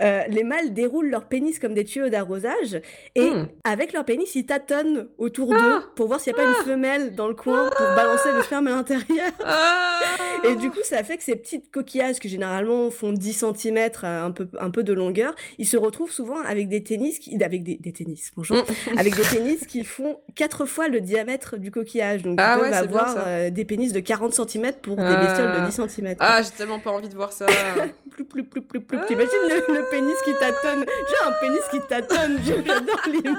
les 0.00 0.44
mâles 0.44 0.72
déroulent 0.72 1.10
leur 1.10 1.26
pénis 1.26 1.58
comme 1.58 1.74
des 1.74 1.84
tuyaux 1.84 1.97
d'arrosage 2.06 2.80
et 3.14 3.30
hmm. 3.30 3.48
avec 3.64 3.92
leur 3.92 4.04
pénis, 4.04 4.34
ils 4.34 4.46
tâtonnent 4.46 5.08
autour 5.18 5.50
d'eux 5.50 5.56
ah 5.60 5.82
pour 5.96 6.06
voir 6.06 6.20
s'il 6.20 6.32
n'y 6.32 6.40
a 6.40 6.42
pas 6.42 6.48
une 6.48 6.56
ah 6.60 6.64
femelle 6.64 7.14
dans 7.14 7.28
le 7.28 7.34
coin 7.34 7.70
pour 7.76 7.86
balancer 7.96 8.32
le 8.32 8.42
sperme 8.42 8.68
à 8.68 8.70
l'intérieur. 8.70 9.30
Ah 9.44 10.00
et 10.44 10.54
du 10.54 10.70
coup, 10.70 10.80
ça 10.82 11.02
fait 11.02 11.16
que 11.16 11.24
ces 11.24 11.36
petites 11.36 11.70
coquillages 11.70 12.18
qui 12.18 12.28
généralement 12.28 12.90
font 12.90 13.12
10 13.12 13.44
cm, 13.54 13.90
un 14.02 14.30
peu, 14.30 14.48
un 14.60 14.70
peu 14.70 14.82
de 14.82 14.92
longueur, 14.92 15.34
ils 15.58 15.66
se 15.66 15.76
retrouvent 15.76 16.12
souvent 16.12 16.40
avec 16.40 16.68
des 16.68 16.82
tennis, 16.82 17.18
qui, 17.18 17.42
avec 17.42 17.62
des, 17.62 17.76
des 17.76 17.92
tennis, 17.92 18.30
bonjour, 18.36 18.58
hmm. 18.58 18.98
avec 18.98 19.16
des 19.16 19.22
tennis 19.22 19.66
qui 19.66 19.84
font 19.84 20.20
4 20.36 20.66
fois 20.66 20.88
le 20.88 21.00
diamètre 21.00 21.56
du 21.56 21.70
coquillage. 21.70 22.22
Donc, 22.22 22.38
ils 22.40 22.60
peuvent 22.60 22.72
avoir 22.72 23.16
euh, 23.18 23.50
des 23.50 23.64
pénis 23.64 23.92
de 23.92 24.00
40 24.00 24.34
cm 24.34 24.72
pour 24.82 24.96
des 24.96 25.02
bestioles 25.02 25.60
de 25.60 25.66
10 25.66 25.72
cm. 25.88 26.14
Ah, 26.20 26.42
j'ai 26.42 26.50
tellement 26.50 26.78
pas 26.78 26.90
envie 26.90 27.08
de 27.08 27.14
voir 27.14 27.32
ça. 27.32 27.46
plus, 28.10 28.24
plus, 28.24 28.44
plus, 28.44 28.62
plus, 28.62 28.80
plus. 28.80 28.98
T'imagines 29.06 29.30
le, 29.48 29.74
le 29.74 29.90
pénis 29.90 30.16
qui 30.24 30.32
tâtonne? 30.34 30.84
J'ai 30.86 31.26
un 31.26 31.32
pénis 31.40 31.62
qui 31.70 31.77
tâtonne, 31.88 32.38
j'adore 32.44 33.00
l'image. 33.06 33.36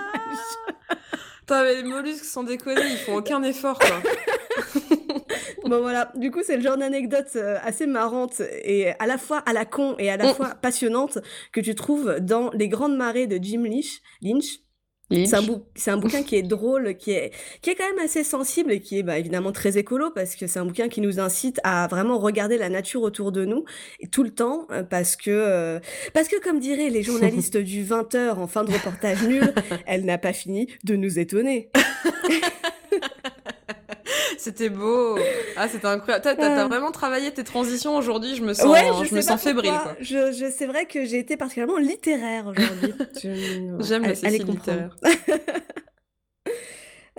Putain, 1.39 1.63
mais 1.63 1.75
les 1.75 1.83
mollusques 1.83 2.25
sans 2.25 2.43
déconner, 2.43 2.81
ils 2.85 2.97
font 2.97 3.15
aucun 3.15 3.41
effort, 3.43 3.79
quoi. 3.79 4.01
bon 5.65 5.81
voilà, 5.81 6.11
du 6.15 6.31
coup 6.31 6.41
c'est 6.43 6.57
le 6.57 6.63
genre 6.63 6.77
d'anecdote 6.77 7.29
euh, 7.35 7.57
assez 7.63 7.85
marrante 7.85 8.41
et 8.63 8.91
à 8.99 9.07
la 9.07 9.17
fois 9.17 9.37
à 9.39 9.53
la 9.53 9.65
con 9.65 9.95
et 9.99 10.09
à 10.09 10.17
la 10.17 10.31
mm. 10.31 10.35
fois 10.35 10.49
passionnante 10.55 11.19
que 11.51 11.61
tu 11.61 11.75
trouves 11.75 12.17
dans 12.19 12.49
Les 12.51 12.67
Grandes 12.67 12.97
Marées 12.97 13.27
de 13.27 13.37
Jim 13.41 13.63
Lynch, 13.63 14.01
Lynch 14.21 14.59
c'est 15.11 15.35
un, 15.35 15.93
un, 15.93 15.97
bouquin 15.97 16.23
qui 16.23 16.35
est 16.35 16.43
drôle, 16.43 16.95
qui 16.95 17.11
est, 17.11 17.31
qui 17.61 17.71
est 17.71 17.75
quand 17.75 17.87
même 17.87 18.05
assez 18.05 18.23
sensible 18.23 18.71
et 18.71 18.79
qui 18.79 18.99
est 18.99 19.03
bah, 19.03 19.17
évidemment 19.17 19.51
très 19.51 19.77
écolo 19.77 20.11
parce 20.11 20.35
que 20.35 20.45
c'est 20.45 20.59
un 20.59 20.65
bouquin 20.65 20.87
qui 20.87 21.01
nous 21.01 21.19
incite 21.19 21.59
à 21.63 21.87
vraiment 21.87 22.19
regarder 22.19 22.57
la 22.57 22.69
nature 22.69 23.01
autour 23.01 23.31
de 23.31 23.45
nous 23.45 23.65
et 23.99 24.07
tout 24.07 24.23
le 24.23 24.29
temps 24.29 24.67
euh, 24.71 24.83
parce 24.83 25.15
que, 25.15 25.31
euh, 25.31 25.79
parce 26.13 26.27
que 26.27 26.39
comme 26.41 26.59
diraient 26.59 26.89
les 26.89 27.03
journalistes 27.03 27.57
du 27.69 27.83
20h 27.83 28.35
en 28.35 28.47
fin 28.47 28.63
de 28.63 28.71
reportage 28.71 29.23
nul, 29.23 29.53
elle 29.87 30.05
n'a 30.05 30.17
pas 30.17 30.33
fini 30.33 30.67
de 30.83 30.95
nous 30.95 31.17
étonner. 31.17 31.71
C'était 34.39 34.69
beau. 34.69 35.17
Ah, 35.57 35.67
c'était 35.67 35.87
incroyable. 35.87 36.23
T'as, 36.23 36.67
vraiment 36.67 36.91
travaillé 36.91 37.31
tes 37.31 37.43
transitions 37.43 37.97
aujourd'hui. 37.97 38.35
Je 38.35 38.43
me 38.43 38.53
sens, 38.53 38.73
je, 39.09 39.13
me 39.13 39.19
sens 39.19 39.41
fébrile. 39.41 39.73
Quoi. 39.83 39.97
Je, 39.99 40.49
c'est 40.55 40.65
vrai 40.65 40.85
que 40.85 41.03
j'ai 41.03 41.19
été 41.19 41.35
particulièrement 41.35 41.77
littéraire 41.77 42.47
aujourd'hui. 42.47 42.93
J'aime 43.79 44.03
la 44.03 44.15
Cécile 44.15 44.45
littéraire. 44.45 44.95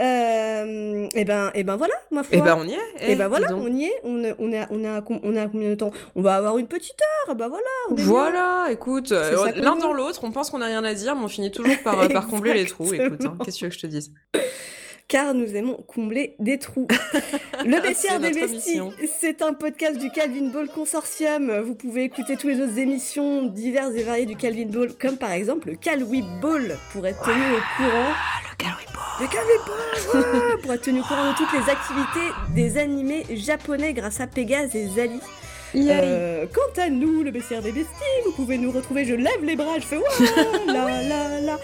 Euh, 0.00 1.08
et 1.14 1.26
ben, 1.26 1.50
et 1.54 1.62
ben 1.62 1.76
voilà, 1.76 1.92
ma 2.10 2.22
foi. 2.22 2.38
Et 2.38 2.40
ben 2.40 2.56
on 2.58 2.66
y 2.66 2.72
est. 2.72 3.12
et 3.12 3.16
ben 3.16 3.28
voilà, 3.28 3.54
on 3.54 3.70
y 3.70 3.84
est. 3.84 3.92
On, 4.02 4.22
on, 4.38 4.52
a, 4.54 4.66
on, 4.70 4.82
a, 4.82 5.02
on 5.22 5.36
a 5.36 5.46
combien 5.46 5.68
de 5.68 5.74
temps? 5.74 5.92
On 6.14 6.22
va 6.22 6.36
avoir 6.36 6.56
une 6.56 6.68
petite 6.68 6.96
heure. 7.28 7.34
Ben 7.34 7.48
voilà. 7.48 8.06
voilà, 8.06 8.68
écoute, 8.70 9.12
euh, 9.12 9.52
l'un 9.56 9.76
dans 9.76 9.92
l'autre, 9.92 10.24
on 10.24 10.30
pense 10.30 10.48
qu'on 10.48 10.62
a 10.62 10.66
rien 10.66 10.84
à 10.84 10.94
dire, 10.94 11.14
mais 11.16 11.24
on 11.24 11.28
finit 11.28 11.50
toujours 11.50 11.76
par, 11.84 12.08
par 12.08 12.28
combler 12.28 12.54
les 12.54 12.64
trous. 12.66 12.94
Écoute, 12.94 13.26
hein, 13.26 13.36
qu'est-ce 13.44 13.56
que 13.56 13.58
tu 13.58 13.64
veux 13.64 13.70
que 13.70 13.76
je 13.76 13.80
te 13.80 13.86
dise? 13.88 14.10
Car 15.10 15.34
nous 15.34 15.56
aimons 15.56 15.84
combler 15.88 16.36
des 16.38 16.58
trous. 16.58 16.86
Le 17.66 17.82
baissière 17.82 18.20
des 18.20 18.30
besties, 18.30 18.80
c'est 19.18 19.42
un 19.42 19.52
podcast 19.52 19.98
du 19.98 20.08
Calvin 20.10 20.48
Ball 20.50 20.68
Consortium. 20.68 21.60
Vous 21.60 21.74
pouvez 21.74 22.04
écouter 22.04 22.36
toutes 22.36 22.50
les 22.50 22.60
autres 22.62 22.78
émissions 22.78 23.42
diverses 23.42 23.92
et 23.96 24.04
variées 24.04 24.24
du 24.24 24.36
Calvin 24.36 24.66
Ball, 24.66 24.94
comme 24.94 25.18
par 25.18 25.32
exemple 25.32 25.68
le 25.68 25.74
Calwi 25.74 26.22
Ball, 26.40 26.78
pour 26.92 27.04
être 27.06 27.20
tenu 27.22 27.42
au 27.42 27.76
courant. 27.76 28.12
Le 28.50 28.56
Calwi 28.56 28.84
Ball 28.94 29.20
Le 29.20 29.26
Calwi 29.26 30.42
Ball 30.46 30.60
Pour 30.62 30.72
être 30.72 30.82
tenu 30.82 31.00
au 31.00 31.02
courant 31.02 31.32
de 31.32 31.36
toutes 31.36 31.52
les 31.52 31.68
activités 31.68 32.32
des 32.54 32.78
animés 32.78 33.26
japonais 33.30 33.92
grâce 33.92 34.20
à 34.20 34.28
Pégase 34.28 34.76
et 34.76 34.86
Zali. 34.86 35.20
Euh, 35.74 36.46
quant 36.52 36.82
à 36.82 36.88
nous, 36.88 37.22
le 37.22 37.30
baissière 37.30 37.62
des 37.62 37.72
besties, 37.72 37.90
vous 38.24 38.32
pouvez 38.32 38.58
nous 38.58 38.70
retrouver, 38.70 39.04
je 39.04 39.14
lève 39.14 39.42
les 39.44 39.56
bras, 39.56 39.78
je 39.78 39.86
fais 39.86 39.98
la 40.66 41.02
la 41.02 41.40
la. 41.40 41.58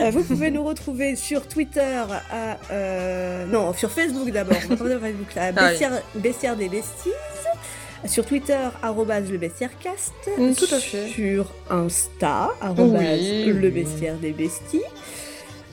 Euh, 0.00 0.10
vous 0.10 0.22
pouvez 0.24 0.50
nous 0.50 0.64
retrouver 0.64 1.16
sur 1.16 1.46
Twitter, 1.46 2.02
à, 2.30 2.58
euh, 2.70 3.46
non, 3.46 3.72
sur 3.72 3.90
Facebook 3.90 4.30
d'abord, 4.30 4.56
Facebook, 4.56 5.34
là, 5.34 5.52
ah 5.56 5.70
baissière, 6.14 6.56
des 6.56 6.68
besties. 6.68 7.10
Sur 8.04 8.26
Twitter, 8.26 8.58
arrobase 8.82 9.30
le 9.30 9.38
bestiairecast. 9.38 10.12
Mm, 10.36 10.54
tout 10.54 10.74
à 10.74 10.80
fait. 10.80 11.06
Sur 11.08 11.52
Insta, 11.70 12.50
arrobase 12.60 13.46
le 13.46 13.70
bestiaire 13.70 14.16
des 14.16 14.32
besties. 14.32 14.82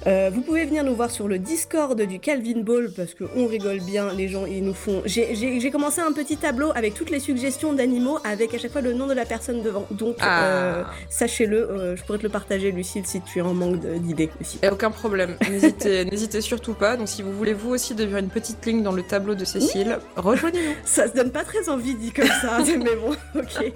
Euh, 0.09 0.31
vous 0.33 0.41
pouvez 0.41 0.65
venir 0.65 0.83
nous 0.83 0.95
voir 0.95 1.11
sur 1.11 1.27
le 1.27 1.37
Discord 1.37 2.01
du 2.01 2.19
Calvin 2.19 2.61
Ball 2.61 2.89
parce 2.95 3.13
qu'on 3.13 3.45
rigole 3.45 3.79
bien, 3.79 4.11
les 4.11 4.27
gens 4.27 4.47
ils 4.47 4.63
nous 4.63 4.73
font. 4.73 5.03
J'ai 5.05 5.69
commencé 5.71 6.01
un 6.01 6.11
petit 6.11 6.35
tableau 6.35 6.71
avec 6.73 6.95
toutes 6.95 7.11
les 7.11 7.19
suggestions 7.19 7.73
d'animaux 7.73 8.17
avec 8.23 8.55
à 8.55 8.57
chaque 8.57 8.71
fois 8.71 8.81
le 8.81 8.93
nom 8.93 9.05
de 9.05 9.13
la 9.13 9.25
personne 9.25 9.61
devant. 9.61 9.85
Donc 9.91 10.15
ah. 10.19 10.45
euh, 10.45 10.83
sachez-le, 11.09 11.57
euh, 11.57 11.95
je 11.95 12.03
pourrais 12.03 12.17
te 12.17 12.23
le 12.23 12.29
partager 12.29 12.71
Lucille 12.71 13.05
si 13.05 13.21
tu 13.21 13.37
es 13.37 13.41
en 13.41 13.53
manque 13.53 13.79
d'idées 13.79 14.31
aussi. 14.41 14.59
Aucun 14.71 14.89
problème, 14.89 15.35
n'hésitez 15.49 16.41
surtout 16.41 16.73
pas. 16.73 16.97
Donc 16.97 17.07
si 17.07 17.21
vous 17.21 17.31
voulez 17.31 17.53
vous 17.53 17.69
aussi 17.69 17.93
devenir 17.93 18.17
une 18.17 18.29
petite 18.29 18.65
ligne 18.65 18.81
dans 18.81 18.93
le 18.93 19.03
tableau 19.03 19.35
de 19.35 19.45
Cécile, 19.45 19.99
rejoignez-nous. 20.15 20.73
Ça 20.85 21.07
se 21.07 21.13
donne 21.13 21.31
pas 21.31 21.43
très 21.43 21.69
envie 21.69 21.93
dit 21.93 22.11
comme 22.11 22.25
ça, 22.25 22.57
mais 22.65 22.95
bon, 22.95 23.15
ok. 23.35 23.73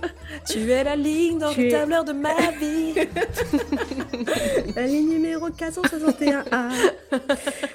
Tu 0.49 0.71
es 0.71 0.83
la 0.83 0.95
ligne 0.95 1.37
dans 1.37 1.51
le 1.51 1.69
tableur 1.69 2.03
de 2.03 2.13
ma 2.13 2.33
vie. 2.59 2.95
la 4.75 4.87
ligne 4.87 5.09
numéro 5.09 5.49
461. 5.51 6.22
21A. 6.23 6.93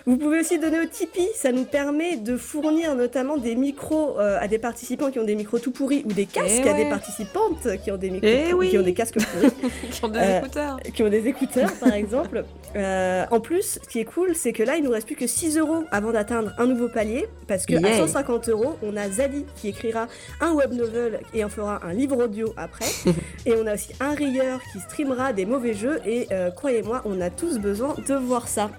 Vous 0.06 0.16
pouvez 0.16 0.40
aussi 0.40 0.58
donner 0.58 0.80
au 0.80 0.86
Tipeee, 0.86 1.28
ça 1.34 1.52
nous 1.52 1.64
permet 1.64 2.16
de 2.16 2.36
fournir 2.36 2.94
notamment 2.94 3.36
des 3.36 3.54
micros 3.54 4.18
euh, 4.18 4.38
à 4.40 4.48
des 4.48 4.58
participants 4.58 5.10
qui 5.10 5.18
ont 5.18 5.24
des 5.24 5.34
micros 5.34 5.58
tout 5.58 5.70
pourris 5.70 6.02
ou 6.06 6.12
des 6.12 6.26
casques 6.26 6.66
à 6.66 6.74
des 6.74 6.88
participantes 6.88 7.76
qui 7.82 7.90
ont 7.90 7.96
des 7.96 8.10
micros 8.10 8.62
eh 8.62 8.68
qui 8.68 8.78
ont 8.78 8.82
des 8.82 8.94
casques 8.94 9.18
pourris. 9.18 9.52
qui 9.90 10.04
ont 10.04 10.08
des 10.08 10.18
euh, 10.18 10.38
écouteurs. 10.38 10.80
Qui 10.94 11.02
ont 11.02 11.08
des 11.08 11.26
écouteurs 11.28 11.72
par 11.74 11.92
exemple. 11.92 12.44
Euh, 12.76 13.24
en 13.30 13.40
plus, 13.40 13.80
ce 13.82 13.88
qui 13.88 13.98
est 14.00 14.04
cool, 14.04 14.34
c'est 14.34 14.52
que 14.52 14.62
là, 14.62 14.76
il 14.76 14.84
nous 14.84 14.90
reste 14.90 15.06
plus 15.06 15.16
que 15.16 15.26
6 15.26 15.56
euros 15.58 15.84
avant 15.90 16.12
d'atteindre 16.12 16.52
un 16.58 16.66
nouveau 16.66 16.88
palier 16.88 17.26
parce 17.46 17.66
que 17.66 17.74
à 17.74 17.96
150 17.96 18.48
euros, 18.48 18.76
on 18.82 18.96
a 18.96 19.08
Zali 19.08 19.44
qui 19.56 19.68
écrira 19.68 20.06
un 20.40 20.52
web 20.52 20.72
novel 20.72 21.20
et 21.34 21.44
en 21.44 21.48
fera 21.48 21.80
un 21.84 21.92
livre 21.92 22.24
audio 22.24 22.52
après. 22.56 22.86
et 23.46 23.54
on 23.54 23.66
a 23.66 23.74
aussi 23.74 23.92
un 24.00 24.14
rieur 24.14 24.60
qui 24.72 24.80
streamera 24.80 25.32
des 25.32 25.46
mauvais 25.46 25.74
jeux 25.74 26.00
et 26.06 26.28
croyez-moi, 26.56 27.02
on 27.04 27.20
a 27.20 27.30
tous 27.30 27.58
besoin 27.58 27.94
de 28.06 28.14
voir 28.28 28.46
ça. 28.46 28.70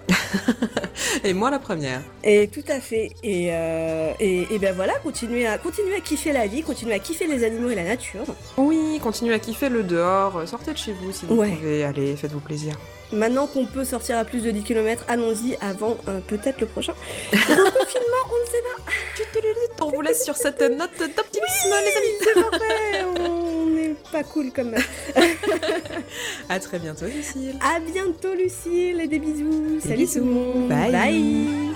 et 1.24 1.34
moi 1.34 1.50
la 1.50 1.58
première. 1.58 2.02
Et 2.24 2.48
tout 2.48 2.64
à 2.68 2.80
fait. 2.80 3.12
Et, 3.22 3.48
euh, 3.50 4.12
et, 4.20 4.58
ben 4.58 4.74
voilà, 4.74 4.94
continuez 5.02 5.46
à, 5.46 5.58
continuer 5.58 5.96
à 5.96 6.00
kiffer 6.00 6.32
la 6.32 6.46
vie, 6.46 6.62
continuez 6.62 6.94
à 6.94 6.98
kiffer 6.98 7.26
les 7.26 7.44
animaux 7.44 7.68
et 7.70 7.74
la 7.74 7.84
nature. 7.84 8.24
Oui, 8.56 8.98
continuez 9.02 9.34
à 9.34 9.38
kiffer 9.38 9.68
le 9.68 9.82
dehors, 9.82 10.48
sortez 10.48 10.72
de 10.72 10.78
chez 10.78 10.92
vous 10.92 11.12
si 11.12 11.26
vous 11.26 11.36
pouvez, 11.36 11.84
allez, 11.84 12.16
faites-vous 12.16 12.40
plaisir. 12.40 12.74
Maintenant 13.12 13.46
qu'on 13.46 13.66
peut 13.66 13.84
sortir 13.84 14.18
à 14.18 14.24
plus 14.24 14.42
de 14.42 14.50
10 14.50 14.62
km, 14.62 15.04
allons-y 15.08 15.56
avant 15.60 15.96
euh, 16.08 16.20
peut-être 16.26 16.60
le 16.60 16.66
prochain. 16.66 16.94
confinement, 17.32 18.22
on 18.30 18.40
ne 18.40 18.50
sait 18.50 18.62
pas. 18.62 19.84
On 19.84 19.90
vous 19.90 20.00
laisse 20.00 20.24
sur 20.24 20.36
cette 20.36 20.60
note 20.60 20.98
d'optimisme, 20.98 21.68
les 21.68 21.96
amis. 21.96 22.16
C'est 22.20 22.34
parfait. 22.34 23.20
On 23.20 23.66
n'est 23.66 23.96
pas 24.12 24.22
cool 24.22 24.52
comme. 24.52 24.74
à 26.48 26.60
très 26.60 26.78
bientôt, 26.78 27.06
Lucille. 27.06 27.56
À 27.60 27.80
bientôt, 27.80 28.34
Lucille, 28.34 29.00
et 29.00 29.06
des 29.06 29.18
bisous. 29.18 29.80
Salut 29.80 30.06
tout 30.06 30.18
le 30.18 30.24
monde. 30.24 30.68
Bye. 30.68 31.14
Ici. 31.14 31.70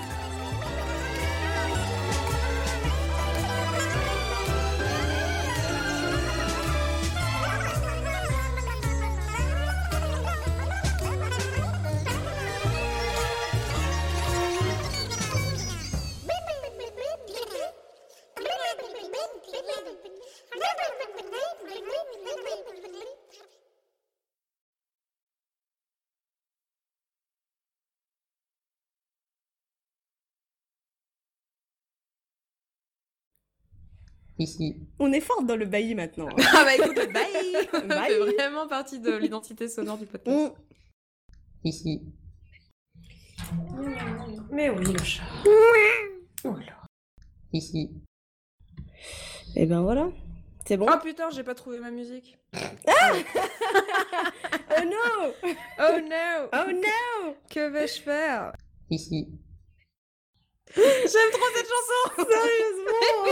On 34.99 35.13
est 35.13 35.21
forte 35.21 35.47
dans 35.47 35.57
le 35.57 35.67
bailli 35.67 35.95
maintenant. 35.95 36.29
ah 36.39 36.65
bah 36.65 36.75
écoute, 36.75 36.97
le 36.97 37.13
bailli 37.13 37.57
C'est 38.09 38.35
vraiment 38.35 38.67
partie 38.67 38.99
de 38.99 39.15
l'identité 39.17 39.69
sonore 39.69 39.99
du 39.99 40.07
podcast. 40.07 40.55
Ici. 41.63 42.03
Mais 44.51 44.71
oui, 44.71 44.85
le 44.93 45.03
chat. 45.03 45.25
Oh 46.45 46.55
Ici. 47.53 47.91
Et 49.57 49.63
eh 49.63 49.67
ben 49.67 49.83
voilà. 49.83 50.11
C'est 50.67 50.77
bon 50.79 50.87
Oh 50.91 50.99
putain, 51.03 51.29
j'ai 51.31 51.43
pas 51.43 51.55
trouvé 51.55 51.79
ma 51.79 51.91
musique. 51.91 52.39
Ah 52.55 53.13
oh 54.71 54.85
non 54.85 55.35
Oh 55.79 56.01
no 56.01 56.49
Oh 56.53 56.71
no 56.73 57.35
Que 57.51 57.69
vais-je 57.69 58.01
faire 58.01 58.53
Ici. 58.91 59.29
J'aime 60.75 61.31
trop 61.33 61.47
cette 61.55 61.69
chanson 61.69 62.29
Sérieusement 62.31 63.25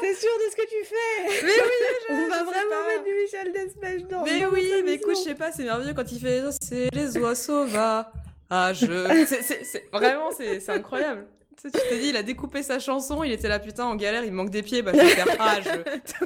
T'es 0.00 0.14
sûr 0.14 0.30
de 0.38 0.50
ce 0.50 0.56
que 0.56 0.68
tu 0.68 0.84
fais 0.84 1.44
Mais 1.46 1.52
oui, 1.52 1.78
je, 2.08 2.12
On 2.14 2.28
va 2.28 2.42
vraiment 2.44 2.86
mettre 2.86 3.04
du 3.04 3.14
Michel 3.14 3.52
Despèche 3.52 4.02
dans 4.04 4.24
Mais 4.24 4.46
oui, 4.46 4.82
mais 4.84 4.94
écoute, 4.94 5.16
je 5.16 5.22
sais 5.22 5.34
pas, 5.34 5.52
c'est 5.52 5.64
merveilleux 5.64 5.94
quand 5.94 6.10
il 6.10 6.20
fait 6.20 6.42
c'est 6.62 6.88
les 6.92 7.16
oiseaux 7.18 7.66
va 7.66 8.10
ah 8.50 8.72
je 8.72 8.86
c'est 9.26 9.90
vraiment 9.92 10.30
c'est 10.32 10.66
incroyable. 10.70 11.26
Tu 11.60 11.70
t'es 11.70 11.98
dit, 11.98 12.08
il 12.10 12.16
a 12.16 12.22
découpé 12.22 12.62
sa 12.62 12.78
chanson, 12.78 13.24
il 13.24 13.32
était 13.32 13.48
là 13.48 13.58
putain 13.58 13.84
en 13.84 13.96
galère, 13.96 14.24
il 14.24 14.32
manque 14.32 14.50
des 14.50 14.62
pieds, 14.62 14.82
bah 14.82 14.92
je 14.94 14.98
vais 14.98 15.08
faire 15.08 15.36
ah 15.40 15.58
je. 15.60 16.24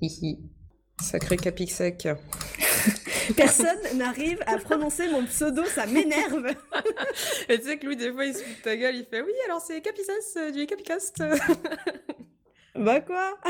Ici. 0.00 0.38
Sacré 1.00 1.36
Capixec. 1.36 2.08
Personne 3.36 3.78
n'arrive 3.94 4.42
à 4.46 4.58
prononcer 4.58 5.08
mon 5.08 5.24
pseudo, 5.26 5.64
ça 5.64 5.86
m'énerve. 5.86 6.46
Et 7.48 7.58
tu 7.58 7.66
sais 7.66 7.78
que 7.78 7.86
lui, 7.86 7.96
des 7.96 8.12
fois, 8.12 8.24
il 8.24 8.34
se 8.34 8.42
fout 8.42 8.58
de 8.58 8.62
ta 8.62 8.76
gueule, 8.76 8.96
il 8.96 9.04
fait 9.04 9.20
Oui, 9.20 9.32
alors 9.46 9.60
c'est 9.60 9.80
Capicas 9.80 10.12
euh, 10.36 10.50
du 10.50 10.66
Capicast. 10.66 11.22
Bah 12.78 13.00
quoi 13.00 13.36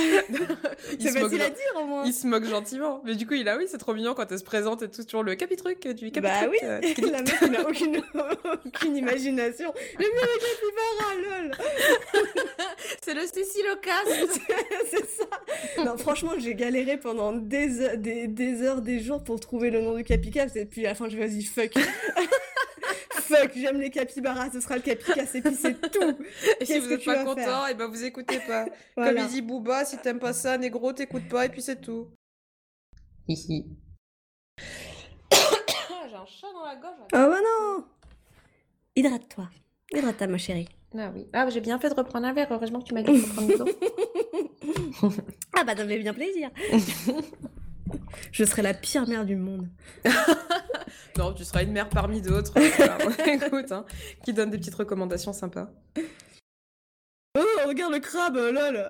C'est 0.98 1.10
facile 1.10 1.42
à 1.42 1.50
dire 1.50 1.72
au 1.76 1.84
moins. 1.84 2.04
Il 2.04 2.14
se 2.14 2.26
moque 2.26 2.44
gentiment. 2.44 3.02
Mais 3.04 3.14
du 3.14 3.26
coup, 3.26 3.34
il 3.34 3.48
a 3.48 3.56
oui, 3.56 3.66
c'est 3.68 3.78
trop 3.78 3.94
mignon 3.94 4.14
quand 4.14 4.30
elle 4.30 4.38
se 4.38 4.44
présente 4.44 4.82
et 4.82 4.88
tout 4.88 5.02
sur 5.06 5.22
le 5.22 5.34
capitruc 5.34 5.86
du 5.88 6.10
capitruc. 6.10 6.22
Bah 6.22 6.48
oui, 6.50 6.58
euh, 6.62 6.80
la 7.10 7.22
meuf 7.22 7.42
n'a 7.42 7.68
aucune, 7.68 8.02
aucune 8.66 8.96
imagination. 8.96 9.72
Le 9.98 10.04
mieux 10.04 10.22
avec 10.22 10.46
lol 11.26 11.52
C'est 13.02 13.14
le 13.14 13.26
Cécilocast 13.26 14.40
C'est 14.90 15.06
ça 15.06 15.84
Non, 15.84 15.96
franchement, 15.96 16.32
j'ai 16.38 16.54
galéré 16.54 16.96
pendant 16.96 17.32
des 17.32 17.80
heures, 17.80 17.98
des, 17.98 18.26
des, 18.26 18.62
heures, 18.62 18.80
des 18.80 19.00
jours 19.00 19.22
pour 19.22 19.40
trouver 19.40 19.70
le 19.70 19.80
nom 19.80 19.94
du 19.96 20.04
Capicas 20.04 20.48
et 20.54 20.64
puis 20.64 20.86
à 20.86 20.90
la 20.90 20.94
fin, 20.94 21.08
je 21.08 21.16
vais 21.16 21.26
vas-y, 21.26 21.42
fuck 21.42 21.72
fuck, 23.26 23.52
j'aime 23.54 23.80
les 23.80 23.90
capybaras, 23.90 24.50
ce 24.50 24.60
sera 24.60 24.76
le 24.76 24.82
capicas 24.82 25.26
et 25.34 25.40
puis 25.42 25.54
c'est 25.54 25.80
tout. 25.90 26.18
Et 26.60 26.64
si 26.64 26.78
vous 26.78 26.88
n'êtes 26.88 27.04
pas 27.04 27.24
content, 27.24 27.66
et 27.66 27.70
eh 27.72 27.74
ben 27.74 27.86
vous 27.86 28.04
écoutez 28.04 28.40
pas. 28.40 28.66
Comme 28.94 29.16
il 29.16 29.26
dit 29.28 29.42
Booba, 29.42 29.84
si 29.84 29.98
t'aimes 29.98 30.18
pas 30.18 30.32
ça, 30.32 30.56
négro, 30.58 30.92
t'écoutes 30.92 31.28
pas 31.28 31.46
et 31.46 31.48
puis 31.48 31.62
c'est 31.62 31.80
tout. 31.80 32.08
Ici. 33.28 33.66
J'ai 35.30 36.16
un 36.16 36.26
chat 36.26 36.52
dans 36.52 36.64
la 36.64 36.76
gorge. 36.76 36.94
Oh 37.04 37.06
bah 37.12 37.40
non 37.42 37.84
Hydrate-toi. 38.94 39.50
Hydrate-toi, 39.92 40.26
ma 40.28 40.38
chérie. 40.38 40.68
Ah 40.96 41.10
oui. 41.14 41.26
Ah, 41.32 41.48
j'ai 41.50 41.60
bien 41.60 41.78
fait 41.78 41.90
de 41.90 41.94
reprendre 41.94 42.26
un 42.26 42.32
verre. 42.32 42.48
Heureusement 42.50 42.80
que 42.80 42.86
tu 42.86 42.94
m'as 42.94 43.02
dit 43.02 43.12
de 43.12 43.22
reprendre 43.22 43.58
l'eau. 43.58 45.12
ah 45.52 45.64
bah, 45.64 45.76
ça 45.76 45.84
me 45.84 45.88
fait 45.88 45.98
bien 45.98 46.14
plaisir. 46.14 46.50
Je 48.32 48.44
serai 48.44 48.62
la 48.62 48.74
pire 48.74 49.06
mère 49.08 49.24
du 49.24 49.36
monde. 49.36 49.68
non, 51.18 51.32
tu 51.32 51.44
seras 51.44 51.62
une 51.62 51.72
mère 51.72 51.88
parmi 51.88 52.20
d'autres. 52.20 52.52
Écoute, 53.28 53.72
hein, 53.72 53.84
qui 54.24 54.32
donne 54.32 54.50
des 54.50 54.58
petites 54.58 54.74
recommandations 54.74 55.32
sympas. 55.32 55.70
Oh, 57.38 57.44
regarde 57.66 57.92
le 57.92 58.00
crabe, 58.00 58.36
lol 58.36 58.84